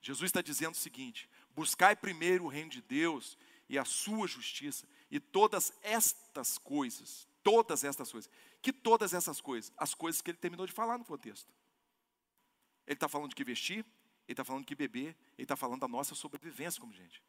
Jesus 0.00 0.28
está 0.28 0.40
dizendo 0.40 0.74
o 0.74 0.78
seguinte: 0.78 1.28
buscai 1.50 1.96
primeiro 1.96 2.44
o 2.44 2.48
reino 2.48 2.70
de 2.70 2.80
Deus 2.80 3.36
e 3.68 3.78
a 3.78 3.84
sua 3.84 4.28
justiça, 4.28 4.86
e 5.10 5.18
todas 5.18 5.72
estas 5.82 6.58
coisas, 6.58 7.26
todas 7.42 7.82
estas 7.82 8.12
coisas, 8.12 8.30
que 8.62 8.72
todas 8.72 9.14
essas 9.14 9.40
coisas, 9.40 9.72
as 9.76 9.94
coisas 9.94 10.20
que 10.20 10.30
ele 10.30 10.38
terminou 10.38 10.66
de 10.66 10.72
falar 10.72 10.98
no 10.98 11.04
contexto. 11.04 11.52
Ele 12.86 12.94
está 12.94 13.08
falando 13.08 13.30
de 13.30 13.34
que 13.34 13.44
vestir, 13.44 13.84
ele 14.26 14.32
está 14.32 14.44
falando 14.44 14.64
que 14.64 14.74
beber, 14.74 15.16
ele 15.36 15.44
está 15.44 15.56
falando 15.56 15.80
da 15.80 15.88
nossa 15.88 16.14
sobrevivência 16.14 16.80
como 16.80 16.92
gente. 16.92 17.22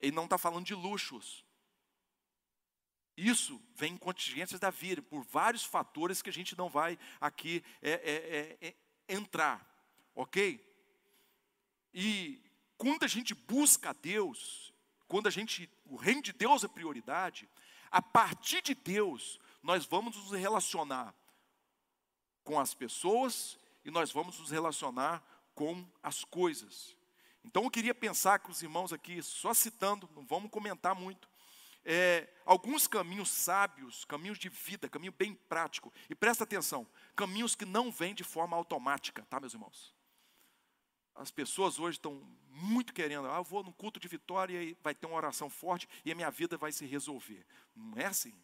Ele 0.00 0.14
não 0.14 0.24
está 0.24 0.38
falando 0.38 0.64
de 0.64 0.74
luxos. 0.74 1.44
Isso 3.16 3.60
vem 3.74 3.94
em 3.94 3.98
contingências 3.98 4.60
da 4.60 4.70
vida, 4.70 5.00
por 5.00 5.22
vários 5.24 5.64
fatores 5.64 6.20
que 6.20 6.28
a 6.28 6.32
gente 6.32 6.56
não 6.56 6.68
vai 6.68 6.98
aqui 7.20 7.64
é, 7.80 7.90
é, 7.90 8.66
é, 8.66 8.68
é 8.68 9.14
entrar, 9.14 9.66
ok? 10.14 10.62
E 11.94 12.42
quando 12.76 13.04
a 13.04 13.08
gente 13.08 13.34
busca 13.34 13.90
a 13.90 13.94
Deus, 13.94 14.72
quando 15.08 15.28
a 15.28 15.30
gente, 15.30 15.70
o 15.86 15.96
reino 15.96 16.20
de 16.20 16.32
Deus 16.32 16.62
é 16.62 16.68
prioridade, 16.68 17.48
a 17.90 18.02
partir 18.02 18.60
de 18.60 18.74
Deus, 18.74 19.40
nós 19.62 19.86
vamos 19.86 20.16
nos 20.16 20.32
relacionar 20.32 21.14
com 22.44 22.60
as 22.60 22.74
pessoas 22.74 23.58
e 23.84 23.90
nós 23.90 24.12
vamos 24.12 24.38
nos 24.38 24.50
relacionar 24.50 25.24
com 25.56 25.84
as 26.02 26.22
coisas. 26.22 26.94
Então 27.42 27.64
eu 27.64 27.70
queria 27.70 27.94
pensar 27.94 28.38
com 28.38 28.52
os 28.52 28.62
irmãos 28.62 28.92
aqui, 28.92 29.20
só 29.22 29.52
citando, 29.52 30.08
não 30.14 30.24
vamos 30.24 30.50
comentar 30.50 30.94
muito, 30.94 31.28
é, 31.84 32.28
alguns 32.44 32.86
caminhos 32.86 33.30
sábios, 33.30 34.04
caminhos 34.04 34.38
de 34.38 34.48
vida, 34.48 34.88
caminho 34.88 35.12
bem 35.12 35.34
prático. 35.34 35.92
E 36.10 36.14
presta 36.14 36.44
atenção, 36.44 36.86
caminhos 37.14 37.54
que 37.54 37.64
não 37.64 37.90
vêm 37.90 38.14
de 38.14 38.22
forma 38.22 38.56
automática, 38.56 39.24
tá, 39.30 39.40
meus 39.40 39.54
irmãos? 39.54 39.94
As 41.14 41.30
pessoas 41.30 41.78
hoje 41.78 41.96
estão 41.96 42.20
muito 42.50 42.92
querendo, 42.92 43.30
ah, 43.30 43.38
eu 43.38 43.44
vou 43.44 43.62
no 43.62 43.72
culto 43.72 43.98
de 43.98 44.08
vitória 44.08 44.62
e 44.62 44.76
vai 44.82 44.94
ter 44.94 45.06
uma 45.06 45.16
oração 45.16 45.48
forte 45.48 45.88
e 46.04 46.12
a 46.12 46.14
minha 46.14 46.30
vida 46.30 46.58
vai 46.58 46.72
se 46.72 46.84
resolver. 46.84 47.46
Não 47.74 47.96
é 47.96 48.06
assim. 48.06 48.34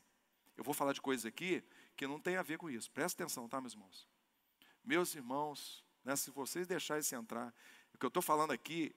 Eu 0.57 0.65
vou 0.65 0.73
falar 0.73 0.93
de 0.93 1.01
coisas 1.01 1.27
aqui 1.27 1.63
que 1.97 2.07
não 2.07 2.19
tem 2.19 2.37
a 2.37 2.43
ver 2.43 2.57
com 2.57 2.71
isso. 2.71 2.91
Presta 2.91 3.23
atenção, 3.23 3.49
tá, 3.49 3.61
meus 3.61 3.75
irmãos? 3.75 4.09
Meus 4.85 5.15
irmãos, 5.15 5.85
né? 6.05 6.17
Se 6.17 6.31
vocês 6.31 6.67
deixarem 6.67 7.01
isso 7.01 7.15
entrar, 7.15 7.55
o 7.95 7.99
que 7.99 8.05
eu 8.05 8.09
estou 8.09 8.23
falando 8.23 8.53
aqui, 8.53 8.95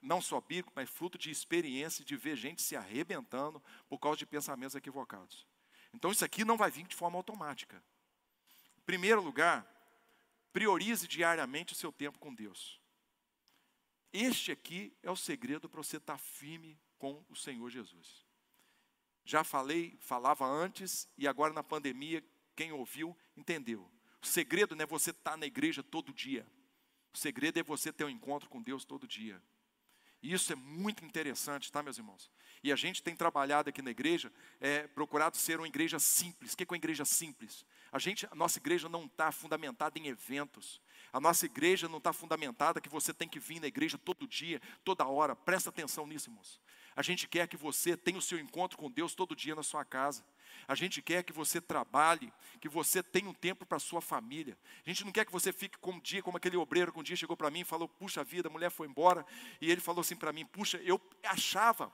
não 0.00 0.20
só 0.20 0.40
bíblico, 0.40 0.72
mas 0.74 0.88
fruto 0.88 1.18
de 1.18 1.30
experiência 1.30 2.04
de 2.04 2.16
ver 2.16 2.36
gente 2.36 2.62
se 2.62 2.76
arrebentando 2.76 3.62
por 3.88 3.98
causa 3.98 4.18
de 4.18 4.26
pensamentos 4.26 4.74
equivocados. 4.74 5.46
Então 5.92 6.10
isso 6.10 6.24
aqui 6.24 6.44
não 6.44 6.56
vai 6.56 6.70
vir 6.70 6.86
de 6.86 6.96
forma 6.96 7.16
automática. 7.16 7.82
Em 8.78 8.82
primeiro 8.82 9.22
lugar, 9.22 9.66
priorize 10.52 11.06
diariamente 11.06 11.72
o 11.72 11.76
seu 11.76 11.92
tempo 11.92 12.18
com 12.18 12.34
Deus. 12.34 12.80
Este 14.12 14.50
aqui 14.50 14.96
é 15.02 15.10
o 15.10 15.16
segredo 15.16 15.68
para 15.68 15.82
você 15.82 15.98
estar 15.98 16.18
firme 16.18 16.78
com 16.98 17.24
o 17.28 17.36
Senhor 17.36 17.70
Jesus. 17.70 18.26
Já 19.24 19.44
falei, 19.44 19.96
falava 20.00 20.46
antes, 20.46 21.06
e 21.16 21.28
agora 21.28 21.52
na 21.52 21.62
pandemia, 21.62 22.24
quem 22.56 22.72
ouviu, 22.72 23.16
entendeu. 23.36 23.88
O 24.22 24.26
segredo 24.26 24.76
não 24.76 24.82
é 24.82 24.86
você 24.86 25.10
estar 25.10 25.36
na 25.36 25.46
igreja 25.46 25.82
todo 25.82 26.12
dia. 26.12 26.46
O 27.12 27.18
segredo 27.18 27.58
é 27.58 27.62
você 27.62 27.92
ter 27.92 28.04
um 28.04 28.10
encontro 28.10 28.48
com 28.48 28.62
Deus 28.62 28.84
todo 28.84 29.06
dia. 29.06 29.42
E 30.22 30.32
isso 30.32 30.52
é 30.52 30.56
muito 30.56 31.04
interessante, 31.04 31.72
tá, 31.72 31.82
meus 31.82 31.96
irmãos? 31.96 32.30
E 32.62 32.70
a 32.70 32.76
gente 32.76 33.02
tem 33.02 33.16
trabalhado 33.16 33.70
aqui 33.70 33.80
na 33.80 33.90
igreja, 33.90 34.30
é, 34.60 34.86
procurado 34.86 35.36
ser 35.36 35.58
uma 35.58 35.66
igreja 35.66 35.98
simples. 35.98 36.52
O 36.52 36.56
que 36.56 36.62
é 36.62 36.66
uma 36.68 36.76
igreja 36.76 37.06
simples? 37.06 37.64
A, 37.90 37.98
gente, 37.98 38.26
a 38.30 38.34
nossa 38.34 38.58
igreja 38.58 38.86
não 38.88 39.06
está 39.06 39.32
fundamentada 39.32 39.98
em 39.98 40.08
eventos. 40.08 40.80
A 41.10 41.18
nossa 41.18 41.46
igreja 41.46 41.88
não 41.88 41.98
está 41.98 42.12
fundamentada 42.12 42.80
que 42.80 42.88
você 42.88 43.14
tem 43.14 43.28
que 43.28 43.40
vir 43.40 43.60
na 43.60 43.66
igreja 43.66 43.96
todo 43.96 44.28
dia, 44.28 44.60
toda 44.84 45.06
hora. 45.06 45.34
Presta 45.34 45.70
atenção 45.70 46.06
nisso, 46.06 46.28
irmãos. 46.28 46.60
A 46.94 47.02
gente 47.02 47.26
quer 47.26 47.48
que 47.48 47.56
você 47.56 47.96
tenha 47.96 48.18
o 48.18 48.22
seu 48.22 48.38
encontro 48.38 48.76
com 48.76 48.90
Deus 48.90 49.14
todo 49.14 49.34
dia 49.34 49.54
na 49.54 49.62
sua 49.62 49.86
casa. 49.86 50.22
A 50.66 50.74
gente 50.74 51.02
quer 51.02 51.22
que 51.22 51.32
você 51.32 51.60
trabalhe, 51.60 52.32
que 52.60 52.68
você 52.68 53.02
tenha 53.02 53.28
um 53.28 53.34
tempo 53.34 53.66
para 53.66 53.78
sua 53.78 54.00
família. 54.00 54.56
A 54.84 54.88
gente 54.88 55.04
não 55.04 55.12
quer 55.12 55.24
que 55.24 55.32
você 55.32 55.52
fique 55.52 55.78
como 55.78 55.98
um 55.98 56.00
dia, 56.00 56.22
como 56.22 56.36
aquele 56.36 56.56
obreiro 56.56 56.92
que 56.92 57.00
um 57.00 57.02
dia 57.02 57.16
chegou 57.16 57.36
para 57.36 57.50
mim 57.50 57.60
e 57.60 57.64
falou: 57.64 57.88
Puxa 57.88 58.22
vida, 58.24 58.48
a 58.48 58.52
mulher 58.52 58.70
foi 58.70 58.86
embora. 58.86 59.24
E 59.60 59.70
ele 59.70 59.80
falou 59.80 60.00
assim 60.00 60.16
para 60.16 60.32
mim: 60.32 60.46
Puxa, 60.46 60.78
eu 60.78 61.00
achava 61.24 61.92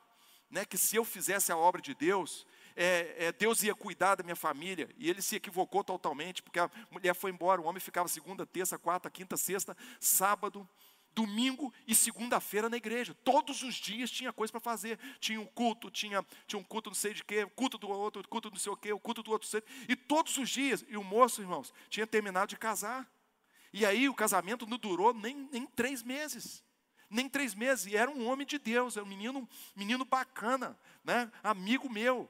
né, 0.50 0.64
que 0.64 0.78
se 0.78 0.96
eu 0.96 1.04
fizesse 1.04 1.50
a 1.50 1.56
obra 1.56 1.80
de 1.80 1.94
Deus, 1.94 2.46
é, 2.74 3.26
é, 3.26 3.32
Deus 3.32 3.62
ia 3.62 3.74
cuidar 3.74 4.14
da 4.14 4.22
minha 4.22 4.36
família. 4.36 4.88
E 4.96 5.08
ele 5.08 5.22
se 5.22 5.36
equivocou 5.36 5.82
totalmente, 5.82 6.42
porque 6.42 6.58
a 6.58 6.70
mulher 6.90 7.14
foi 7.14 7.30
embora, 7.30 7.60
o 7.60 7.64
homem 7.64 7.80
ficava 7.80 8.08
segunda, 8.08 8.46
terça, 8.46 8.78
quarta, 8.78 9.10
quinta, 9.10 9.36
sexta, 9.36 9.76
sábado 9.98 10.68
domingo 11.16 11.72
e 11.86 11.94
segunda-feira 11.94 12.68
na 12.68 12.76
igreja. 12.76 13.14
Todos 13.24 13.62
os 13.62 13.74
dias 13.74 14.10
tinha 14.10 14.34
coisa 14.34 14.52
para 14.52 14.60
fazer. 14.60 14.98
Tinha 15.18 15.40
um 15.40 15.46
culto, 15.46 15.90
tinha, 15.90 16.24
tinha 16.46 16.60
um 16.60 16.62
culto 16.62 16.90
não 16.90 16.94
sei 16.94 17.14
de 17.14 17.24
quê, 17.24 17.46
culto 17.56 17.78
do 17.78 17.88
outro, 17.88 18.28
culto 18.28 18.50
não 18.50 18.58
sei 18.58 18.70
o 18.70 18.76
quê, 18.76 18.92
o 18.92 19.00
culto 19.00 19.22
do 19.22 19.30
outro. 19.30 19.48
E 19.88 19.96
todos 19.96 20.36
os 20.36 20.50
dias, 20.50 20.84
e 20.86 20.96
o 20.96 21.02
moço, 21.02 21.40
irmãos, 21.40 21.72
tinha 21.88 22.06
terminado 22.06 22.50
de 22.50 22.56
casar. 22.58 23.10
E 23.72 23.86
aí 23.86 24.10
o 24.10 24.14
casamento 24.14 24.66
não 24.66 24.76
durou 24.76 25.14
nem, 25.14 25.48
nem 25.50 25.66
três 25.66 26.02
meses. 26.02 26.62
Nem 27.08 27.30
três 27.30 27.54
meses. 27.54 27.86
E 27.86 27.96
era 27.96 28.10
um 28.10 28.28
homem 28.28 28.46
de 28.46 28.58
Deus, 28.58 28.98
era 28.98 29.04
um 29.04 29.08
menino, 29.08 29.48
menino 29.74 30.04
bacana, 30.04 30.78
né? 31.02 31.32
amigo 31.42 31.88
meu. 31.88 32.28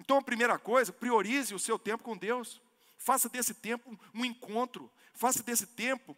Então 0.00 0.18
a 0.18 0.22
primeira 0.22 0.58
coisa, 0.58 0.92
priorize 0.92 1.54
o 1.54 1.60
seu 1.60 1.78
tempo 1.78 2.02
com 2.02 2.16
Deus. 2.16 2.60
Faça 2.98 3.28
desse 3.28 3.54
tempo 3.54 3.96
um 4.12 4.24
encontro. 4.24 4.90
Faça 5.12 5.44
desse 5.44 5.66
tempo 5.66 6.16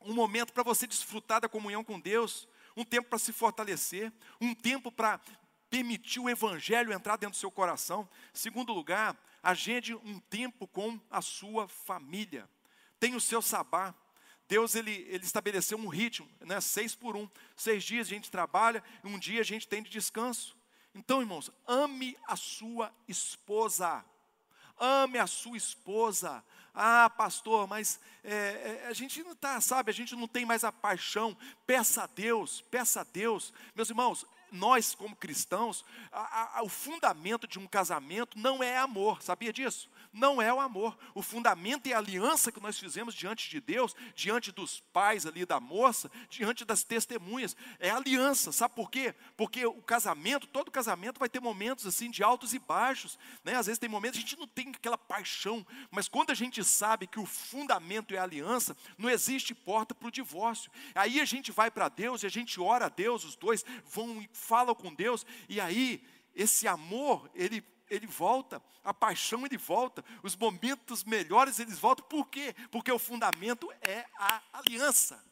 um 0.00 0.14
momento 0.14 0.52
para 0.52 0.62
você 0.62 0.86
desfrutar 0.86 1.40
da 1.40 1.48
comunhão 1.48 1.84
com 1.84 1.98
Deus, 1.98 2.48
um 2.76 2.84
tempo 2.84 3.08
para 3.08 3.18
se 3.18 3.32
fortalecer, 3.32 4.12
um 4.40 4.54
tempo 4.54 4.90
para 4.90 5.20
permitir 5.68 6.20
o 6.20 6.28
evangelho 6.28 6.92
entrar 6.92 7.16
dentro 7.16 7.36
do 7.36 7.40
seu 7.40 7.50
coração. 7.50 8.08
Segundo 8.32 8.72
lugar, 8.72 9.16
agende 9.42 9.94
um 9.94 10.18
tempo 10.18 10.66
com 10.66 10.98
a 11.10 11.20
sua 11.20 11.68
família. 11.68 12.48
Tem 12.98 13.14
o 13.14 13.20
seu 13.20 13.42
sabá. 13.42 13.94
Deus 14.48 14.74
ele, 14.74 15.06
ele 15.10 15.24
estabeleceu 15.24 15.76
um 15.76 15.88
ritmo, 15.88 16.28
né? 16.40 16.60
seis 16.60 16.94
por 16.94 17.16
um. 17.16 17.28
Seis 17.54 17.84
dias 17.84 18.06
a 18.06 18.10
gente 18.10 18.30
trabalha 18.30 18.82
um 19.04 19.18
dia 19.18 19.40
a 19.40 19.44
gente 19.44 19.68
tem 19.68 19.82
de 19.82 19.90
descanso. 19.90 20.56
Então, 20.94 21.20
irmãos, 21.20 21.50
ame 21.66 22.16
a 22.26 22.34
sua 22.34 22.92
esposa. 23.06 24.04
Ame 24.78 25.18
a 25.18 25.26
sua 25.26 25.56
esposa. 25.56 26.42
Ah, 26.80 27.10
pastor, 27.10 27.66
mas 27.66 27.98
é, 28.22 28.82
é, 28.84 28.86
a 28.86 28.92
gente 28.92 29.20
não 29.24 29.32
está, 29.32 29.60
sabe, 29.60 29.90
a 29.90 29.94
gente 29.94 30.14
não 30.14 30.28
tem 30.28 30.46
mais 30.46 30.62
a 30.62 30.70
paixão. 30.70 31.36
Peça 31.66 32.04
a 32.04 32.06
Deus, 32.06 32.60
peça 32.70 33.00
a 33.00 33.04
Deus. 33.04 33.52
Meus 33.74 33.90
irmãos, 33.90 34.24
nós 34.52 34.94
como 34.94 35.16
cristãos, 35.16 35.84
a, 36.12 36.60
a, 36.60 36.62
o 36.62 36.68
fundamento 36.68 37.48
de 37.48 37.58
um 37.58 37.66
casamento 37.66 38.38
não 38.38 38.62
é 38.62 38.78
amor, 38.78 39.20
sabia 39.22 39.52
disso? 39.52 39.90
Não 40.12 40.40
é 40.40 40.52
o 40.52 40.60
amor. 40.60 40.96
O 41.14 41.22
fundamento 41.22 41.86
é 41.86 41.92
a 41.92 41.98
aliança 41.98 42.50
que 42.50 42.60
nós 42.60 42.78
fizemos 42.78 43.14
diante 43.14 43.48
de 43.48 43.60
Deus, 43.60 43.94
diante 44.14 44.52
dos 44.52 44.80
pais 44.92 45.26
ali 45.26 45.44
da 45.44 45.60
moça, 45.60 46.10
diante 46.28 46.64
das 46.64 46.82
testemunhas. 46.82 47.56
É 47.78 47.90
aliança, 47.90 48.52
sabe 48.52 48.74
por 48.74 48.90
quê? 48.90 49.14
Porque 49.36 49.64
o 49.66 49.82
casamento, 49.82 50.46
todo 50.46 50.70
casamento 50.70 51.18
vai 51.18 51.28
ter 51.28 51.40
momentos 51.40 51.86
assim 51.86 52.10
de 52.10 52.22
altos 52.22 52.54
e 52.54 52.58
baixos, 52.58 53.18
né? 53.44 53.54
Às 53.54 53.66
vezes 53.66 53.78
tem 53.78 53.88
momentos 53.88 54.18
a 54.18 54.20
gente 54.20 54.38
não 54.38 54.46
tem 54.46 54.70
aquela 54.70 54.98
paixão, 54.98 55.66
mas 55.90 56.08
quando 56.08 56.30
a 56.30 56.34
gente 56.34 56.62
sabe 56.64 57.06
que 57.06 57.20
o 57.20 57.26
fundamento 57.26 58.14
é 58.14 58.18
a 58.18 58.22
aliança, 58.22 58.76
não 58.96 59.08
existe 59.08 59.54
porta 59.54 59.94
para 59.94 60.08
o 60.08 60.12
divórcio. 60.12 60.70
Aí 60.94 61.20
a 61.20 61.24
gente 61.24 61.52
vai 61.52 61.70
para 61.70 61.88
Deus 61.88 62.22
e 62.22 62.26
a 62.26 62.30
gente 62.30 62.60
ora 62.60 62.86
a 62.86 62.88
Deus, 62.88 63.24
os 63.24 63.36
dois 63.36 63.64
vão 63.84 64.22
e 64.22 64.28
falam 64.32 64.74
com 64.74 64.92
Deus, 64.92 65.24
e 65.48 65.60
aí 65.60 66.02
esse 66.34 66.68
amor, 66.68 67.28
ele 67.34 67.64
ele 67.90 68.06
volta, 68.06 68.62
a 68.84 68.92
paixão 68.92 69.44
ele 69.44 69.56
volta, 69.56 70.04
os 70.22 70.36
momentos 70.36 71.04
melhores 71.04 71.58
eles 71.58 71.78
voltam, 71.78 72.06
por 72.06 72.28
quê? 72.28 72.54
Porque 72.70 72.90
o 72.90 72.98
fundamento 72.98 73.70
é 73.80 74.06
a 74.16 74.42
aliança. 74.52 75.24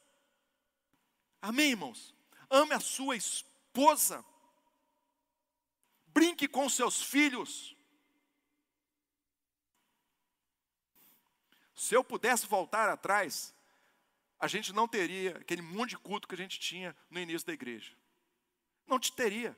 Amém, 1.40 1.70
irmãos? 1.70 2.14
Ame 2.50 2.74
a 2.74 2.80
sua 2.80 3.16
esposa, 3.16 4.24
brinque 6.08 6.48
com 6.48 6.68
seus 6.68 7.02
filhos. 7.02 7.76
Se 11.74 11.94
eu 11.94 12.02
pudesse 12.02 12.46
voltar 12.46 12.88
atrás, 12.88 13.54
a 14.38 14.48
gente 14.48 14.72
não 14.72 14.88
teria 14.88 15.36
aquele 15.38 15.62
monte 15.62 15.90
de 15.90 15.98
culto 15.98 16.26
que 16.26 16.34
a 16.34 16.38
gente 16.38 16.58
tinha 16.58 16.96
no 17.10 17.20
início 17.20 17.46
da 17.46 17.52
igreja. 17.52 17.92
Não 18.86 18.98
te 18.98 19.12
teria. 19.12 19.56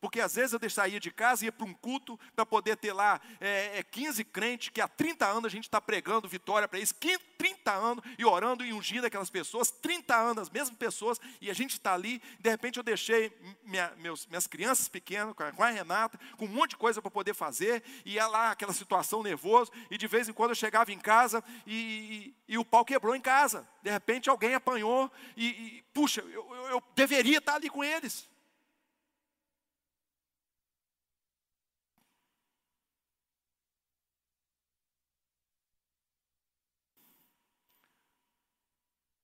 Porque 0.00 0.20
às 0.20 0.34
vezes 0.34 0.52
eu 0.52 0.70
saía 0.70 0.98
de 0.98 1.10
casa 1.10 1.44
e 1.44 1.46
ia 1.46 1.52
para 1.52 1.66
um 1.66 1.74
culto 1.74 2.18
para 2.34 2.46
poder 2.46 2.76
ter 2.76 2.92
lá 2.92 3.20
é, 3.40 3.82
15 3.82 4.20
é, 4.20 4.24
crentes 4.24 4.68
que 4.70 4.80
há 4.80 4.88
30 4.88 5.26
anos 5.26 5.44
a 5.46 5.48
gente 5.48 5.64
está 5.64 5.80
pregando 5.80 6.28
vitória 6.28 6.66
para 6.66 6.78
eles, 6.78 6.94
30 7.40 7.72
anos 7.72 8.04
e 8.18 8.24
orando 8.24 8.64
e 8.64 8.72
ungindo 8.72 9.06
aquelas 9.06 9.30
pessoas, 9.30 9.70
30 9.70 10.16
anos, 10.16 10.42
as 10.42 10.50
mesmas 10.50 10.76
pessoas, 10.76 11.20
e 11.40 11.50
a 11.50 11.54
gente 11.54 11.72
está 11.72 11.94
ali, 11.94 12.22
de 12.38 12.50
repente 12.50 12.78
eu 12.78 12.82
deixei 12.82 13.32
minha, 13.64 13.92
meus, 13.98 14.26
minhas 14.26 14.46
crianças 14.46 14.88
pequenas, 14.88 15.34
com 15.34 15.62
a 15.62 15.70
Renata, 15.70 16.18
com 16.36 16.44
um 16.44 16.48
monte 16.48 16.70
de 16.70 16.76
coisa 16.76 17.00
para 17.02 17.10
poder 17.10 17.34
fazer, 17.34 17.82
e 18.04 18.14
ia 18.14 18.26
lá 18.26 18.50
aquela 18.50 18.72
situação 18.72 19.22
nervosa, 19.22 19.70
e 19.90 19.98
de 19.98 20.06
vez 20.06 20.28
em 20.28 20.32
quando 20.32 20.50
eu 20.50 20.54
chegava 20.54 20.92
em 20.92 20.98
casa 20.98 21.42
e, 21.66 22.34
e, 22.48 22.54
e 22.54 22.58
o 22.58 22.64
pau 22.64 22.84
quebrou 22.84 23.14
em 23.14 23.20
casa. 23.20 23.68
De 23.82 23.90
repente 23.90 24.28
alguém 24.28 24.54
apanhou 24.54 25.10
e, 25.36 25.46
e 25.46 25.84
puxa, 25.92 26.20
eu, 26.20 26.54
eu, 26.54 26.66
eu 26.68 26.82
deveria 26.94 27.38
estar 27.38 27.54
ali 27.54 27.68
com 27.68 27.82
eles. 27.82 28.29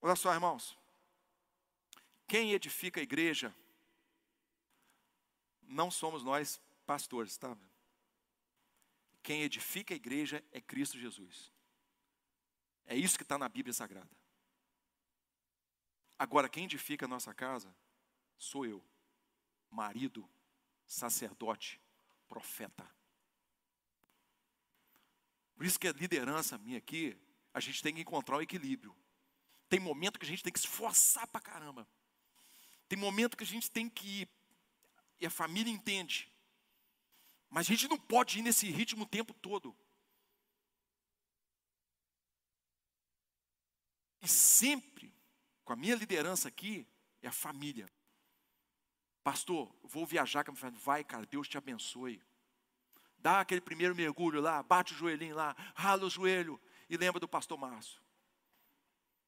Olha 0.06 0.14
só, 0.14 0.32
irmãos. 0.32 0.78
Quem 2.28 2.52
edifica 2.52 3.00
a 3.00 3.02
igreja 3.02 3.52
não 5.62 5.90
somos 5.90 6.22
nós 6.22 6.60
pastores, 6.86 7.36
tá? 7.36 7.58
Quem 9.20 9.42
edifica 9.42 9.92
a 9.92 9.96
igreja 9.96 10.44
é 10.52 10.60
Cristo 10.60 10.96
Jesus. 10.96 11.52
É 12.86 12.94
isso 12.94 13.16
que 13.16 13.24
está 13.24 13.36
na 13.36 13.48
Bíblia 13.48 13.72
Sagrada. 13.72 14.08
Agora, 16.16 16.48
quem 16.48 16.66
edifica 16.66 17.06
a 17.06 17.08
nossa 17.08 17.34
casa 17.34 17.74
sou 18.38 18.64
eu, 18.64 18.80
marido, 19.68 20.24
sacerdote, 20.86 21.80
profeta. 22.28 22.88
Por 25.56 25.66
isso 25.66 25.80
que 25.80 25.88
a 25.88 25.92
liderança 25.92 26.56
minha 26.58 26.78
aqui, 26.78 27.18
a 27.52 27.58
gente 27.58 27.82
tem 27.82 27.92
que 27.92 28.02
encontrar 28.02 28.36
o 28.36 28.42
equilíbrio. 28.42 28.96
Tem 29.68 29.80
momento 29.80 30.18
que 30.18 30.24
a 30.24 30.28
gente 30.28 30.42
tem 30.42 30.52
que 30.52 30.60
se 30.60 30.66
esforçar 30.66 31.26
pra 31.26 31.40
caramba. 31.40 31.86
Tem 32.88 32.98
momento 32.98 33.36
que 33.36 33.44
a 33.44 33.46
gente 33.46 33.70
tem 33.70 33.88
que 33.88 34.22
ir, 34.22 34.28
e 35.20 35.26
a 35.26 35.30
família 35.30 35.72
entende. 35.72 36.30
Mas 37.50 37.66
a 37.66 37.70
gente 37.70 37.88
não 37.88 37.98
pode 37.98 38.38
ir 38.38 38.42
nesse 38.42 38.70
ritmo 38.70 39.04
o 39.04 39.08
tempo 39.08 39.34
todo. 39.34 39.76
E 44.20 44.28
sempre, 44.28 45.14
com 45.64 45.72
a 45.72 45.76
minha 45.76 45.94
liderança 45.94 46.48
aqui, 46.48 46.86
é 47.22 47.28
a 47.28 47.32
família. 47.32 47.90
Pastor, 49.22 49.74
vou 49.82 50.06
viajar 50.06 50.44
com 50.44 50.52
a 50.52 50.54
família. 50.54 50.84
Vai, 50.84 51.02
cara, 51.02 51.26
Deus 51.26 51.48
te 51.48 51.58
abençoe. 51.58 52.22
Dá 53.18 53.40
aquele 53.40 53.60
primeiro 53.60 53.94
mergulho 53.94 54.40
lá, 54.40 54.62
bate 54.62 54.92
o 54.92 54.96
joelhinho 54.96 55.34
lá, 55.34 55.56
rala 55.74 56.04
o 56.04 56.10
joelho 56.10 56.60
e 56.88 56.96
lembra 56.96 57.18
do 57.18 57.26
pastor 57.26 57.58
Márcio. 57.58 58.00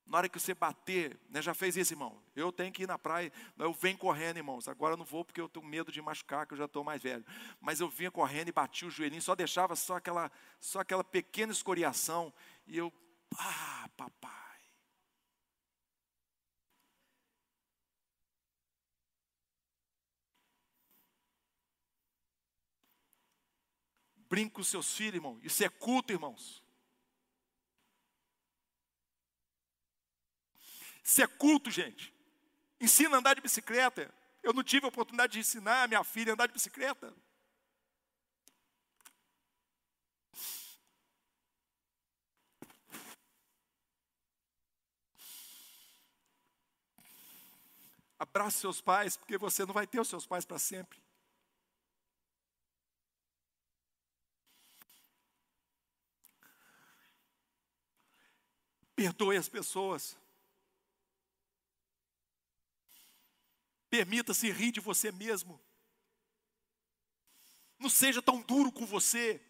Na 0.08 0.18
hora 0.18 0.28
que 0.28 0.40
você 0.40 0.54
bater, 0.54 1.20
né, 1.28 1.42
já 1.42 1.52
fez 1.52 1.76
isso, 1.76 1.92
irmão? 1.92 2.18
Eu 2.34 2.50
tenho 2.50 2.72
que 2.72 2.84
ir 2.84 2.86
na 2.86 2.98
praia, 2.98 3.30
eu 3.58 3.74
venho 3.74 3.98
correndo, 3.98 4.38
irmãos. 4.38 4.66
Agora 4.66 4.94
eu 4.94 4.96
não 4.96 5.04
vou 5.04 5.22
porque 5.22 5.40
eu 5.40 5.50
tenho 5.50 5.66
medo 5.66 5.92
de 5.92 6.00
machucar, 6.00 6.46
que 6.46 6.54
eu 6.54 6.58
já 6.58 6.64
estou 6.64 6.82
mais 6.82 7.02
velho. 7.02 7.24
Mas 7.60 7.78
eu 7.80 7.90
vinha 7.90 8.10
correndo 8.10 8.48
e 8.48 8.52
bati 8.52 8.86
o 8.86 8.90
joelhinho, 8.90 9.20
só 9.20 9.34
deixava 9.34 9.76
só 9.76 9.96
aquela, 9.96 10.32
só 10.58 10.80
aquela 10.80 11.04
pequena 11.04 11.52
escoriação. 11.52 12.32
E 12.66 12.78
eu, 12.78 12.90
ah, 13.36 13.90
papai. 13.98 14.38
Brinque 24.28 24.54
com 24.54 24.62
seus 24.62 24.96
filhos, 24.96 25.16
irmão. 25.16 25.38
Isso 25.42 25.62
é 25.62 25.68
culto, 25.68 26.14
irmãos. 26.14 26.62
Isso 31.08 31.22
é 31.22 31.26
culto, 31.26 31.70
gente. 31.70 32.14
Ensina 32.78 33.16
a 33.16 33.18
andar 33.18 33.32
de 33.32 33.40
bicicleta. 33.40 34.14
Eu 34.42 34.52
não 34.52 34.62
tive 34.62 34.84
a 34.84 34.90
oportunidade 34.90 35.32
de 35.32 35.38
ensinar 35.38 35.84
a 35.84 35.88
minha 35.88 36.04
filha 36.04 36.32
a 36.32 36.34
andar 36.34 36.46
de 36.46 36.52
bicicleta. 36.52 37.14
Abrace 48.18 48.58
seus 48.58 48.82
pais, 48.82 49.16
porque 49.16 49.38
você 49.38 49.64
não 49.64 49.72
vai 49.72 49.86
ter 49.86 50.00
os 50.00 50.08
seus 50.08 50.26
pais 50.26 50.44
para 50.44 50.58
sempre. 50.58 51.00
Perdoe 58.94 59.38
as 59.38 59.48
pessoas. 59.48 60.18
Permita-se 63.90 64.50
rir 64.50 64.72
de 64.72 64.80
você 64.80 65.10
mesmo. 65.10 65.60
Não 67.78 67.88
seja 67.88 68.20
tão 68.20 68.42
duro 68.42 68.72
com 68.72 68.84
você. 68.84 69.40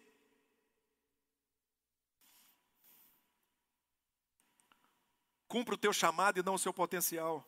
Cumpra 5.47 5.73
o 5.73 5.77
teu 5.77 5.91
chamado 5.91 6.39
e 6.39 6.43
não 6.43 6.53
o 6.53 6.59
seu 6.59 6.71
potencial. 6.71 7.45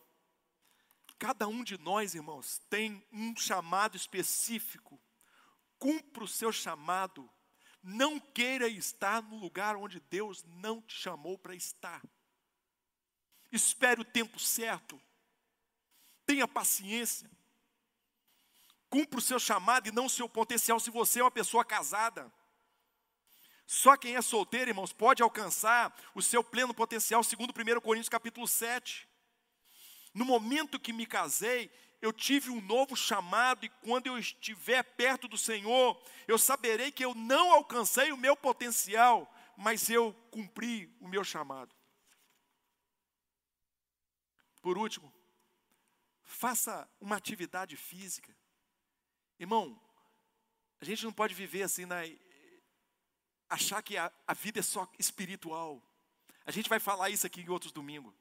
Cada 1.18 1.46
um 1.46 1.62
de 1.62 1.78
nós, 1.78 2.16
irmãos, 2.16 2.58
tem 2.68 3.06
um 3.12 3.36
chamado 3.36 3.96
específico. 3.96 5.00
Cumpra 5.78 6.24
o 6.24 6.28
seu 6.28 6.50
chamado. 6.50 7.30
Não 7.80 8.18
queira 8.18 8.66
estar 8.66 9.22
no 9.22 9.36
lugar 9.36 9.76
onde 9.76 10.00
Deus 10.00 10.42
não 10.42 10.82
te 10.82 10.96
chamou 10.96 11.38
para 11.38 11.54
estar. 11.54 12.02
Espere 13.52 14.00
o 14.00 14.04
tempo 14.04 14.40
certo. 14.40 15.00
Tenha 16.32 16.48
paciência. 16.48 17.30
Cumpra 18.88 19.18
o 19.18 19.20
seu 19.20 19.38
chamado 19.38 19.86
e 19.86 19.92
não 19.92 20.06
o 20.06 20.10
seu 20.10 20.26
potencial 20.26 20.80
se 20.80 20.88
você 20.90 21.20
é 21.20 21.22
uma 21.22 21.30
pessoa 21.30 21.62
casada. 21.62 22.32
Só 23.66 23.98
quem 23.98 24.16
é 24.16 24.22
solteiro, 24.22 24.70
irmãos, 24.70 24.94
pode 24.94 25.22
alcançar 25.22 25.94
o 26.14 26.22
seu 26.22 26.42
pleno 26.42 26.72
potencial, 26.72 27.22
segundo 27.22 27.50
1 27.50 27.80
Coríntios 27.82 28.08
capítulo 28.08 28.48
7. 28.48 29.06
No 30.14 30.24
momento 30.24 30.80
que 30.80 30.90
me 30.90 31.04
casei, 31.04 31.70
eu 32.00 32.14
tive 32.14 32.48
um 32.48 32.62
novo 32.62 32.96
chamado, 32.96 33.66
e 33.66 33.68
quando 33.68 34.06
eu 34.06 34.16
estiver 34.16 34.82
perto 34.82 35.28
do 35.28 35.36
Senhor, 35.36 36.02
eu 36.26 36.38
saberei 36.38 36.90
que 36.90 37.04
eu 37.04 37.14
não 37.14 37.52
alcancei 37.52 38.10
o 38.10 38.16
meu 38.16 38.34
potencial, 38.34 39.30
mas 39.54 39.90
eu 39.90 40.14
cumpri 40.30 40.96
o 40.98 41.06
meu 41.06 41.24
chamado. 41.24 41.76
Por 44.62 44.78
último, 44.78 45.12
Faça 46.32 46.88
uma 46.98 47.16
atividade 47.16 47.76
física. 47.76 48.34
Irmão, 49.38 49.78
a 50.80 50.84
gente 50.84 51.04
não 51.04 51.12
pode 51.12 51.34
viver 51.34 51.62
assim, 51.62 51.84
na, 51.84 51.96
achar 53.48 53.82
que 53.82 53.98
a, 53.98 54.10
a 54.26 54.32
vida 54.32 54.58
é 54.58 54.62
só 54.62 54.90
espiritual. 54.98 55.80
A 56.46 56.50
gente 56.50 56.70
vai 56.70 56.80
falar 56.80 57.10
isso 57.10 57.26
aqui 57.26 57.42
em 57.42 57.50
outros 57.50 57.70
domingos. 57.70 58.14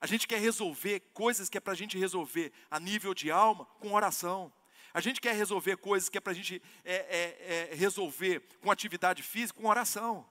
A 0.00 0.06
gente 0.06 0.28
quer 0.28 0.38
resolver 0.38 1.00
coisas 1.14 1.48
que 1.48 1.56
é 1.56 1.60
para 1.60 1.72
a 1.72 1.76
gente 1.76 1.96
resolver 1.96 2.52
a 2.70 2.78
nível 2.78 3.14
de 3.14 3.30
alma 3.30 3.64
com 3.80 3.94
oração. 3.94 4.52
A 4.92 5.00
gente 5.00 5.18
quer 5.18 5.34
resolver 5.34 5.78
coisas 5.78 6.10
que 6.10 6.18
é 6.18 6.20
para 6.20 6.32
a 6.32 6.36
gente 6.36 6.62
é, 6.84 6.94
é, 6.94 7.70
é, 7.72 7.74
resolver 7.74 8.40
com 8.60 8.70
atividade 8.70 9.22
física, 9.22 9.58
com 9.58 9.66
oração. 9.66 10.28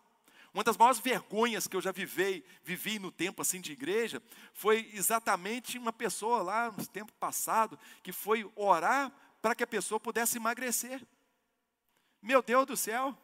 Uma 0.53 0.63
das 0.63 0.77
maiores 0.77 0.99
vergonhas 0.99 1.67
que 1.67 1.75
eu 1.75 1.81
já 1.81 1.91
vivei, 1.91 2.45
vivi 2.63 2.99
no 2.99 3.11
tempo 3.11 3.41
assim 3.41 3.59
de 3.59 3.71
igreja, 3.71 4.21
foi 4.53 4.89
exatamente 4.93 5.79
uma 5.79 5.91
pessoa 5.91 6.43
lá 6.43 6.71
no 6.71 6.85
tempo 6.85 7.11
passado 7.13 7.79
que 8.03 8.11
foi 8.11 8.49
orar 8.55 9.11
para 9.41 9.55
que 9.55 9.63
a 9.63 9.67
pessoa 9.67 9.99
pudesse 9.99 10.37
emagrecer. 10.37 11.01
Meu 12.21 12.41
Deus 12.41 12.67
do 12.67 12.77
céu! 12.77 13.17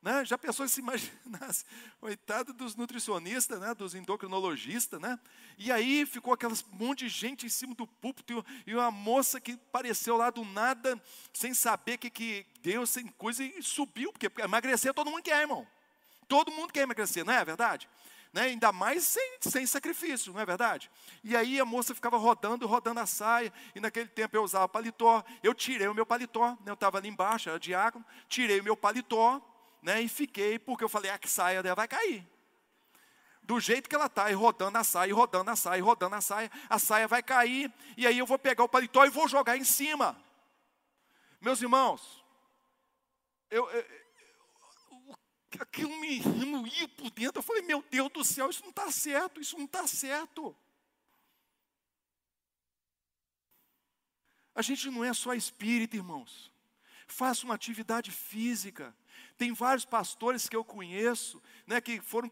Né? 0.00 0.22
Já 0.24 0.36
pensou 0.36 0.68
se 0.68 0.80
imaginasse, 0.80 1.64
coitado 1.98 2.52
dos 2.52 2.76
nutricionistas, 2.76 3.58
né? 3.58 3.74
dos 3.74 3.94
endocrinologistas, 3.94 5.00
né? 5.00 5.18
E 5.56 5.72
aí 5.72 6.04
ficou 6.04 6.34
aquelas 6.34 6.62
monte 6.62 7.06
de 7.06 7.08
gente 7.08 7.46
em 7.46 7.48
cima 7.48 7.74
do 7.74 7.86
púlpito 7.86 8.44
e 8.66 8.74
uma 8.74 8.90
moça 8.90 9.40
que 9.40 9.52
apareceu 9.52 10.18
lá 10.18 10.28
do 10.28 10.44
nada, 10.44 11.02
sem 11.32 11.54
saber 11.54 11.96
que, 11.96 12.10
que 12.10 12.46
deu, 12.60 12.86
sem 12.86 13.06
coisa, 13.06 13.42
e 13.42 13.62
subiu, 13.62 14.12
porque 14.12 14.30
emagrecer 14.42 14.92
todo 14.92 15.10
mundo 15.10 15.22
quer, 15.22 15.40
irmão. 15.40 15.66
Todo 16.34 16.50
mundo 16.50 16.72
quer 16.72 16.80
emagrecer, 16.80 17.24
não 17.24 17.32
é 17.32 17.44
verdade? 17.44 17.88
Né? 18.32 18.42
Ainda 18.42 18.72
mais 18.72 19.04
sem, 19.04 19.36
sem 19.40 19.64
sacrifício, 19.64 20.32
não 20.32 20.40
é 20.40 20.44
verdade? 20.44 20.90
E 21.22 21.36
aí 21.36 21.60
a 21.60 21.64
moça 21.64 21.94
ficava 21.94 22.16
rodando, 22.16 22.66
rodando 22.66 22.98
a 22.98 23.06
saia, 23.06 23.52
e 23.72 23.78
naquele 23.78 24.08
tempo 24.08 24.36
eu 24.36 24.42
usava 24.42 24.68
paletó, 24.68 25.22
eu 25.44 25.54
tirei 25.54 25.86
o 25.86 25.94
meu 25.94 26.04
paletó, 26.04 26.48
né? 26.48 26.56
eu 26.66 26.74
estava 26.74 26.98
ali 26.98 27.08
embaixo, 27.08 27.50
era 27.50 27.60
diácono, 27.60 28.04
tirei 28.28 28.58
o 28.58 28.64
meu 28.64 28.76
paletó, 28.76 29.40
né, 29.80 30.02
e 30.02 30.08
fiquei, 30.08 30.58
porque 30.58 30.82
eu 30.82 30.88
falei, 30.88 31.08
a 31.08 31.20
saia 31.24 31.62
dela 31.62 31.76
vai 31.76 31.86
cair. 31.86 32.26
Do 33.40 33.60
jeito 33.60 33.88
que 33.88 33.94
ela 33.94 34.06
está, 34.06 34.28
e 34.28 34.34
rodando 34.34 34.76
a 34.76 34.82
saia, 34.82 35.10
e 35.10 35.12
rodando 35.12 35.52
a 35.52 35.54
saia, 35.54 35.78
e 35.78 35.82
rodando 35.82 36.16
a 36.16 36.20
saia, 36.20 36.50
a 36.68 36.80
saia 36.80 37.06
vai 37.06 37.22
cair, 37.22 37.72
e 37.96 38.08
aí 38.08 38.18
eu 38.18 38.26
vou 38.26 38.40
pegar 38.40 38.64
o 38.64 38.68
paletó 38.68 39.04
e 39.04 39.08
vou 39.08 39.28
jogar 39.28 39.56
em 39.56 39.62
cima. 39.62 40.20
Meus 41.40 41.62
irmãos, 41.62 42.24
eu 43.52 43.70
aquilo 45.62 45.94
me 46.00 46.18
remoía 46.18 46.88
por 46.88 47.10
dentro. 47.10 47.38
Eu 47.38 47.42
falei, 47.42 47.62
meu 47.62 47.84
Deus 47.90 48.10
do 48.10 48.24
céu, 48.24 48.50
isso 48.50 48.62
não 48.62 48.70
está 48.70 48.90
certo, 48.90 49.40
isso 49.40 49.56
não 49.56 49.64
está 49.64 49.86
certo. 49.86 50.56
A 54.54 54.62
gente 54.62 54.88
não 54.90 55.04
é 55.04 55.12
só 55.12 55.34
espírito, 55.34 55.96
irmãos. 55.96 56.52
Faça 57.06 57.44
uma 57.44 57.54
atividade 57.54 58.10
física. 58.10 58.94
Tem 59.36 59.52
vários 59.52 59.84
pastores 59.84 60.48
que 60.48 60.56
eu 60.56 60.64
conheço, 60.64 61.42
né, 61.66 61.80
que 61.80 62.00
foram 62.00 62.30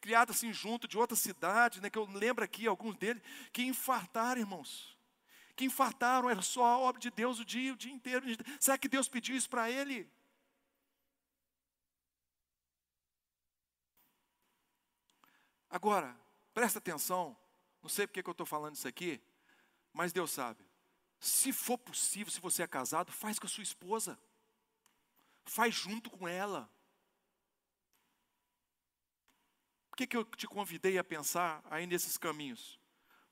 criados 0.00 0.36
assim 0.36 0.52
junto 0.52 0.88
de 0.88 0.98
outra 0.98 1.16
cidade, 1.16 1.80
né, 1.80 1.88
que 1.88 1.98
eu 1.98 2.06
lembro 2.06 2.44
aqui 2.44 2.66
alguns 2.66 2.96
deles, 2.96 3.22
que 3.52 3.62
infartaram, 3.62 4.40
irmãos. 4.40 4.96
Que 5.54 5.64
infartaram, 5.64 6.28
era 6.28 6.42
só 6.42 6.64
a 6.64 6.78
obra 6.78 7.00
de 7.00 7.10
Deus 7.10 7.38
o 7.38 7.44
dia, 7.44 7.72
o 7.72 7.76
dia 7.76 7.92
inteiro. 7.92 8.24
Será 8.58 8.76
que 8.76 8.88
Deus 8.88 9.08
pediu 9.08 9.36
isso 9.36 9.48
para 9.48 9.70
ele? 9.70 10.10
Agora, 15.70 16.14
presta 16.52 16.78
atenção, 16.78 17.36
não 17.80 17.88
sei 17.88 18.06
porque 18.06 18.22
que 18.22 18.28
eu 18.28 18.32
estou 18.32 18.46
falando 18.46 18.74
isso 18.74 18.88
aqui, 18.88 19.22
mas 19.92 20.12
Deus 20.12 20.32
sabe. 20.32 20.62
Se 21.18 21.52
for 21.52 21.78
possível, 21.78 22.32
se 22.32 22.40
você 22.40 22.62
é 22.62 22.66
casado, 22.66 23.12
faz 23.12 23.38
com 23.38 23.46
a 23.46 23.50
sua 23.50 23.62
esposa 23.62 24.18
faz 25.50 25.74
junto 25.74 26.10
com 26.10 26.28
ela. 26.28 26.70
Por 29.90 29.96
que, 29.96 30.06
que 30.06 30.16
eu 30.16 30.24
te 30.24 30.46
convidei 30.46 30.96
a 30.96 31.04
pensar 31.04 31.62
aí 31.70 31.86
nesses 31.86 32.16
caminhos? 32.16 32.78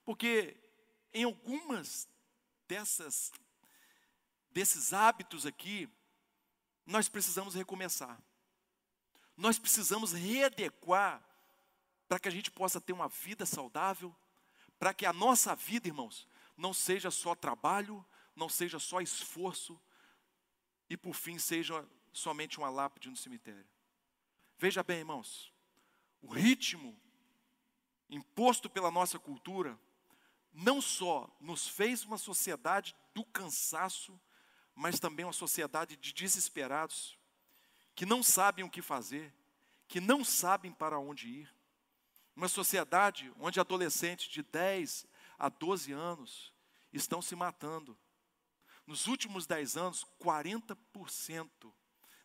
Porque 0.05 0.57
em 1.15 1.25
algumas 1.25 2.09
dessas 2.67 3.33
desses 4.51 4.93
hábitos 4.93 5.47
aqui, 5.47 5.89
nós 6.85 7.09
precisamos 7.09 7.55
recomeçar. 7.55 8.21
Nós 9.37 9.59
precisamos 9.59 10.13
readequar 10.13 11.23
para 12.09 12.19
que 12.19 12.29
a 12.29 12.33
gente 12.33 12.51
possa 12.51 12.81
ter 12.81 12.93
uma 12.93 13.09
vida 13.09 13.45
saudável, 13.45 14.15
para 14.79 14.95
que 14.95 15.05
a 15.05 15.13
nossa 15.13 15.55
vida, 15.55 15.89
irmãos, 15.89 16.27
não 16.57 16.73
seja 16.73 17.11
só 17.11 17.35
trabalho, 17.35 18.05
não 18.35 18.49
seja 18.49 18.79
só 18.79 19.01
esforço, 19.01 19.81
e 20.89 20.97
por 20.97 21.15
fim 21.15 21.39
seja 21.39 21.87
somente 22.13 22.59
uma 22.59 22.71
lápide 22.71 23.11
no 23.11 23.17
cemitério. 23.17 23.69
Veja 24.57 24.83
bem, 24.83 24.99
irmãos, 24.99 25.53
o 26.23 26.33
ritmo 26.33 26.99
imposto 28.09 28.71
pela 28.71 28.91
nossa 28.91 29.19
cultura 29.19 29.79
não 30.53 30.81
só 30.81 31.31
nos 31.41 31.69
fez 31.69 32.05
uma 32.05 32.19
sociedade 32.19 32.97
do 33.15 33.25
cansaço, 33.25 34.19
mas 34.75 34.99
também 34.99 35.27
uma 35.27 35.33
sociedade 35.33 35.97
de 35.97 36.13
desesperados, 36.13 37.19
que 37.95 38.07
não 38.07 38.23
sabem 38.23 38.65
o 38.65 38.71
que 38.71 38.81
fazer, 38.81 39.33
que 39.87 40.01
não 40.01 40.25
sabem 40.25 40.73
para 40.73 40.99
onde 40.99 41.29
ir. 41.29 41.58
Uma 42.39 42.47
sociedade 42.47 43.33
onde 43.41 43.59
adolescentes 43.59 44.29
de 44.29 44.45
10 44.45 45.09
a 45.37 45.49
12 45.49 45.91
anos 45.91 46.55
estão 46.93 47.21
se 47.21 47.35
matando. 47.35 47.99
Nos 48.87 49.09
últimos 49.09 49.45
10 49.45 49.77
anos, 49.77 50.07
40% 50.21 51.51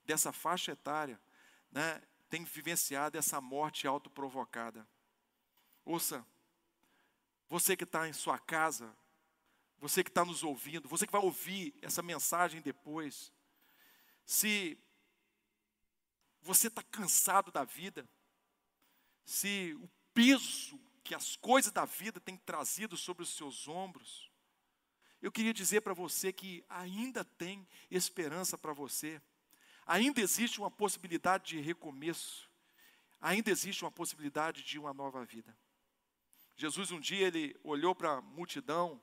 dessa 0.05 0.31
faixa 0.31 0.71
etária 0.71 1.19
né, 1.71 1.99
tem 2.29 2.43
vivenciado 2.43 3.17
essa 3.17 3.41
morte 3.41 3.87
autoprovocada. 3.87 4.87
Ouça, 5.83 6.23
você 7.49 7.75
que 7.75 7.83
está 7.83 8.07
em 8.07 8.13
sua 8.13 8.37
casa, 8.37 8.95
você 9.79 10.03
que 10.03 10.11
está 10.11 10.23
nos 10.23 10.43
ouvindo, 10.43 10.87
você 10.87 11.07
que 11.07 11.11
vai 11.11 11.23
ouvir 11.23 11.73
essa 11.81 12.03
mensagem 12.03 12.61
depois, 12.61 13.33
se 14.27 14.77
você 16.39 16.67
está 16.67 16.83
cansado 16.83 17.51
da 17.51 17.63
vida, 17.63 18.07
se 19.25 19.75
o 19.81 20.02
peso 20.13 20.79
que 21.03 21.13
as 21.13 21.35
coisas 21.35 21.71
da 21.71 21.85
vida 21.85 22.19
têm 22.19 22.37
trazido 22.37 22.95
sobre 22.95 23.23
os 23.23 23.29
seus 23.29 23.67
ombros, 23.67 24.31
eu 25.21 25.31
queria 25.31 25.53
dizer 25.53 25.81
para 25.81 25.93
você 25.93 26.33
que 26.33 26.65
ainda 26.67 27.23
tem 27.23 27.65
esperança 27.89 28.57
para 28.57 28.73
você. 28.73 29.21
Ainda 29.85 30.19
existe 30.19 30.59
uma 30.59 30.69
possibilidade 30.69 31.45
de 31.45 31.61
recomeço. 31.61 32.49
Ainda 33.21 33.49
existe 33.49 33.85
uma 33.85 33.91
possibilidade 33.91 34.63
de 34.63 34.77
uma 34.77 34.93
nova 34.93 35.23
vida. 35.23 35.57
Jesus 36.57 36.91
um 36.91 36.99
dia 36.99 37.27
ele 37.27 37.57
olhou 37.63 37.95
para 37.95 38.17
a 38.17 38.21
multidão, 38.21 39.01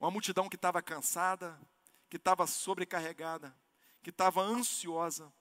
uma 0.00 0.10
multidão 0.10 0.48
que 0.48 0.56
estava 0.56 0.80
cansada, 0.80 1.60
que 2.08 2.16
estava 2.16 2.46
sobrecarregada, 2.46 3.54
que 4.02 4.10
estava 4.10 4.40
ansiosa, 4.40 5.32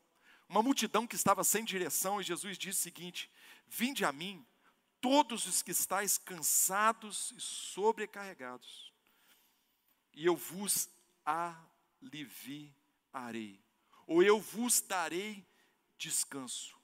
uma 0.49 0.61
multidão 0.61 1.07
que 1.07 1.15
estava 1.15 1.45
sem 1.45 1.63
direção, 1.63 2.19
e 2.19 2.25
Jesus 2.25 2.57
disse 2.57 2.79
o 2.79 2.83
seguinte: 2.83 3.31
Vinde 3.67 4.03
a 4.03 4.11
mim, 4.11 4.45
todos 5.01 5.45
os 5.47 5.61
que 5.61 5.71
estáis 5.71 6.17
cansados 6.17 7.33
e 7.35 7.41
sobrecarregados, 7.41 8.93
e 10.13 10.25
eu 10.25 10.35
vos 10.35 10.89
aliviarei 11.25 12.71
ou 14.11 14.21
eu 14.21 14.39
vos 14.39 14.81
darei 14.81 15.47
descanso. 15.97 16.77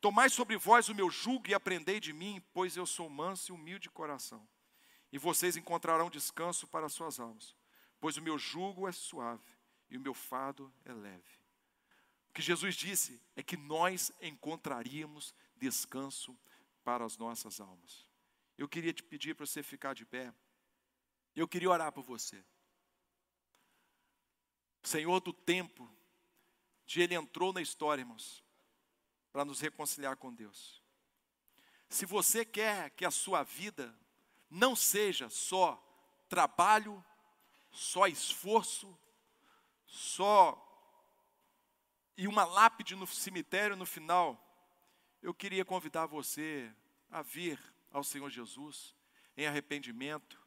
Tomai 0.00 0.28
sobre 0.28 0.56
vós 0.58 0.90
o 0.90 0.94
meu 0.94 1.08
jugo 1.08 1.48
e 1.48 1.54
aprendei 1.54 1.98
de 1.98 2.12
mim, 2.12 2.42
pois 2.52 2.76
eu 2.76 2.84
sou 2.84 3.08
manso 3.08 3.50
e 3.50 3.54
humilde 3.54 3.84
de 3.84 3.90
coração. 3.90 4.46
E 5.10 5.16
vocês 5.16 5.56
encontrarão 5.56 6.10
descanso 6.10 6.66
para 6.66 6.84
as 6.84 6.92
suas 6.92 7.18
almas, 7.18 7.56
pois 7.98 8.18
o 8.18 8.22
meu 8.22 8.36
jugo 8.36 8.86
é 8.86 8.92
suave 8.92 9.50
e 9.88 9.96
o 9.96 10.00
meu 10.00 10.12
fado 10.12 10.70
é 10.84 10.92
leve. 10.92 11.38
O 12.28 12.34
que 12.34 12.42
Jesus 12.42 12.74
disse 12.74 13.18
é 13.34 13.42
que 13.42 13.56
nós 13.56 14.12
encontraríamos 14.20 15.34
descanso 15.56 16.36
para 16.84 17.04
as 17.04 17.16
nossas 17.16 17.60
almas. 17.60 18.08
Eu 18.56 18.68
queria 18.68 18.92
te 18.92 19.02
pedir 19.02 19.34
para 19.34 19.46
você 19.46 19.62
ficar 19.62 19.94
de 19.94 20.04
pé. 20.04 20.32
Eu 21.34 21.48
queria 21.48 21.70
orar 21.70 21.90
por 21.90 22.04
você. 22.04 22.44
Senhor 24.82 25.18
do 25.20 25.32
tempo, 25.32 25.90
de 26.86 27.00
ele 27.00 27.14
entrou 27.14 27.52
na 27.52 27.62
história, 27.62 28.02
irmãos, 28.02 28.44
para 29.32 29.44
nos 29.44 29.60
reconciliar 29.60 30.16
com 30.16 30.32
Deus. 30.32 30.82
Se 31.88 32.06
você 32.06 32.44
quer 32.44 32.90
que 32.90 33.04
a 33.04 33.10
sua 33.10 33.42
vida 33.42 33.98
não 34.50 34.76
seja 34.76 35.28
só 35.28 35.82
trabalho, 36.28 37.04
só 37.72 38.06
esforço, 38.06 38.96
só 39.86 40.60
e 42.16 42.28
uma 42.28 42.44
lápide 42.44 42.94
no 42.94 43.06
cemitério 43.06 43.76
no 43.76 43.86
final, 43.86 44.43
eu 45.24 45.32
queria 45.32 45.64
convidar 45.64 46.04
você 46.04 46.70
a 47.10 47.22
vir 47.22 47.58
ao 47.90 48.04
Senhor 48.04 48.28
Jesus 48.28 48.94
em 49.34 49.46
arrependimento, 49.46 50.38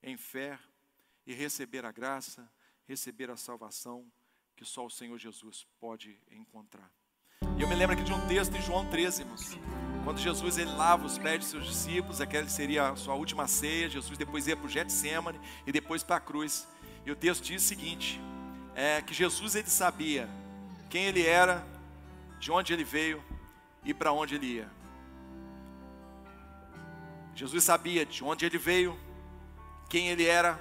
em 0.00 0.16
fé 0.16 0.56
e 1.26 1.34
receber 1.34 1.84
a 1.84 1.90
graça, 1.90 2.48
receber 2.86 3.28
a 3.28 3.36
salvação 3.36 4.06
que 4.56 4.64
só 4.64 4.86
o 4.86 4.90
Senhor 4.90 5.18
Jesus 5.18 5.66
pode 5.80 6.16
encontrar. 6.30 6.88
E 7.58 7.62
eu 7.62 7.68
me 7.68 7.74
lembro 7.74 7.96
aqui 7.96 8.04
de 8.04 8.12
um 8.12 8.28
texto 8.28 8.54
em 8.54 8.62
João 8.62 8.88
13, 8.88 9.22
irmãos. 9.22 9.58
Quando 10.04 10.20
Jesus 10.20 10.58
ele 10.58 10.70
lava 10.70 11.04
os 11.04 11.18
pés 11.18 11.40
de 11.40 11.46
seus 11.46 11.66
discípulos, 11.66 12.20
aquela 12.20 12.48
seria 12.48 12.88
a 12.88 12.96
sua 12.96 13.14
última 13.14 13.48
ceia, 13.48 13.90
Jesus 13.90 14.16
depois 14.16 14.46
ia 14.46 14.56
para 14.56 14.66
o 14.66 14.68
Getsemane 14.68 15.40
e 15.66 15.72
depois 15.72 16.04
para 16.04 16.16
a 16.16 16.20
cruz. 16.20 16.68
E 17.04 17.10
o 17.10 17.16
texto 17.16 17.42
diz 17.42 17.64
o 17.64 17.66
seguinte: 17.66 18.20
é 18.76 19.02
que 19.02 19.12
Jesus 19.12 19.56
ele 19.56 19.68
sabia 19.68 20.28
quem 20.88 21.06
ele 21.06 21.26
era, 21.26 21.66
de 22.38 22.52
onde 22.52 22.72
ele 22.72 22.84
veio 22.84 23.22
e 23.84 23.94
para 23.94 24.12
onde 24.12 24.34
ele 24.34 24.46
ia. 24.46 24.70
Jesus 27.34 27.64
sabia 27.64 28.04
de 28.04 28.22
onde 28.22 28.44
ele 28.44 28.58
veio, 28.58 28.98
quem 29.88 30.08
ele 30.08 30.26
era 30.26 30.58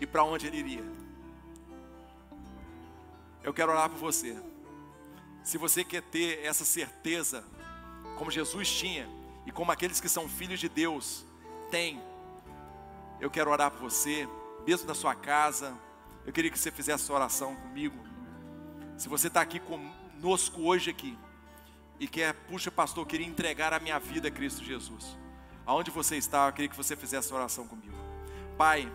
e 0.00 0.06
para 0.06 0.22
onde 0.24 0.46
ele 0.46 0.58
iria. 0.58 0.84
Eu 3.42 3.52
quero 3.52 3.72
orar 3.72 3.88
por 3.88 3.98
você. 3.98 4.40
Se 5.42 5.58
você 5.58 5.84
quer 5.84 6.02
ter 6.02 6.44
essa 6.44 6.64
certeza, 6.64 7.44
como 8.16 8.30
Jesus 8.30 8.68
tinha, 8.68 9.08
e 9.44 9.52
como 9.52 9.70
aqueles 9.70 10.00
que 10.00 10.08
são 10.08 10.28
filhos 10.28 10.58
de 10.58 10.68
Deus 10.68 11.24
têm, 11.70 12.02
eu 13.20 13.30
quero 13.30 13.50
orar 13.50 13.70
por 13.70 13.80
você, 13.80 14.28
mesmo 14.66 14.86
na 14.86 14.94
sua 14.94 15.14
casa. 15.14 15.76
Eu 16.26 16.32
queria 16.32 16.50
que 16.50 16.58
você 16.58 16.70
fizesse 16.70 17.04
essa 17.04 17.12
oração 17.12 17.54
comigo. 17.54 17.96
Se 18.98 19.08
você 19.08 19.28
está 19.28 19.40
aqui 19.40 19.60
conosco 19.60 20.62
hoje 20.62 20.90
aqui 20.90 21.16
e 21.98 22.06
quer, 22.06 22.34
puxa, 22.34 22.70
pastor, 22.70 23.02
eu 23.02 23.06
queria 23.06 23.26
entregar 23.26 23.72
a 23.72 23.80
minha 23.80 23.98
vida 23.98 24.28
a 24.28 24.30
Cristo 24.30 24.64
Jesus. 24.64 25.16
Aonde 25.64 25.90
você 25.90 26.16
está, 26.16 26.46
eu 26.46 26.52
queria 26.52 26.68
que 26.68 26.76
você 26.76 26.94
fizesse 26.94 27.32
oração 27.32 27.66
comigo. 27.66 27.96
Pai, 28.56 28.90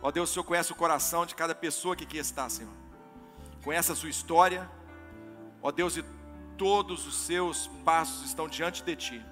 ó 0.00 0.10
Deus, 0.10 0.30
o 0.30 0.32
Senhor 0.32 0.44
conhece 0.44 0.72
o 0.72 0.74
coração 0.76 1.26
de 1.26 1.34
cada 1.34 1.54
pessoa 1.54 1.94
que 1.96 2.04
aqui 2.04 2.18
está, 2.18 2.48
Senhor. 2.48 2.72
Conhece 3.62 3.92
a 3.92 3.94
sua 3.94 4.08
história, 4.08 4.68
ó 5.60 5.70
Deus, 5.70 5.96
e 5.96 6.04
todos 6.56 7.06
os 7.06 7.16
seus 7.26 7.68
passos 7.84 8.26
estão 8.26 8.48
diante 8.48 8.82
de 8.82 8.96
Ti. 8.96 9.22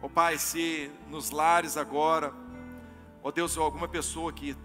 Ó 0.00 0.08
Pai, 0.08 0.38
se 0.38 0.90
nos 1.08 1.30
lares 1.30 1.76
agora, 1.76 2.32
ó 3.22 3.30
Deus, 3.30 3.56
alguma 3.58 3.88
pessoa 3.88 4.32
Pai, 4.32 4.56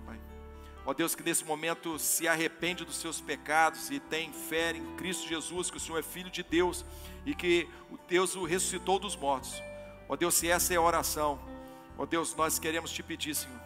ó 0.86 0.94
Deus, 0.94 1.16
que 1.16 1.24
nesse 1.24 1.46
momento 1.46 2.00
se 2.00 2.28
arrepende 2.28 2.84
dos 2.84 2.96
seus 2.96 3.22
pecados 3.22 3.90
e 3.90 4.00
tem 4.00 4.32
fé 4.34 4.72
em 4.72 4.96
Cristo 4.96 5.28
Jesus, 5.28 5.70
que 5.70 5.78
o 5.78 5.80
Senhor 5.80 6.00
é 6.00 6.04
Filho 6.04 6.30
de 6.30 6.44
Deus 6.44 6.86
e 7.26 7.36
que 7.36 7.68
o 7.90 7.98
Deus 8.08 8.36
o 8.36 8.44
ressuscitou 8.44 9.00
dos 9.00 9.16
mortos. 9.16 9.62
Ó 10.10 10.16
Deus, 10.16 10.36
se 10.36 10.50
essa 10.50 10.74
é 10.74 10.78
a 10.78 10.82
oração, 10.82 11.40
ó 11.98 12.06
Deus, 12.06 12.36
nós 12.36 12.60
queremos 12.60 12.92
te 12.92 13.04
pedir, 13.04 13.36
Senhor. 13.36 13.60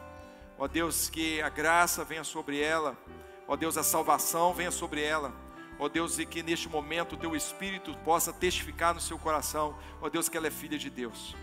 Ó 0.57 0.68
Deus, 0.68 1.09
que 1.09 1.41
a 1.41 1.49
graça 1.49 2.03
venha 2.03 2.24
sobre 2.24 2.61
ela, 2.61 2.97
ó 3.47 3.55
Deus, 3.55 3.78
a 3.78 3.84
salvação 3.84 4.53
venha 4.53 4.72
sobre 4.72 5.03
ela. 5.03 5.34
Ó 5.78 5.89
Deus, 5.89 6.20
e 6.20 6.26
que 6.26 6.41
neste 6.41 6.70
momento 6.70 7.13
o 7.13 7.18
teu 7.18 7.36
Espírito 7.36 7.93
possa 8.05 8.32
testificar 8.32 8.93
no 8.93 9.01
seu 9.01 9.18
coração, 9.18 9.78
ó 10.01 10.07
Deus, 10.07 10.30
que 10.30 10.38
ela 10.38 10.47
é 10.47 10.51
filha 10.51 10.78
de 10.78 10.89
Deus. 10.89 11.36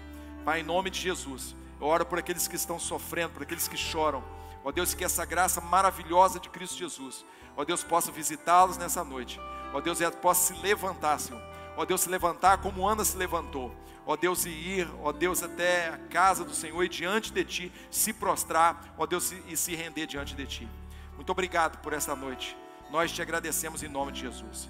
Pai, 0.44 0.60
em 0.60 0.62
nome 0.64 0.88
de 0.88 0.98
Jesus, 0.98 1.54
eu 1.80 1.86
oro 1.86 2.06
por 2.06 2.18
aqueles 2.18 2.48
que 2.48 2.56
estão 2.56 2.78
sofrendo, 2.78 3.34
por 3.34 3.42
aqueles 3.42 3.68
que 3.68 3.76
choram. 3.76 4.24
Ó 4.64 4.70
Deus, 4.70 4.94
que 4.94 5.04
essa 5.04 5.24
graça 5.24 5.60
maravilhosa 5.60 6.38
de 6.38 6.48
Cristo 6.48 6.78
Jesus, 6.78 7.24
ó 7.56 7.64
Deus, 7.64 7.82
possa 7.82 8.12
visitá-los 8.12 8.76
nessa 8.76 9.02
noite. 9.02 9.40
Ó 9.72 9.80
Deus, 9.80 9.98
possa 10.20 10.54
se 10.54 10.60
levantar, 10.62 11.18
Senhor. 11.18 11.42
Ó 11.76 11.84
Deus, 11.84 12.02
se 12.02 12.08
levantar 12.08 12.58
como 12.58 12.86
Ana 12.86 13.04
se 13.04 13.16
levantou 13.16 13.74
ó 14.06 14.16
Deus, 14.16 14.44
e 14.44 14.50
ir, 14.50 14.88
ó 15.02 15.12
Deus, 15.12 15.42
até 15.42 15.88
a 15.88 15.98
casa 15.98 16.44
do 16.44 16.54
Senhor 16.54 16.82
e 16.82 16.88
diante 16.88 17.32
de 17.32 17.44
Ti, 17.44 17.72
se 17.90 18.12
prostrar, 18.12 18.94
ó 18.98 19.06
Deus, 19.06 19.32
e 19.46 19.56
se 19.56 19.74
render 19.74 20.06
diante 20.06 20.34
de 20.34 20.46
Ti. 20.46 20.68
Muito 21.14 21.30
obrigado 21.30 21.78
por 21.78 21.92
essa 21.92 22.14
noite. 22.16 22.56
Nós 22.90 23.12
te 23.12 23.22
agradecemos 23.22 23.82
em 23.82 23.88
nome 23.88 24.12
de 24.12 24.20
Jesus. 24.20 24.68